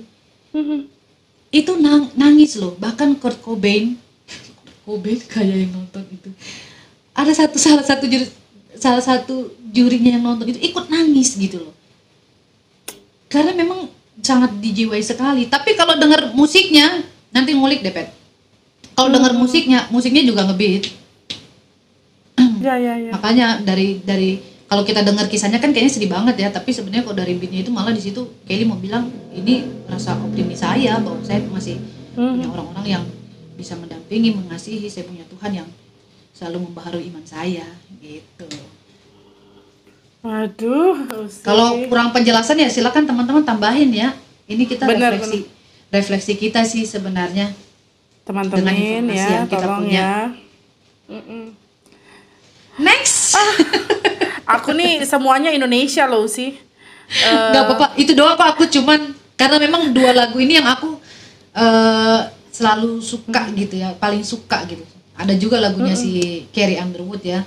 Mhm. 0.52 0.80
itu 1.52 1.72
nang, 1.80 2.12
nangis 2.16 2.56
loh. 2.56 2.76
Bahkan 2.80 3.20
Kurt 3.20 3.40
Cobain, 3.40 3.96
Cobain 4.88 5.20
kayak 5.24 5.68
yang 5.68 5.72
nonton 5.72 6.04
itu. 6.12 6.32
Ada 7.12 7.44
satu 7.44 7.60
salah 7.60 7.84
satu 7.84 8.08
juri, 8.08 8.28
salah 8.82 9.04
satu 9.06 9.54
jurinya 9.70 10.18
yang 10.18 10.26
nonton 10.26 10.50
itu 10.50 10.60
ikut 10.60 10.90
nangis 10.90 11.38
gitu 11.38 11.62
loh. 11.62 11.76
Karena 13.30 13.54
memang 13.54 13.88
sangat 14.20 14.58
dijiwai 14.58 15.00
sekali. 15.06 15.46
Tapi 15.46 15.78
kalau 15.78 15.96
dengar 16.02 16.34
musiknya, 16.34 17.06
nanti 17.30 17.54
ngulik 17.54 17.86
deh 17.86 17.94
Pet. 17.94 18.10
Kalau 18.98 19.14
dengar 19.14 19.32
musiknya, 19.38 19.88
musiknya 19.94 20.26
juga 20.26 20.50
ngebeat. 20.50 20.90
Ya, 22.62 22.78
ya, 22.78 22.94
ya. 22.94 23.10
makanya 23.10 23.58
dari 23.66 24.06
dari 24.06 24.38
kalau 24.70 24.86
kita 24.86 25.02
dengar 25.02 25.26
kisahnya 25.26 25.58
kan 25.58 25.74
kayaknya 25.74 25.98
sedih 25.98 26.14
banget 26.14 26.46
ya 26.46 26.54
tapi 26.54 26.70
sebenarnya 26.70 27.04
kalau 27.04 27.18
dari 27.18 27.34
beatnya 27.34 27.66
itu 27.66 27.74
malah 27.74 27.90
di 27.90 28.00
situ 28.00 28.24
Kelly 28.46 28.70
mau 28.70 28.78
bilang 28.78 29.10
ini 29.34 29.66
rasa 29.90 30.14
optimis 30.14 30.62
saya 30.62 31.02
bahwa 31.02 31.20
saya 31.26 31.42
masih 31.50 31.82
punya 32.14 32.46
orang-orang 32.46 32.86
yang 32.86 33.04
bisa 33.58 33.74
mendampingi 33.76 34.38
mengasihi 34.38 34.86
saya 34.94 35.10
punya 35.10 35.26
Tuhan 35.26 35.66
yang 35.66 35.68
selalu 36.38 36.70
membaharui 36.70 37.10
iman 37.10 37.26
saya 37.26 37.66
gitu 37.98 38.46
Waduh, 40.22 41.26
Usi. 41.26 41.42
kalau 41.42 41.82
kurang 41.90 42.14
penjelasan 42.14 42.62
ya 42.62 42.70
silakan 42.70 43.10
teman-teman 43.10 43.42
tambahin 43.42 43.90
ya 43.90 44.14
ini 44.46 44.70
kita 44.70 44.86
Benar, 44.86 45.18
refleksi 45.18 45.50
refleksi 45.90 46.34
kita 46.38 46.62
sih 46.62 46.86
sebenarnya 46.86 47.50
teman-teman 48.22 48.70
ya, 49.10 49.42
yang 49.42 49.50
kita 49.50 49.66
tolong 49.66 49.90
punya. 49.90 49.98
ya. 49.98 50.14
Next 52.78 53.34
Aku 54.46 54.76
nih 54.76 55.02
semuanya 55.08 55.50
Indonesia 55.50 56.04
loh 56.06 56.28
sih. 56.28 56.60
Eh, 57.12 57.50
nggak 57.52 57.64
apa-apa 57.68 57.88
itu 58.00 58.16
doang 58.16 58.40
kok 58.40 58.56
aku 58.56 58.64
cuman 58.72 59.12
karena 59.36 59.60
memang 59.60 59.92
dua 59.92 60.16
lagu 60.16 60.40
ini 60.40 60.64
yang 60.64 60.68
aku 60.70 60.96
eh, 61.52 62.20
selalu 62.56 63.04
suka 63.04 63.52
gitu 63.52 63.84
ya 63.84 63.92
paling 64.00 64.24
suka 64.24 64.64
gitu 64.64 64.80
ada 65.20 65.36
juga 65.36 65.60
lagunya 65.60 65.92
si 65.92 66.48
Carrie 66.56 66.80
Underwood 66.80 67.20
ya 67.20 67.44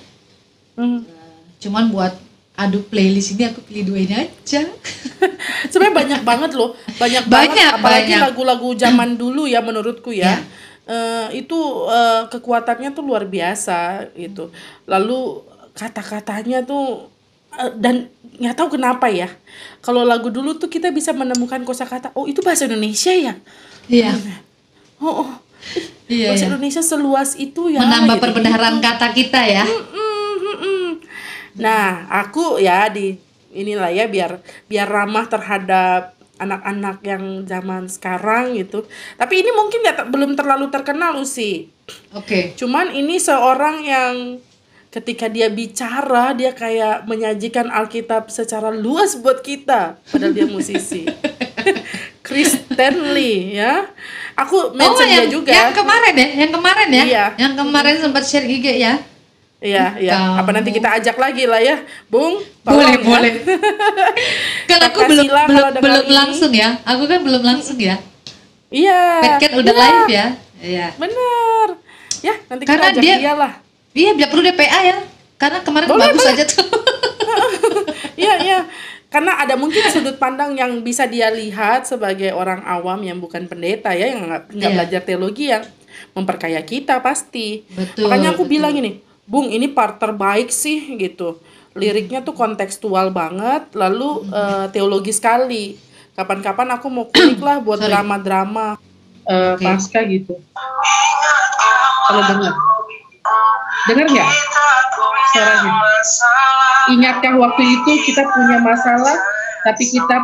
mm. 0.76 1.00
Eh, 1.00 1.00
cuman 1.64 1.88
buat 1.88 2.12
adu 2.54 2.86
playlist 2.86 3.34
ini 3.34 3.50
aku 3.50 3.66
pilih 3.66 3.82
dua 3.90 3.98
ini 3.98 4.14
aja 4.14 4.62
Sebenarnya 5.70 5.94
banyak 5.94 6.20
banget 6.22 6.50
loh, 6.54 6.72
banyak, 6.96 7.26
Banyak, 7.26 7.28
banget. 7.28 7.74
Apalagi 7.82 8.12
lagu-lagu 8.14 8.68
zaman 8.78 9.10
dulu 9.22 9.44
ya 9.50 9.60
menurutku 9.60 10.14
ya. 10.14 10.32
Ya. 10.32 10.36
Eh, 10.84 11.44
itu 11.44 11.58
eh, 11.88 12.22
kekuatannya 12.30 12.94
tuh 12.94 13.02
luar 13.02 13.26
biasa 13.26 14.12
gitu. 14.14 14.54
Lalu 14.86 15.42
kata-katanya 15.74 16.62
tuh 16.62 17.10
eh, 17.58 17.72
dan 17.74 18.06
nggak 18.38 18.54
tahu 18.54 18.78
kenapa 18.78 19.10
ya. 19.10 19.26
Kalau 19.82 20.06
lagu 20.06 20.30
dulu 20.30 20.54
tuh 20.56 20.70
kita 20.70 20.94
bisa 20.94 21.10
menemukan 21.10 21.60
kosakata, 21.66 22.14
oh 22.14 22.28
itu 22.28 22.44
bahasa 22.44 22.68
Indonesia 22.70 23.12
ya. 23.12 23.34
iya 23.90 24.14
Oh, 25.02 25.26
oh 25.26 25.30
iya 26.08 26.32
bahasa 26.32 26.44
iya. 26.46 26.50
Indonesia 26.52 26.82
seluas 26.84 27.30
itu 27.40 27.72
ya. 27.72 27.80
menambah 27.80 28.16
gitu. 28.20 28.24
perbenaran 28.28 28.74
kata 28.84 29.08
kita 29.16 29.40
ya 29.48 29.64
mm, 29.64 29.84
mm. 29.88 30.03
Nah, 31.54 32.10
aku 32.10 32.58
ya 32.58 32.90
di 32.90 33.14
inilah 33.54 33.90
ya 33.90 34.10
biar 34.10 34.42
biar 34.66 34.90
ramah 34.90 35.30
terhadap 35.30 36.14
anak-anak 36.34 36.98
yang 37.06 37.46
zaman 37.46 37.86
sekarang 37.86 38.58
gitu. 38.58 38.82
Tapi 39.14 39.34
ini 39.38 39.50
mungkin 39.54 39.78
nggak 39.80 39.96
ter- 40.02 40.08
belum 40.10 40.34
terlalu 40.34 40.66
terkenal 40.68 41.22
sih. 41.22 41.70
oke 42.10 42.58
Cuman 42.58 42.90
ini 42.90 43.20
seorang 43.20 43.84
yang 43.84 44.14
ketika 44.90 45.26
dia 45.26 45.46
bicara 45.46 46.32
dia 46.32 46.50
kayak 46.50 47.06
menyajikan 47.06 47.66
Alkitab 47.66 48.30
secara 48.30 48.70
luas 48.70 49.14
buat 49.14 49.42
kita 49.42 49.98
padahal 50.10 50.34
dia 50.34 50.46
musisi. 50.46 51.06
Chris 52.26 52.56
Stanley 52.56 53.54
ya. 53.54 53.86
Aku 54.34 54.72
oh 54.72 54.74
mention 54.74 55.06
dia 55.06 55.22
yang, 55.22 55.30
juga. 55.30 55.52
yang 55.54 55.70
kemarin 55.70 56.14
ya 56.18 56.28
yang 56.42 56.50
kemarin 56.50 56.88
ya 56.90 57.04
Iya. 57.06 57.24
yang 57.38 57.52
kemarin 57.54 57.94
sempat 58.02 58.26
share 58.26 58.42
IG 58.42 58.66
ya 58.82 58.98
Iya, 59.64 59.96
iya. 59.96 60.36
Apa 60.36 60.52
nanti 60.52 60.68
kita 60.70 60.92
ajak 60.92 61.16
lagi 61.16 61.48
lah 61.48 61.56
ya, 61.56 61.80
Bung? 62.06 62.36
boleh 62.60 62.84
ya. 62.90 63.00
boleh 63.00 63.32
kan 64.68 64.80
aku 64.84 64.98
belum 65.04 65.24
belum 65.24 65.68
belum 65.78 66.04
ini. 66.04 66.12
langsung 66.14 66.52
ya 66.52 66.80
aku 66.82 67.04
kan 67.04 67.20
belum 67.20 67.40
langsung 67.40 67.76
ya 67.76 67.96
Iya. 68.68 69.00
Pet 69.20 69.34
kan 69.38 69.50
udah 69.54 69.72
Iya, 69.72 69.80
live 69.80 70.08
ya 70.10 70.26
iya 70.60 70.86
Bener. 70.94 71.68
Ya, 72.20 72.34
nanti 72.46 72.64
Karena 72.64 72.80
kita 72.82 72.88
ajak 72.90 73.02
dia- 73.02 73.18
dia 73.18 73.32
lah. 73.34 73.52
Iya, 73.92 74.10
biar 74.12 74.28
perlu 74.28 74.42
DPA 74.42 74.80
ya. 74.82 74.96
Karena 75.34 75.60
kemarin 75.60 75.86
Boleh, 75.86 76.08
bagus 76.08 76.20
boleh. 76.20 76.34
aja 76.34 76.44
tuh. 76.46 76.66
Iya, 78.16 78.34
iya. 78.40 78.58
Karena 79.06 79.36
ada 79.36 79.54
mungkin 79.54 79.84
sudut 79.86 80.16
pandang 80.16 80.52
yang 80.52 80.80
bisa 80.80 81.04
dia 81.04 81.28
lihat 81.28 81.84
sebagai 81.84 82.30
orang 82.30 82.64
awam 82.64 82.98
yang 83.00 83.16
bukan 83.16 83.44
pendeta 83.44 83.90
ya, 83.90 84.08
yang 84.08 84.24
nggak 84.24 84.42
nggak 84.50 84.64
Iya. 84.64 84.74
belajar 84.74 85.00
teologi 85.02 85.44
yang 85.46 85.62
memperkaya 86.10 86.58
kita 86.60 86.98
pasti. 86.98 87.62
Betul, 87.68 88.06
Makanya 88.06 88.32
aku 88.32 88.42
betul. 88.42 88.52
bilang 88.52 88.72
ini, 88.72 88.98
Bung, 89.24 89.48
ini 89.48 89.72
part 89.72 89.96
terbaik 89.96 90.52
sih 90.52 90.96
gitu. 91.00 91.40
Liriknya 91.74 92.22
tuh 92.22 92.36
kontekstual 92.36 93.10
banget, 93.10 93.72
lalu 93.74 94.24
eh, 94.30 94.66
teologi 94.70 95.10
sekali. 95.10 95.80
Kapan-kapan 96.14 96.78
aku 96.78 96.86
mau 96.92 97.06
kulik 97.10 97.42
lah 97.42 97.58
buat 97.58 97.82
drama-drama. 97.82 98.78
Oke. 99.24 99.64
pasca 99.64 100.04
gitu. 100.04 100.36
Kalau 102.06 102.22
dengar. 102.28 102.52
Dengar 103.88 104.06
nggak 104.12 104.30
suaranya? 105.34 105.72
Ingatkah 106.92 107.34
waktu 107.40 107.62
itu 107.64 107.90
kita 108.04 108.22
punya 108.30 108.60
masalah, 108.60 109.16
tapi 109.64 109.82
kita 109.88 110.16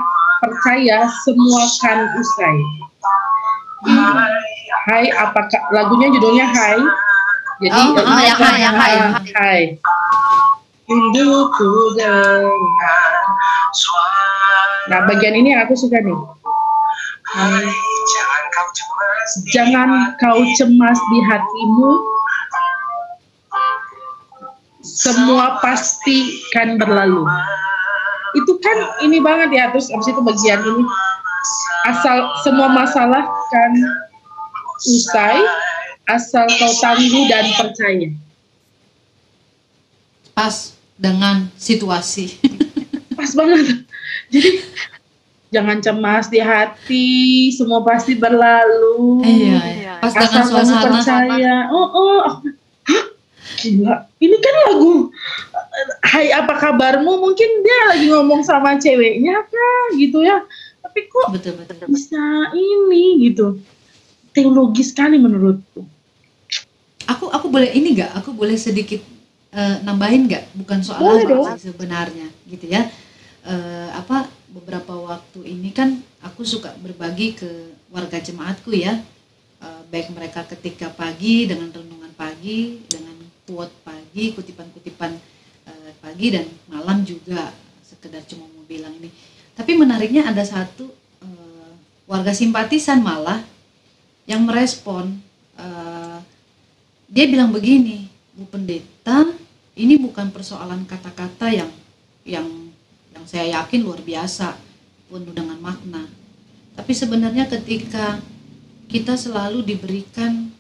percaya 0.44 1.09
semua 1.24 1.62
kan 1.80 1.98
usai. 2.14 2.57
Hai, 4.88 5.09
apakah 5.12 5.61
lagunya 5.72 6.12
judulnya 6.12 6.46
Hai? 6.53 6.80
Jadi 7.61 7.76
Oh, 7.76 7.92
oh, 7.92 8.20
yang 8.24 8.40
Hai, 8.40 8.56
yang 8.64 8.72
Hai, 8.72 8.92
yang 8.96 9.12
Hai. 9.12 9.24
Hai. 9.36 9.62
Rinduku. 10.88 11.70
Nah, 14.88 15.00
bagian 15.04 15.36
ini 15.36 15.52
yang 15.52 15.68
aku 15.68 15.76
suka 15.76 16.00
nih. 16.00 16.16
Hai. 17.36 17.68
Jangan 19.52 20.16
kau 20.16 20.40
cemas 20.56 20.98
di 21.12 21.18
hatimu. 21.20 21.90
Semua 24.80 25.61
pasti 25.61 26.40
kan 26.56 26.80
berlalu. 26.80 27.28
Itu 28.40 28.56
kan 28.64 29.04
ini 29.04 29.20
banget 29.20 29.52
ya 29.52 29.68
terus 29.68 29.92
abis 29.92 30.08
itu 30.08 30.22
bagian 30.24 30.64
ini 30.64 30.82
asal 31.92 32.36
semua 32.40 32.72
masalah 32.72 33.24
kan 33.52 33.72
usai 34.88 35.44
asal 36.11 36.46
kau 36.48 36.72
tangguh 36.76 37.24
dan 37.26 37.46
percaya. 37.54 38.08
Pas 40.32 40.56
dengan 40.94 41.48
situasi. 41.54 42.36
Pas 43.18 43.30
banget. 43.32 43.84
Jadi 44.30 44.50
jangan 45.50 45.78
cemas 45.78 46.30
di 46.30 46.38
hati, 46.38 47.08
semua 47.52 47.82
pasti 47.82 48.14
berlalu. 48.14 49.20
iya, 49.26 49.98
pas 50.00 50.14
dengan 50.14 50.40
asal 50.40 50.56
kamu 50.56 50.64
suasana. 50.64 50.84
percaya 50.88 51.56
oh 51.68 51.88
oh 51.90 52.18
aku- 52.24 52.56
Hah? 52.86 53.04
gila 53.61 53.94
ini 54.16 54.36
kan 54.38 54.54
lagu 54.70 55.12
Hai 56.00 56.32
apa 56.32 56.56
kabarmu 56.56 57.20
mungkin 57.20 57.50
dia 57.61 57.78
lagi 57.92 58.06
ngomong 58.08 58.40
sama 58.40 58.80
ceweknya 58.80 59.44
kah 59.44 59.84
gitu 59.98 60.24
ya 60.24 60.40
tapi 60.80 61.04
kok 61.04 61.28
Betul, 61.36 61.61
betul. 61.61 61.84
bisa 61.92 62.22
ini 62.56 63.28
gitu 63.28 63.61
teologi 64.32 64.80
sekali 64.80 65.20
menurutku 65.20 65.84
Aku 67.11 67.26
aku 67.26 67.46
boleh 67.50 67.74
ini 67.74 67.98
nggak? 67.98 68.22
Aku 68.22 68.30
boleh 68.30 68.54
sedikit 68.54 69.02
eh, 69.50 69.76
nambahin 69.82 70.30
nggak? 70.30 70.54
Bukan 70.54 70.78
soal 70.86 71.02
Boleh 71.02 71.26
dong. 71.26 71.46
sih 71.58 71.74
sebenarnya, 71.74 72.30
gitu 72.46 72.70
ya. 72.70 72.86
Eh, 73.42 73.90
apa 73.96 74.30
beberapa 74.52 74.94
waktu 74.94 75.42
ini 75.42 75.74
kan 75.74 75.98
aku 76.22 76.46
suka 76.46 76.70
berbagi 76.78 77.34
ke 77.34 77.50
warga 77.90 78.22
jemaatku 78.22 78.70
ya. 78.76 79.02
Eh, 79.58 79.82
baik 79.90 80.14
mereka 80.14 80.46
ketika 80.46 80.92
pagi 80.94 81.50
dengan 81.50 81.74
renungan 81.74 82.14
pagi, 82.14 82.84
dengan 82.86 83.18
quote 83.42 83.74
pagi, 83.82 84.30
kutipan-kutipan 84.30 85.11
eh, 85.66 85.90
pagi 85.98 86.26
dan 86.30 86.46
malam 86.70 87.02
juga 87.02 87.50
sekedar 87.82 88.22
cuma 88.30 88.46
mau 88.54 88.62
bilang 88.70 88.94
ini. 88.94 89.11
Tapi 89.58 89.74
menariknya 89.74 90.30
ada 90.30 90.46
satu 90.46 90.86
eh, 91.26 91.72
warga 92.06 92.30
simpatisan 92.30 93.02
malah 93.02 93.42
yang 94.30 94.46
merespon 94.46 95.18
eh, 95.58 96.18
dia 97.11 97.26
bilang 97.26 97.50
begini, 97.50 98.06
Bu 98.38 98.46
Pendeta, 98.46 99.26
ini 99.74 99.98
bukan 99.98 100.30
persoalan 100.30 100.86
kata-kata 100.86 101.50
yang 101.50 101.70
yang 102.22 102.46
yang 103.11 103.24
saya 103.26 103.58
yakin 103.58 103.82
luar 103.82 103.98
biasa 103.98 104.54
penuh 105.11 105.34
dengan 105.34 105.58
makna. 105.58 106.06
Tapi 106.78 106.92
sebenarnya 106.94 107.50
ketika 107.50 108.22
kita 108.86 109.18
selalu 109.18 109.66
diberikan 109.66 110.54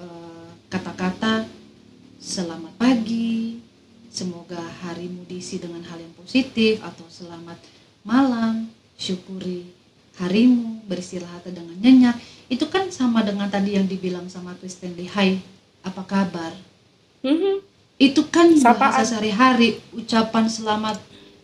eh, 0.00 0.48
kata-kata 0.72 1.44
selamat 2.16 2.72
pagi, 2.80 3.60
semoga 4.08 4.64
harimu 4.88 5.28
diisi 5.28 5.60
dengan 5.60 5.84
hal 5.84 6.00
yang 6.00 6.16
positif 6.16 6.80
atau 6.80 7.04
selamat 7.12 7.60
malam, 8.08 8.72
syukuri 8.96 9.81
harimu, 10.22 10.86
beristirahat 10.86 11.42
dengan 11.50 11.74
nyenyak. 11.82 12.16
Itu 12.46 12.70
kan 12.70 12.86
sama 12.94 13.26
dengan 13.26 13.50
tadi 13.50 13.74
yang 13.74 13.90
dibilang 13.90 14.30
sama 14.30 14.54
Kristen 14.62 14.94
Lee, 14.94 15.10
"Hai, 15.10 15.42
apa 15.82 16.02
kabar?" 16.06 16.54
Mhm. 17.26 17.58
Itu 17.98 18.26
kan 18.30 18.50
Sapaan. 18.54 18.78
bahasa 18.78 19.14
sehari-hari, 19.14 19.78
ucapan 19.94 20.46
selamat 20.46 20.98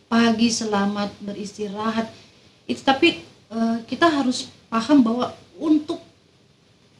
pagi, 0.07 0.49
selamat 0.51 1.11
beristirahat. 1.23 2.11
Itu 2.71 2.83
tapi 2.87 3.23
eh, 3.49 3.77
kita 3.89 4.07
harus 4.07 4.51
paham 4.71 5.03
bahwa 5.03 5.33
untuk 5.59 5.99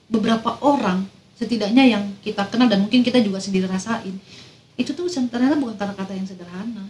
beberapa 0.09 0.57
orang 0.65 1.05
setidaknya 1.37 1.85
yang 1.85 2.05
kita 2.25 2.49
kenal 2.49 2.67
dan 2.67 2.83
mungkin 2.83 3.05
kita 3.05 3.21
juga 3.21 3.39
sendiri 3.39 3.69
rasain 3.69 4.17
itu 4.79 4.95
tuh 4.95 5.11
ternyata 5.11 5.59
bukan 5.59 5.75
kata-kata 5.75 6.15
yang 6.15 6.25
sederhana. 6.25 6.87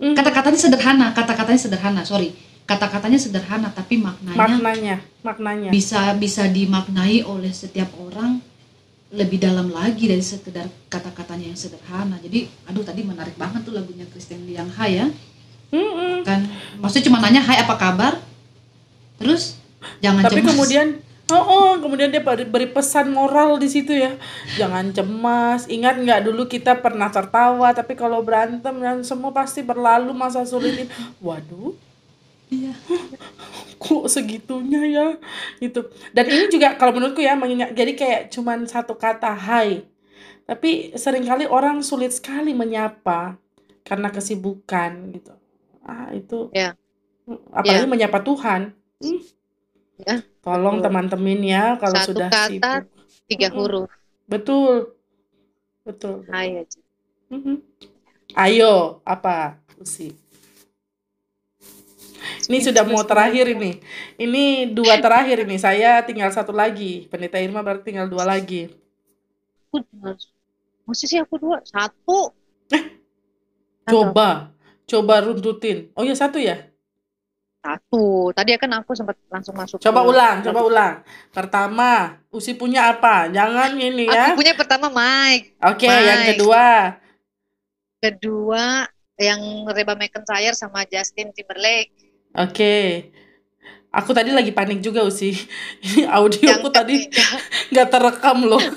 Mhm. 0.00 0.16
Kata-katanya 0.16 0.58
sederhana, 0.58 1.06
kata-katanya 1.12 1.60
sederhana, 1.60 2.02
sorry. 2.02 2.32
Kata-katanya 2.64 3.20
sederhana 3.20 3.68
tapi 3.68 4.00
maknanya 4.00 4.40
maknanya 4.40 4.96
maknanya 5.20 5.68
bisa 5.68 6.16
bisa 6.16 6.48
dimaknai 6.48 7.20
oleh 7.20 7.52
setiap 7.52 7.92
orang 8.00 8.40
lebih 9.14 9.38
dalam 9.38 9.70
lagi 9.70 10.10
dari 10.10 10.24
sekedar 10.24 10.66
kata-katanya 10.90 11.54
yang 11.54 11.60
sederhana. 11.60 12.18
Jadi, 12.18 12.50
aduh 12.66 12.82
tadi 12.82 13.06
menarik 13.06 13.38
banget 13.38 13.62
tuh 13.62 13.70
lagunya 13.70 14.02
Kristen 14.10 14.42
Liang 14.42 14.66
Hai 14.74 14.98
ya. 14.98 15.06
Kan 16.26 16.50
maksudnya 16.82 17.06
cuma 17.12 17.22
nanya 17.22 17.44
hai 17.44 17.62
apa 17.62 17.74
kabar? 17.78 18.18
Terus 19.20 19.60
jangan 20.00 20.22
tapi 20.24 20.40
cemas. 20.40 20.50
kemudian 20.54 20.86
oh, 21.30 21.44
oh, 21.44 21.70
kemudian 21.80 22.08
dia 22.08 22.22
beri, 22.22 22.44
beri 22.48 22.68
pesan 22.68 23.12
moral 23.12 23.56
di 23.60 23.68
situ 23.68 23.92
ya 23.92 24.16
jangan 24.56 24.92
cemas 24.92 25.68
ingat 25.68 26.00
nggak 26.00 26.20
dulu 26.24 26.48
kita 26.48 26.80
pernah 26.80 27.08
tertawa 27.12 27.72
tapi 27.76 27.96
kalau 27.96 28.20
berantem 28.24 28.74
dan 28.80 29.04
semua 29.04 29.32
pasti 29.32 29.60
berlalu 29.60 30.12
masa 30.16 30.44
sulit 30.44 30.72
ini 30.76 30.84
waduh 31.20 31.76
Iya. 32.52 32.72
kok 33.82 34.04
segitunya 34.08 34.82
ya 34.88 35.08
gitu 35.60 35.88
dan 36.16 36.26
ini 36.30 36.48
juga 36.52 36.76
kalau 36.78 36.92
menurutku 36.96 37.20
ya 37.20 37.34
mengingat 37.36 37.76
jadi 37.76 37.92
kayak 37.96 38.22
cuman 38.32 38.64
satu 38.64 38.94
kata 38.96 39.32
hai 39.34 39.84
tapi 40.48 40.92
sering 40.96 41.24
kali 41.24 41.44
orang 41.48 41.80
sulit 41.84 42.12
sekali 42.12 42.52
menyapa 42.56 43.36
karena 43.84 44.08
kesibukan 44.12 44.92
gitu 45.16 45.32
ah 45.84 46.10
itu 46.16 46.50
Ya. 46.52 46.76
apalagi 47.52 47.86
menyapa 47.88 48.20
Tuhan 48.24 48.72
Hmm. 49.02 49.18
Ya, 50.06 50.22
tolong 50.44 50.76
teman-teman 50.84 51.40
ya 51.42 51.64
kalau 51.80 51.96
Satu 51.96 52.12
sudah 52.12 52.28
kata, 52.32 52.46
sibuk 52.46 52.84
Tiga 53.28 53.48
Mm-mm. 53.48 53.56
huruf. 53.56 53.90
betul 54.28 54.94
betul, 55.86 56.14
betul. 56.28 56.34
Hai 56.34 56.48
aja. 56.60 56.80
Mhm. 57.32 57.56
ayo 58.44 59.00
apa 59.04 59.58
Usi 59.82 60.14
ini 62.46 62.58
sudah 62.60 62.82
mau 62.82 63.02
terakhir 63.02 63.46
ini 63.50 63.80
ini 64.16 64.44
dua 64.68 64.96
terakhir 64.96 65.42
ini 65.42 65.56
saya 65.56 66.00
tinggal 66.00 66.28
satu 66.28 66.50
lagi 66.50 67.06
pendeta 67.06 67.36
Irma 67.36 67.60
berarti 67.60 67.84
tinggal 67.86 68.06
dua 68.06 68.24
lagi 68.24 68.70
Aku 69.68 69.82
Mesti 70.84 71.04
sih 71.06 71.16
aku 71.16 71.34
dua. 71.36 71.58
Satu. 71.62 72.30
Satu. 72.68 72.84
coba 73.86 74.52
coba 74.84 75.14
runtutin 75.20 75.88
oh 75.92 76.02
ya 76.02 76.12
satu 76.12 76.36
ya 76.36 76.68
Satu. 77.58 78.28
Tadi 78.30 78.52
kan 78.54 78.68
aku 78.74 78.92
sempat 78.92 79.16
langsung 79.26 79.52
masuk. 79.52 79.76
coba 79.78 80.00
ke- 80.00 80.08
ulang 80.10 80.36
coba 80.42 80.60
ulang 80.62 80.94
pertama 81.30 81.90
Usi 82.28 82.52
punya 82.52 82.88
apa 82.88 83.28
jangan 83.28 83.72
ini 83.74 84.04
ya 84.04 84.30
Aku 84.30 84.38
punya 84.38 84.52
pertama 84.52 84.88
Mike. 84.88 85.56
oke 85.58 85.84
yang 85.84 86.20
Mike. 86.20 86.28
kedua 86.34 86.66
Kedua 87.98 88.84
yang 89.16 89.40
Reba 89.66 89.94
McIntyre 89.94 90.52
sama 90.52 90.84
Justin 90.84 91.30
Timberlake. 91.30 92.03
Oke. 92.34 93.08
Aku 93.88 94.10
tadi 94.10 94.34
lagi 94.34 94.50
panik 94.50 94.82
juga 94.82 95.06
Usi. 95.06 95.30
Ini 95.86 96.10
audioku 96.10 96.66
Yang 96.66 96.74
tadi 96.74 96.94
nggak 97.70 97.88
terekam 97.88 98.38
loh. 98.44 98.58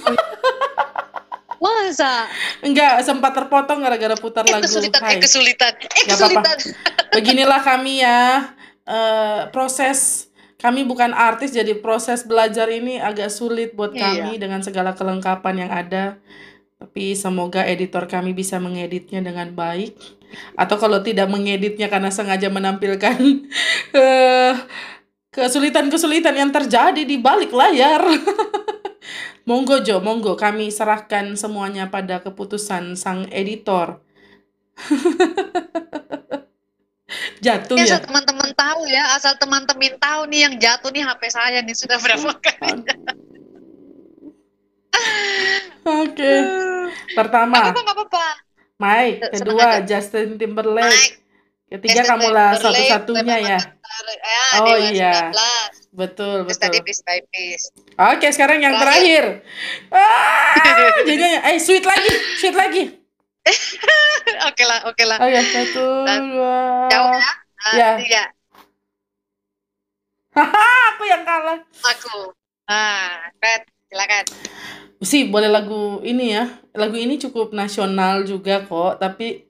Masa? 1.58 2.30
Enggak, 2.62 3.02
sempat 3.02 3.34
terpotong 3.34 3.82
gara-gara 3.82 4.14
putar 4.14 4.46
Eh 4.46 4.54
lagu 4.54 4.70
kesulitan, 4.70 5.02
Hai. 5.02 5.18
eh 5.18 5.20
kesulitan, 5.20 5.74
eh 5.74 5.90
apa-apa. 6.06 6.14
kesulitan. 6.14 6.58
Beginilah 7.12 7.62
kami 7.62 8.06
ya. 8.06 8.54
eh, 8.88 9.42
proses 9.52 10.30
kami 10.56 10.88
bukan 10.88 11.12
artis 11.12 11.52
jadi 11.52 11.76
proses 11.76 12.24
belajar 12.24 12.72
ini 12.72 12.98
agak 12.98 13.28
sulit 13.28 13.76
buat 13.76 13.92
Iya. 13.92 14.00
kami 14.24 14.40
dengan 14.40 14.62
segala 14.62 14.94
kelengkapan 14.94 15.56
yang 15.60 15.72
ada. 15.74 16.22
Tapi 16.78 17.18
semoga 17.18 17.66
editor 17.66 18.06
kami 18.06 18.38
bisa 18.38 18.62
mengeditnya 18.62 19.26
dengan 19.26 19.50
baik. 19.54 19.98
Atau 20.54 20.78
kalau 20.78 21.02
tidak 21.02 21.26
mengeditnya 21.30 21.90
karena 21.90 22.14
sengaja 22.14 22.54
menampilkan 22.54 23.18
eh, 23.98 24.54
kesulitan-kesulitan 25.34 26.38
yang 26.38 26.52
terjadi 26.54 27.02
di 27.02 27.18
balik 27.18 27.50
layar. 27.50 28.06
monggo 29.50 29.82
Jo, 29.82 30.04
monggo 30.04 30.38
kami 30.38 30.70
serahkan 30.70 31.34
semuanya 31.34 31.90
pada 31.90 32.22
keputusan 32.22 32.94
sang 32.94 33.26
editor. 33.34 34.04
Jatuh 37.38 37.78
ya. 37.78 37.86
asal 37.88 38.02
teman-teman 38.04 38.52
tahu 38.52 38.82
ya, 38.90 39.04
asal 39.16 39.34
teman-teman 39.40 39.96
tahu 40.02 40.28
nih 40.28 40.50
yang 40.50 40.54
jatuh 40.60 40.90
nih 40.92 41.06
HP 41.06 41.22
saya 41.32 41.62
nih 41.64 41.78
sudah 41.78 41.98
berapa 42.02 42.34
kali. 42.42 42.84
Oke. 45.84 46.34
Pertama, 47.18 47.72
Apa 47.72 47.80
nggak 47.80 47.96
apa-apa. 47.96 48.26
Mike. 48.78 49.18
Senang 49.34 49.34
Kedua, 49.34 49.66
aja. 49.66 49.82
Justin 49.88 50.38
Timberlake. 50.38 50.86
Mike, 50.86 51.16
Ketiga, 51.68 51.94
Justin 51.96 52.08
kamulah 52.08 52.50
Timberlake, 52.54 52.64
satu-satunya 52.64 53.38
ya. 53.40 53.60
Ya, 53.60 54.44
Oh, 54.62 54.78
iya. 54.78 55.14
19. 55.32 55.98
Betul, 55.98 56.38
betul. 56.46 56.62
tadi 56.62 56.80
piece 56.86 57.02
by 57.02 57.20
piece. 57.28 57.74
Oke, 57.98 58.30
sekarang 58.30 58.62
yang 58.62 58.78
terakhir. 58.78 59.42
Ah, 59.90 60.54
jadinya, 61.08 61.42
eh, 61.48 61.58
sweet 61.58 61.82
lagi, 61.82 62.12
sweet 62.38 62.54
lagi. 62.54 62.84
oke 64.48 64.64
lah, 64.64 64.80
oke 64.86 65.04
lah. 65.04 65.18
Oke, 65.18 65.40
satu, 65.42 65.86
Dan 66.06 66.22
dua. 66.30 66.58
Jauh 66.88 67.10
ya. 67.10 67.32
Ah, 67.58 67.74
Ya. 67.74 67.90
Tiga. 67.98 68.24
Aku 70.38 71.04
yang 71.04 71.26
kalah. 71.26 71.58
Aku. 71.82 72.30
Ah, 72.68 73.32
Pet, 73.42 73.66
silakan. 73.90 74.26
Sih, 75.02 75.30
boleh 75.30 75.50
lagu 75.50 76.02
ini 76.02 76.34
ya. 76.34 76.44
Lagu 76.74 76.98
ini 76.98 77.22
cukup 77.22 77.54
nasional 77.54 78.26
juga 78.26 78.66
kok, 78.66 78.98
tapi 79.02 79.46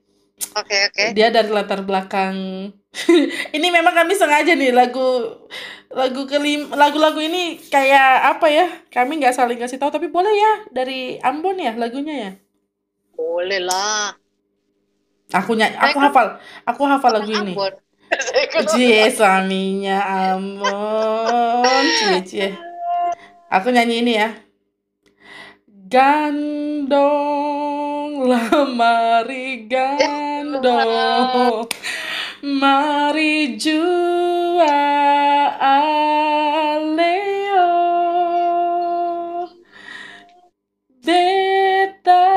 Oke, 0.54 0.76
oke. 0.86 1.06
dia 1.16 1.34
dari 1.34 1.50
latar 1.50 1.82
belakang 1.82 2.70
ini 3.56 3.68
memang 3.74 3.90
kami 3.90 4.14
sengaja 4.14 4.54
nih 4.54 4.70
lagu 4.70 5.02
lagu 5.90 6.22
kelim 6.30 6.70
lagu-lagu 6.72 7.18
ini 7.18 7.58
kayak 7.58 8.36
apa 8.36 8.46
ya 8.48 8.66
kami 8.88 9.18
nggak 9.18 9.34
saling 9.34 9.58
kasih 9.58 9.82
tahu 9.82 9.90
tapi 9.90 10.08
boleh 10.08 10.30
ya 10.30 10.52
dari 10.70 11.18
Ambon 11.20 11.58
ya 11.58 11.74
lagunya 11.74 12.14
ya 12.14 12.30
Boleh 13.18 13.60
lah. 13.66 14.14
aku 15.34 15.58
nyanyi 15.58 15.76
aku 15.76 15.98
hafal 16.00 16.26
aku 16.64 16.82
hafal 16.86 17.12
lagu 17.18 17.30
ini 17.34 17.52
cie 18.72 19.10
suaminya 19.10 19.98
Ambon 20.32 21.84
cie 21.98 22.18
cie 22.24 22.48
aku 23.48 23.72
nyanyi 23.72 24.04
ini 24.04 24.20
ya. 24.20 24.36
Gandong 25.88 27.00
lah 28.28 28.52
mari 28.76 29.64
gandong 29.64 31.64
mari 32.44 33.56
jua 33.56 34.76
aleo. 35.64 37.72
Beta 41.00 42.28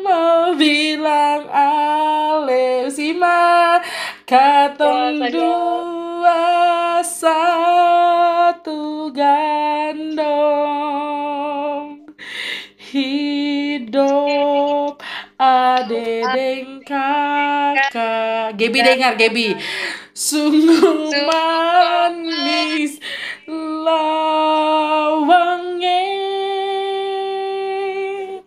mau 0.00 0.56
bilang 0.56 1.44
ale 1.52 2.88
sima 2.88 3.76
katong 4.24 5.20
dua 5.28 6.40
satu 7.04 7.87
gandong. 9.18 10.38
Hidup 12.88 14.08
ade 15.36 16.24
deng 16.32 16.80
kakak 16.86 18.56
Gebi 18.56 18.80
dengar 18.80 19.18
Gebi. 19.18 19.58
Sungguh 20.14 21.12
manis 21.28 22.96
lawangnya. 23.84 24.30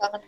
Sangat 0.01 0.24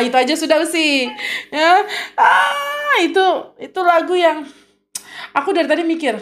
Ah, 0.00 0.08
itu 0.08 0.16
aja 0.16 0.32
sudah 0.32 0.64
sih 0.64 1.12
ya. 1.52 1.84
Ah 2.16 2.96
itu 3.04 3.20
itu 3.60 3.80
lagu 3.84 4.16
yang 4.16 4.48
aku 5.36 5.52
dari 5.52 5.68
tadi 5.68 5.84
mikir. 5.84 6.16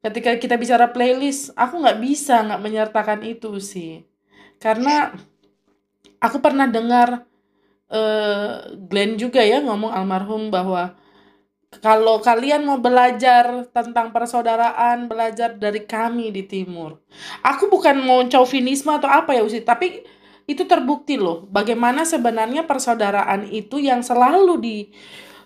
Ketika 0.00 0.40
kita 0.40 0.56
bicara 0.56 0.88
playlist 0.88 1.52
aku 1.52 1.76
nggak 1.84 2.00
bisa 2.00 2.40
nggak 2.40 2.62
menyertakan 2.64 3.20
itu 3.20 3.60
sih. 3.60 4.08
Karena 4.56 5.12
aku 6.24 6.40
pernah 6.40 6.64
dengar 6.64 7.28
eh 7.92 8.72
Glenn 8.88 9.20
juga 9.20 9.44
ya 9.44 9.60
ngomong 9.60 9.92
almarhum 9.92 10.48
bahwa 10.48 10.96
kalau 11.84 12.18
kalian 12.18 12.64
mau 12.66 12.80
belajar 12.80 13.68
tentang 13.70 14.10
persaudaraan, 14.10 15.06
belajar 15.06 15.54
dari 15.54 15.84
kami 15.84 16.32
di 16.32 16.42
timur. 16.48 16.98
Aku 17.44 17.68
bukan 17.68 18.00
mau 18.02 18.24
chauvinisme 18.26 18.90
atau 18.90 19.06
apa 19.06 19.36
ya 19.36 19.44
Usi, 19.46 19.62
tapi 19.62 20.02
itu 20.50 20.66
terbukti 20.66 21.14
loh 21.14 21.46
bagaimana 21.48 22.02
sebenarnya 22.02 22.66
persaudaraan 22.66 23.46
itu 23.50 23.78
yang 23.78 24.02
selalu 24.02 24.54
di 24.58 24.76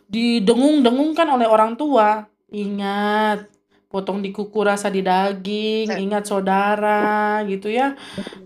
didengung-dengungkan 0.09 1.28
oleh 1.28 1.46
orang 1.48 1.74
tua. 1.76 2.28
Ingat, 2.55 3.50
potong 3.90 4.22
di 4.22 4.30
kuku 4.30 4.61
rasa 4.62 4.86
di 4.90 5.02
daging, 5.02 5.90
ingat 5.98 6.24
saudara 6.30 7.42
gitu 7.50 7.66
ya. 7.70 7.98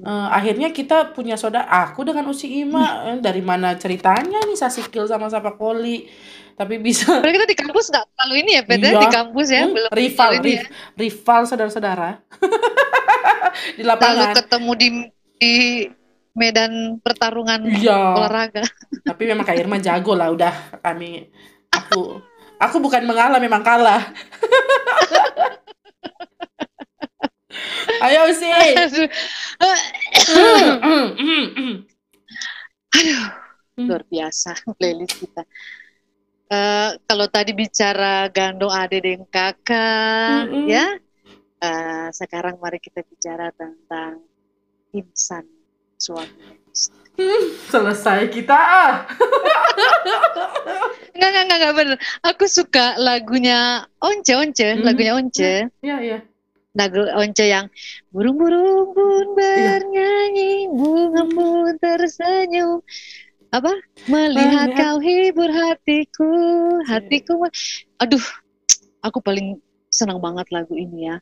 Eh, 0.03 0.29
akhirnya 0.33 0.73
kita 0.73 1.13
punya 1.17 1.37
saudara. 1.37 1.69
Aku 1.89 2.05
dengan 2.09 2.25
Usi 2.33 2.49
Ima 2.65 2.85
eh, 3.13 3.19
dari 3.21 3.43
mana 3.45 3.77
ceritanya 3.77 4.39
nih 4.49 4.57
Sasikil 4.57 5.05
sama 5.05 5.29
Sapakoli. 5.29 6.09
Tapi 6.57 6.75
bisa 6.83 7.07
Padahal 7.21 7.35
kita 7.39 7.49
di 7.49 7.59
kampus 7.59 7.85
nggak 7.93 8.05
terlalu 8.17 8.35
ini 8.43 8.51
ya, 8.59 8.63
ya, 8.67 8.77
Iya. 8.79 8.99
di 8.99 9.09
kampus 9.09 9.47
ya, 9.51 9.63
Hmm, 9.63 9.75
belum 9.77 9.91
rival, 9.93 10.31
terlalu 10.31 10.43
ini 10.43 10.53
riv- 10.57 10.59
ya. 10.59 10.65
rival 10.97 11.41
saudara-saudara 11.47 12.09
di 13.79 13.83
Lalu 13.83 13.89
lapangan. 13.91 14.35
ketemu 14.35 14.71
di 14.75 14.89
di 15.39 15.55
medan 16.39 16.73
pertarungan 17.03 17.67
Iya. 17.67 18.15
olahraga. 18.15 18.63
Tapi 19.03 19.23
memang 19.27 19.43
Kak 19.43 19.59
Irma 19.59 19.77
jago 19.77 20.15
lah 20.15 20.31
udah 20.31 20.55
kami 20.79 21.27
aku 21.69 22.23
aku 22.57 22.77
bukan 22.79 23.03
mengalah 23.05 23.37
memang 23.37 23.61
kalah. 23.61 24.07
Ayo 27.99 28.31
sih. 28.31 28.49
Aduh. 28.79 29.09
Hmm. 31.19 31.77
luar 33.79 34.03
biasa 34.07 34.59
playlist 34.75 35.19
kita. 35.19 35.43
Eh, 36.49 36.91
kalau 37.05 37.29
tadi 37.29 37.53
bicara 37.53 38.27
gandong 38.33 38.73
ade 38.73 38.99
dan 38.99 39.23
kakak, 39.29 40.49
Mm-mm. 40.49 40.67
ya. 40.67 40.97
eh, 41.61 42.09
sekarang 42.11 42.57
mari 42.59 42.81
kita 42.81 43.05
bicara 43.05 43.53
tentang 43.55 44.25
insan 44.91 45.45
suami. 45.99 46.31
istri. 46.71 47.19
Selesai 47.73 48.31
kita 48.31 48.55
ah. 48.55 48.95
Enggak, 51.15 51.29
enggak, 51.29 51.43
enggak, 51.45 51.59
enggak 51.59 51.75
bener. 51.75 51.97
Aku 52.23 52.45
suka 52.47 52.95
lagunya 52.97 53.85
Once, 53.99 54.31
Once, 54.31 54.63
Mhm. 54.63 54.83
lagunya 54.87 55.13
Once. 55.13 55.51
Iya 55.83 55.97
iya. 55.99 56.19
Lagu 56.79 57.03
Once 57.11 57.43
yang 57.43 57.67
burung-burung 58.15 58.95
pun 58.95 59.35
Iya. 59.35 59.83
bernyanyi, 59.83 60.71
bunga 60.71 61.23
pun 61.27 61.75
tersenyum. 61.77 62.79
Apa? 63.51 63.73
Melihat 64.07 64.71
Melihat- 64.71 64.79
kau 64.79 64.97
hibur 65.03 65.51
hatiku, 65.51 66.31
hatiku. 66.87 67.33
me- 67.43 67.55
Aduh, 67.99 68.23
aku 69.03 69.19
paling 69.19 69.59
senang 69.91 70.23
banget 70.23 70.47
lagu 70.55 70.77
ini 70.77 71.09
ya. 71.09 71.17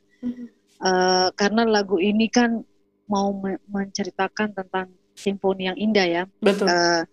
Eh, 0.77 1.27
karena 1.33 1.65
lagu 1.65 1.97
ini 1.97 2.29
kan 2.29 2.61
mau 3.07 3.31
me- 3.31 3.63
menceritakan 3.71 4.53
tentang 4.53 4.91
simfoni 5.17 5.71
yang 5.71 5.77
indah 5.79 6.05
ya. 6.05 6.23
Betul. 6.39 6.67
Eh, 6.69 7.03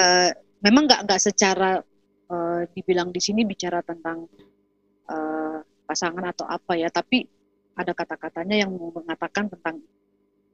eh, 0.00 0.30
memang 0.64 0.88
nggak 0.88 1.00
nggak 1.04 1.20
secara 1.20 1.82
eh, 2.30 2.60
dibilang 2.72 3.10
di 3.10 3.20
sini 3.20 3.44
bicara 3.44 3.82
tentang 3.84 4.24
eh, 5.10 5.58
pasangan 5.84 6.24
atau 6.32 6.48
apa 6.48 6.78
ya, 6.80 6.88
tapi 6.88 7.28
ada 7.74 7.92
kata-katanya 7.92 8.64
yang 8.64 8.72
mengatakan 8.72 9.50
tentang 9.50 9.82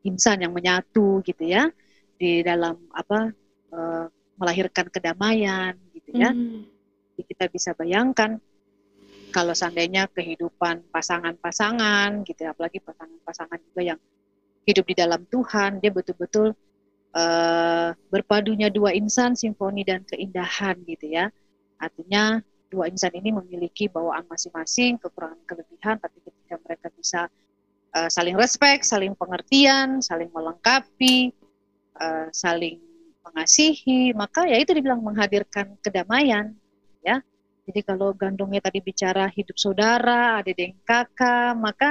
insan 0.02 0.40
yang 0.40 0.56
menyatu 0.56 1.20
gitu 1.20 1.44
ya 1.44 1.68
di 2.16 2.40
dalam 2.40 2.76
apa 2.90 3.30
eh, 3.70 4.06
melahirkan 4.40 4.88
kedamaian 4.88 5.76
gitu 5.92 6.10
ya. 6.16 6.32
Hmm. 6.32 6.64
Jadi 7.14 7.22
kita 7.36 7.44
bisa 7.52 7.70
bayangkan 7.76 8.40
kalau 9.30 9.54
seandainya 9.54 10.10
kehidupan 10.10 10.90
pasangan-pasangan 10.90 12.26
gitu 12.26 12.40
ya, 12.42 12.50
apalagi 12.50 12.82
pasangan-pasangan 12.82 13.58
juga 13.62 13.94
yang 13.94 14.00
hidup 14.70 14.86
di 14.86 14.96
dalam 14.96 15.22
Tuhan, 15.26 15.82
dia 15.82 15.90
betul-betul 15.90 16.54
eh, 17.14 17.90
berpadunya 18.10 18.70
dua 18.70 18.94
insan, 18.94 19.34
simfoni 19.34 19.82
dan 19.82 20.06
keindahan 20.06 20.78
gitu 20.86 21.10
ya. 21.10 21.28
Artinya 21.80 22.38
dua 22.70 22.86
insan 22.86 23.10
ini 23.18 23.34
memiliki 23.34 23.90
bawaan 23.90 24.24
masing-masing, 24.30 24.96
kekurangan 25.02 25.42
kelebihan, 25.44 25.98
tapi 25.98 26.18
ketika 26.22 26.54
mereka 26.62 26.86
bisa 26.94 27.20
eh, 27.98 28.10
saling 28.10 28.38
respect, 28.38 28.86
saling 28.86 29.12
pengertian, 29.18 29.98
saling 29.98 30.30
melengkapi, 30.30 31.34
eh, 31.98 32.28
saling 32.30 32.78
mengasihi, 33.26 34.16
maka 34.16 34.48
ya 34.48 34.56
itu 34.56 34.72
dibilang 34.72 35.02
menghadirkan 35.02 35.76
kedamaian, 35.84 36.54
ya. 37.04 37.20
Jadi 37.68 37.80
kalau 37.86 38.10
gandongnya 38.16 38.64
tadi 38.64 38.82
bicara 38.82 39.30
hidup 39.30 39.54
saudara, 39.54 40.42
adik 40.42 40.58
dan 40.58 40.72
kakak, 40.82 41.52
maka 41.54 41.90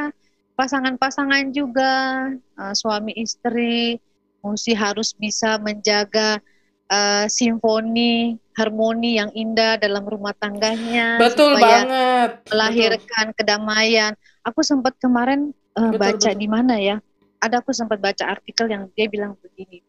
pasangan-pasangan 0.60 1.56
juga 1.56 1.92
eh, 2.36 2.74
suami 2.76 3.16
istri 3.16 3.96
mesti 4.44 4.76
harus 4.76 5.16
bisa 5.16 5.56
menjaga 5.56 6.44
eh, 6.92 7.26
simfoni, 7.32 8.36
harmoni 8.60 9.24
yang 9.24 9.32
indah 9.32 9.80
dalam 9.80 10.04
rumah 10.04 10.36
tangganya 10.36 11.16
Betul 11.16 11.56
supaya 11.56 11.88
banget. 11.88 12.32
melahirkan 12.52 13.26
kedamaian. 13.40 14.12
Aku 14.44 14.60
sempat 14.60 15.00
kemarin 15.00 15.56
eh, 15.80 15.92
Betul, 15.96 16.00
baca 16.04 16.28
betul. 16.28 16.42
di 16.44 16.48
mana 16.52 16.76
ya? 16.76 17.00
Ada 17.40 17.64
aku 17.64 17.72
sempat 17.72 18.04
baca 18.04 18.28
artikel 18.28 18.68
yang 18.68 18.92
dia 18.92 19.08
bilang 19.08 19.40
begini, 19.40 19.80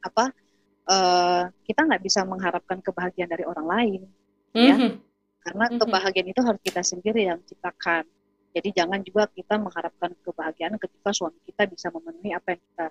apa? 0.00 0.32
eh, 0.88 1.42
kita 1.68 1.84
nggak 1.84 2.00
bisa 2.00 2.24
mengharapkan 2.24 2.80
kebahagiaan 2.80 3.28
dari 3.28 3.44
orang 3.44 3.66
lain, 3.68 4.00
Betul. 4.48 4.64
ya. 4.64 4.76
Mhm. 4.80 4.92
karena 5.38 5.64
Mhm. 5.68 5.78
kebahagiaan 5.80 6.28
itu 6.28 6.40
harus 6.44 6.60
kita 6.64 6.80
sendiri 6.80 7.20
yang 7.28 7.40
ciptakan. 7.44 8.04
Jadi 8.58 8.74
jangan 8.74 9.00
juga 9.06 9.30
kita 9.30 9.54
mengharapkan 9.54 10.10
kebahagiaan 10.26 10.74
ketika 10.76 11.14
suami 11.14 11.38
kita 11.46 11.70
bisa 11.70 11.94
memenuhi 11.94 12.34
apa 12.34 12.58
yang 12.58 12.62
kita 12.66 12.86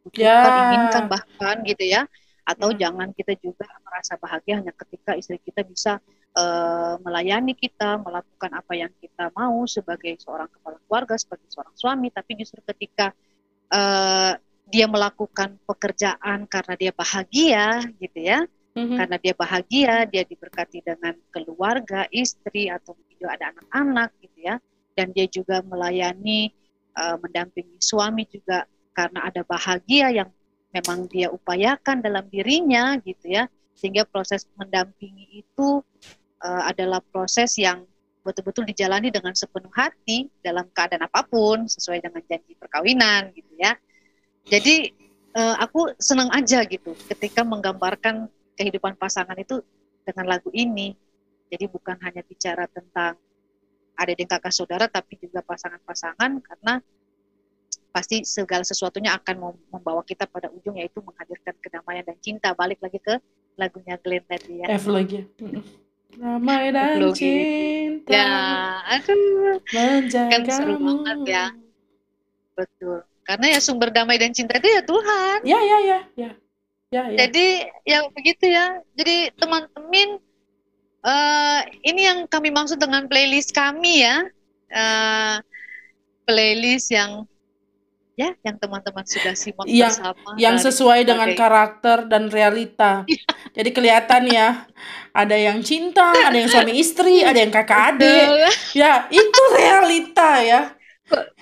butuhkan, 0.00 0.50
Ya. 0.50 0.60
inginkan 0.64 1.04
bahkan 1.12 1.56
gitu 1.68 1.84
ya. 1.84 2.02
Atau 2.48 2.72
Hmm. 2.72 2.80
jangan 2.80 3.08
kita 3.12 3.36
juga 3.36 3.68
merasa 3.84 4.16
bahagia 4.16 4.64
hanya 4.64 4.72
ketika 4.72 5.12
istri 5.14 5.36
kita 5.44 5.60
bisa 5.60 6.00
eh, 6.30 6.94
melayani 7.02 7.58
kita, 7.58 7.98
melakukan 7.98 8.54
apa 8.54 8.72
yang 8.78 8.92
kita 9.02 9.34
mau 9.34 9.66
sebagai 9.66 10.14
seorang 10.22 10.46
kepala 10.46 10.78
keluarga, 10.86 11.18
sebagai 11.18 11.50
seorang 11.50 11.74
suami, 11.74 12.08
tapi 12.14 12.38
justru 12.38 12.62
ketika 12.64 13.10
eh, 13.70 14.32
dia 14.70 14.86
melakukan 14.86 15.58
pekerjaan 15.66 16.46
karena 16.46 16.74
dia 16.78 16.92
bahagia 16.94 17.82
gitu 17.98 18.18
ya, 18.22 18.46
Mhm. 18.78 18.94
karena 18.94 19.16
dia 19.18 19.34
bahagia, 19.34 19.94
dia 20.06 20.22
diberkati 20.22 20.78
dengan 20.86 21.18
keluarga, 21.34 22.06
istri 22.14 22.70
atau 22.70 22.94
juga 23.10 23.34
ada 23.34 23.50
anak-anak 23.50 24.10
gitu 24.22 24.38
ya, 24.46 24.54
dan 25.00 25.16
dia 25.16 25.24
juga 25.32 25.64
melayani, 25.64 26.52
eh, 26.92 27.16
mendampingi 27.16 27.80
suami 27.80 28.28
juga 28.28 28.68
karena 28.92 29.32
ada 29.32 29.40
bahagia 29.48 30.12
yang 30.12 30.28
memang 30.76 31.08
dia 31.08 31.32
upayakan 31.32 32.04
dalam 32.04 32.28
dirinya 32.28 33.00
gitu 33.00 33.32
ya, 33.32 33.48
sehingga 33.72 34.04
proses 34.04 34.44
mendampingi 34.60 35.40
itu 35.40 35.80
eh, 36.44 36.62
adalah 36.68 37.00
proses 37.00 37.56
yang 37.56 37.88
betul-betul 38.20 38.68
dijalani 38.68 39.08
dengan 39.08 39.32
sepenuh 39.32 39.72
hati 39.72 40.28
dalam 40.44 40.68
keadaan 40.76 41.08
apa 41.08 41.24
pun 41.24 41.64
sesuai 41.64 42.04
dengan 42.04 42.20
janji 42.28 42.52
perkawinan 42.60 43.32
gitu 43.32 43.56
ya. 43.56 43.72
Jadi 44.44 44.92
eh, 45.32 45.56
aku 45.56 45.96
senang 45.96 46.28
aja 46.36 46.60
gitu 46.68 46.92
ketika 47.08 47.40
menggambarkan 47.40 48.28
kehidupan 48.60 49.00
pasangan 49.00 49.40
itu 49.40 49.64
dengan 50.04 50.36
lagu 50.36 50.52
ini. 50.52 50.92
Jadi 51.50 51.66
bukan 51.66 51.96
hanya 52.04 52.22
bicara 52.22 52.68
tentang 52.70 53.16
adik 54.00 54.24
dan 54.24 54.28
kakak 54.36 54.52
saudara, 54.56 54.88
tapi 54.88 55.20
juga 55.20 55.44
pasangan-pasangan 55.44 56.40
karena 56.40 56.74
pasti 57.90 58.22
segala 58.22 58.62
sesuatunya 58.62 59.12
akan 59.18 59.34
mem- 59.36 59.62
membawa 59.68 60.00
kita 60.06 60.24
pada 60.24 60.48
ujung 60.48 60.78
yaitu 60.78 61.02
menghadirkan 61.04 61.54
kedamaian 61.60 62.06
dan 62.06 62.16
cinta. 62.22 62.54
Balik 62.56 62.80
lagi 62.80 62.98
ke 63.02 63.18
lagunya 63.60 64.00
Glenn 64.00 64.24
tadi 64.24 64.64
ya. 64.64 64.66
F 64.78 64.88
lagi. 64.88 65.26
Damai 66.10 66.74
dan 66.74 66.98
cinta 67.14 68.10
Ya, 68.10 68.28
aduh. 68.98 69.62
Kan 69.70 70.42
seru 70.50 70.74
banget 70.82 71.18
ya. 71.28 71.44
betul. 72.58 73.06
Karena 73.22 73.46
ya 73.56 73.60
sumber 73.62 73.94
damai 73.94 74.18
dan 74.18 74.34
cinta 74.34 74.58
itu 74.58 74.66
ya 74.66 74.82
Tuhan. 74.82 75.38
Ya 75.46 75.60
ya 75.62 75.78
ya 75.86 75.98
ya. 76.18 76.30
Ya 76.90 77.02
ya. 77.06 77.16
Jadi 77.24 77.46
ya 77.86 77.98
begitu 78.10 78.50
ya. 78.50 78.82
Jadi 78.98 79.30
teman-teman 79.38 80.18
eh 81.00 81.39
ini 81.82 82.00
yang 82.02 82.18
kami 82.24 82.48
maksud 82.48 82.76
dengan 82.76 83.06
playlist 83.06 83.50
kami 83.50 84.02
ya. 84.02 84.24
Eh, 84.66 85.36
playlist 86.22 86.88
yang 86.88 87.26
ya 88.14 88.36
yang 88.44 88.54
teman-teman 88.54 89.02
sudah 89.02 89.32
simak 89.32 89.64
Yang- 89.64 89.96
bersama 89.96 90.28
yang 90.36 90.54
dari 90.54 90.64
sesuai 90.68 91.00
dengan 91.02 91.28
berbagai- 91.28 91.40
karakter 91.40 91.98
dan 92.06 92.22
realita. 92.28 92.92
Jadi 93.56 93.70
kelihatan 93.70 94.22
ya, 94.26 94.68
ada 95.10 95.34
yang 95.34 95.58
cinta, 95.60 96.12
ada 96.14 96.36
yang 96.36 96.46
suami 96.46 96.76
istri, 96.76 97.24
ada 97.24 97.34
yang 97.34 97.50
kakak 97.50 97.96
adik. 97.96 98.26
Ya, 98.72 99.08
itu 99.08 99.40
realita 99.52 100.30
ya. 100.40 100.62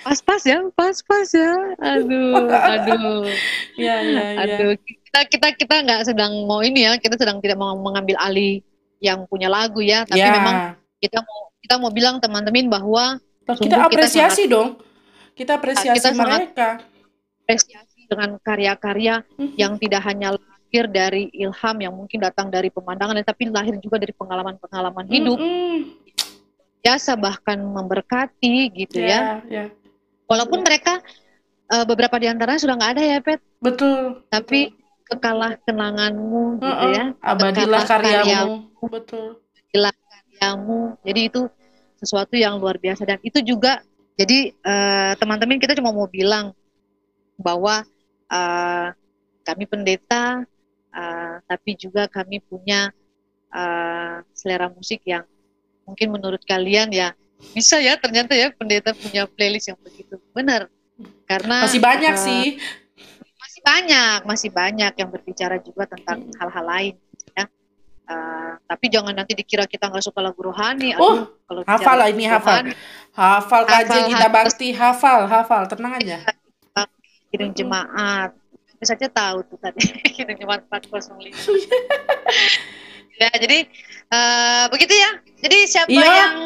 pas-pas 0.00 0.40
ya 0.48 0.64
pas-pas 0.72 1.28
ya 1.28 1.52
aduh 1.76 2.40
aduh 2.72 3.28
Ya, 3.76 4.00
ya, 4.00 4.24
ya. 4.32 4.40
aduh 4.40 4.72
kita 4.80 5.20
kita 5.28 5.48
kita 5.60 5.74
nggak 5.84 6.08
sedang 6.08 6.48
mau 6.48 6.64
ini 6.64 6.88
ya 6.88 6.96
kita 6.96 7.20
sedang 7.20 7.36
tidak 7.36 7.60
mau 7.60 7.76
mengambil 7.76 8.16
alih 8.16 8.64
yang 8.98 9.24
punya 9.26 9.46
lagu 9.46 9.78
ya 9.78 10.02
tapi 10.02 10.18
Ya. 10.20 10.34
memang 10.34 10.56
kita 10.98 11.18
mau 11.22 11.38
kita 11.58 11.74
mau 11.76 11.90
bilang 11.90 12.16
teman-teman 12.18 12.66
bahwa 12.68 13.04
Kita 13.42 13.52
sungguh 13.54 13.64
kita 13.70 13.76
apresiasi 13.84 14.42
dong. 14.44 14.68
Kita 15.32 15.52
apresiasi 15.54 15.96
Kita 15.96 16.10
mereka. 16.12 16.68
apresiasi 17.40 18.00
dengan 18.04 18.36
karya-karya 18.38 19.22
Mhm. 19.36 19.54
yang 19.56 19.72
tidak 19.76 20.02
hanya 20.04 20.28
lahir 20.34 20.84
dari 20.86 21.32
ilham 21.32 21.76
yang 21.78 21.94
mungkin 21.94 22.20
datang 22.20 22.48
dari 22.48 22.68
pemandangan 22.68 23.16
tapi 23.22 23.48
lahir 23.48 23.78
juga 23.78 23.96
dari 23.96 24.12
pengalaman-pengalaman 24.12 25.06
hidup 25.06 25.40
Mm-mm. 25.40 25.96
biasa 26.78 27.16
bahkan 27.16 27.56
memberkati 27.58 28.68
gitu 28.72 29.00
ya 29.00 29.42
Ya, 29.44 29.64
ya. 29.64 29.64
walaupun 30.24 30.60
mereka 30.60 31.00
eh, 31.68 31.84
beberapa 31.84 32.16
di 32.16 32.28
antaranya 32.28 32.60
sudah 32.60 32.74
nggak 32.76 32.92
ada 32.96 33.02
ya 33.02 33.18
Pet 33.20 33.40
Betul. 33.60 34.24
tapi 34.28 34.72
kekalah 35.08 35.56
kenanganmu 35.64 36.60
gitu 36.60 36.68
Heeh. 36.68 36.92
ya 36.94 37.04
Abadilah 37.24 37.82
kekalah 37.82 37.86
karyamu. 37.88 38.54
Betul. 38.92 39.28
karyamu 39.72 40.80
jadi 41.02 41.20
itu 41.32 41.40
sesuatu 41.98 42.34
yang 42.38 42.60
luar 42.62 42.78
biasa 42.78 43.02
dan 43.02 43.18
itu 43.26 43.42
juga 43.42 43.82
jadi 44.14 44.52
eh, 44.54 45.12
teman-teman 45.18 45.58
kita 45.58 45.74
cuma 45.78 45.90
mau 45.90 46.06
bilang 46.06 46.54
bahwa 47.38 47.82
eh, 48.30 48.88
kami 49.42 49.64
pendeta 49.66 50.44
eh, 50.94 51.34
tapi 51.48 51.70
juga 51.74 52.06
kami 52.06 52.38
punya 52.44 52.92
eh, 53.50 54.16
selera 54.36 54.70
musik 54.70 55.02
yang 55.08 55.24
mungkin 55.88 56.12
menurut 56.12 56.44
kalian 56.44 56.92
ya 56.92 57.16
bisa 57.54 57.78
ya 57.78 57.94
ternyata 57.96 58.34
ya 58.34 58.50
pendeta 58.52 58.92
punya 58.92 59.24
playlist 59.30 59.70
yang 59.72 59.78
begitu 59.80 60.18
benar 60.34 60.68
karena 61.30 61.62
Masih 61.64 61.78
banyak 61.82 62.14
eh, 62.14 62.20
sih. 62.20 62.44
Masih 63.58 63.66
banyak 63.66 64.18
masih 64.22 64.50
banyak 64.54 64.92
yang 64.94 65.08
berbicara 65.10 65.58
juga 65.58 65.84
tentang 65.84 66.30
hal-hal 66.38 66.64
lain 66.64 66.94
ya 67.34 67.44
Eh, 68.08 68.52
tapi 68.64 68.88
jangan 68.88 69.12
nanti 69.12 69.36
dikira 69.36 69.68
kita 69.68 69.92
nggak 69.92 70.00
suka 70.00 70.24
lagu 70.24 70.40
rohani 70.40 70.96
Oh, 70.96 71.12
aduh, 71.12 71.28
kalau 71.44 71.60
hafal 71.68 71.96
lah 72.00 72.08
ini, 72.08 72.24
hafal. 72.24 72.64
rohani, 72.64 72.72
Hafal 73.12 73.62
Hafal, 73.68 74.08
kita 74.08 74.28
bakti, 74.32 74.68
hafal, 74.72 75.20
hafal. 75.28 75.62
Tenang 75.68 75.92
aja. 76.00 76.16
kirim 77.28 77.52
Mm-mm. 77.52 77.58
jemaat 77.60 78.32
bisa 78.80 78.96
aja 78.96 79.12
tahu 79.12 79.44
tuh 79.44 79.60
tadi 79.60 79.84
kirim 80.16 80.40
jemaat 80.40 80.64
405 80.72 81.28
ya 83.20 83.28
jadi 83.36 83.58
eh, 84.08 84.64
begitu 84.72 84.94
ya 84.96 85.10
jadi 85.44 85.56
siapa 85.68 85.92
Iya. 85.92 86.08
yang 86.08 86.36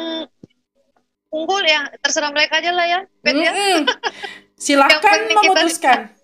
unggul 1.31 1.63
ya 1.63 1.87
terserah 2.03 2.35
mereka 2.35 2.59
aja 2.59 2.75
lah 2.75 2.83
ya 2.83 2.99
Bet 3.23 3.39
ya 3.39 3.51
kita 4.91 5.07
memutuskan. 5.31 5.99
Mm-mm. 6.11 6.22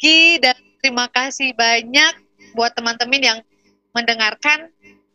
Ki, 0.00 0.38
dan 0.40 0.56
terima 0.80 1.06
kasih 1.10 1.52
banyak 1.52 2.12
buat 2.56 2.72
teman-teman 2.72 3.20
yang 3.20 3.38
mendengarkan. 3.92 4.72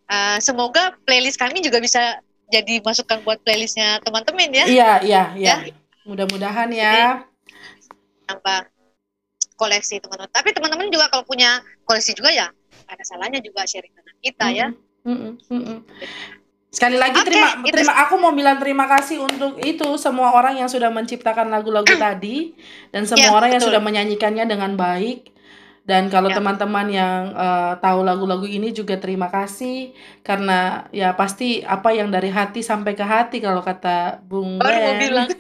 Eh, 0.09 0.37
semoga 0.43 0.93
playlist 1.07 1.39
kami 1.39 1.63
juga 1.63 1.79
bisa 1.79 2.19
jadi 2.51 2.83
masukan 2.85 3.23
buat 3.25 3.41
playlistnya 3.41 3.97
teman-teman 4.05 4.53
ya, 4.53 4.65
Iya, 4.69 4.91
iya, 5.01 5.23
iya. 5.33 5.55
Mudah-mudahan 6.05 6.69
ya. 6.69 7.25
nambah 8.29 8.69
koleksi 9.57 9.99
teman-teman. 10.03 10.31
Tapi 10.31 10.49
teman-teman 10.53 10.87
juga 10.91 11.09
kalau 11.09 11.25
punya 11.25 11.63
koleksi 11.87 12.13
juga 12.13 12.29
ya, 12.29 12.47
ada 12.87 13.03
salahnya 13.03 13.39
juga 13.39 13.63
sharing 13.65 13.93
dengan 13.93 14.15
kita 14.21 14.45
ya. 14.51 14.67
Mm-mm, 15.03 15.33
mm-mm. 15.51 15.79
Sekali 16.73 16.97
lagi 16.97 17.13
Oke, 17.15 17.29
terima 17.29 17.49
itu- 17.61 17.69
terima 17.69 17.93
aku 18.01 18.17
mau 18.17 18.33
bilang 18.33 18.57
terima 18.57 18.89
kasih 18.89 19.21
untuk 19.21 19.61
itu 19.61 19.85
semua 19.95 20.33
orang 20.33 20.57
yang 20.57 20.65
sudah 20.65 20.89
menciptakan 20.89 21.47
lagu-lagu 21.47 21.85
tadi 21.93 22.57
dan 22.89 23.05
semua 23.05 23.29
Ya, 23.29 23.31
orang 23.31 23.49
yang 23.51 23.61
betul. 23.61 23.69
sudah 23.69 23.81
menyanyikannya 23.81 24.43
dengan 24.43 24.73
baik. 24.73 25.29
Dan 25.83 26.07
kalau 26.07 26.27
Ya. 26.27 26.39
teman-teman 26.39 26.87
yang 26.89 27.19
eh, 27.29 27.73
tahu 27.77 28.01
lagu-lagu 28.01 28.47
ini 28.47 28.71
juga 28.71 28.95
terima 28.95 29.27
kasih 29.27 29.91
karena 30.21 30.87
ya 30.89 31.13
pasti 31.13 31.61
apa 31.61 31.91
yang 31.91 32.07
dari 32.07 32.31
hati 32.31 32.59
sampai 32.59 32.93
ke 32.93 33.03
hati 33.03 33.37
kalau 33.37 33.59
kata 33.59 34.17
Bung 34.21 34.57
Baru 34.57 34.73
mau 34.73 34.93
Ben. 34.93 35.01
bilang. 35.03 35.27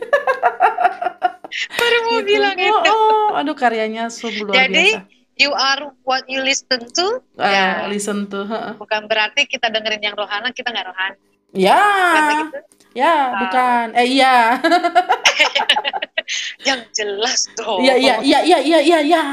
Baru 1.73 1.97
mau 2.03 2.19
Gitu. 2.19 2.29
bilang 2.29 2.55
oh, 2.55 2.67
itu. 2.67 2.91
oh, 2.91 3.27
aduh 3.33 3.55
karyanya 3.55 4.09
sungguh 4.09 4.45
luar 4.45 4.57
Jadi, 4.59 4.87
biasa. 4.93 5.12
You 5.33 5.49
are 5.49 5.89
what 6.03 6.25
you 6.25 6.39
listen 6.39 6.85
to. 6.93 7.05
Eh, 7.35 7.47
ya. 7.47 7.89
listen 7.89 8.29
to, 8.29 8.45
heeh. 8.45 8.77
Bukan 8.77 9.05
berarti 9.05 9.43
kita 9.43 9.67
dengerin 9.67 10.01
yang 10.03 10.13
rohana, 10.13 10.49
kita 10.49 10.69
nggak 10.69 10.87
rohani. 10.87 11.17
Ya, 11.53 11.77
Kan 11.77 12.23
begitu? 12.27 12.57
ya, 12.93 13.13
bukan. 13.39 13.85
Eh 13.93 14.07
iya. 14.11 14.57
Yang 16.63 16.81
jelas 16.95 17.45
dong. 17.53 17.83
Iya, 17.83 17.93
iya, 17.95 18.15
iya, 18.21 18.39
iya, 18.41 18.59
iya, 18.59 18.79
iya, 18.79 18.99
iya. 19.03 19.23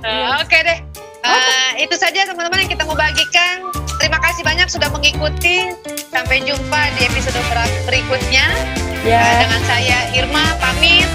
Nah, 0.00 0.40
Oke 0.40 0.58
deh. 0.58 0.78
Eh, 1.24 1.70
itu 1.80 1.94
saja 1.94 2.26
teman-teman 2.26 2.60
yang 2.60 2.70
kita 2.70 2.84
mau 2.84 2.92
bagikan. 2.92 3.72
Terima 3.96 4.20
kasih 4.20 4.42
banyak 4.42 4.68
sudah 4.68 4.90
mengikuti. 4.90 5.72
Sampai 6.10 6.42
jumpa 6.42 6.80
di 6.98 7.06
episode 7.06 7.38
ber- 7.48 7.80
berikutnya. 7.86 8.44
Ya, 9.00 9.22
dengan 9.38 9.60
saya 9.64 9.98
Irma 10.12 10.44
pamit. 10.58 11.08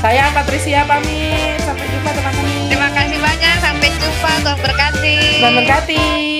saya 0.00 0.32
Patricia 0.32 0.80
pamit. 0.84 1.60
Sampai 1.60 1.84
jumpa 1.86 2.10
teman-teman. 2.12 2.49
Terima 2.70 2.88
kasih 2.94 3.18
banyak. 3.18 3.54
Sampai 3.58 3.90
jumpa. 3.98 4.30
Tuhan 4.46 4.58
berkati. 4.62 5.18
Dan 5.42 5.52
berkati. 5.58 6.39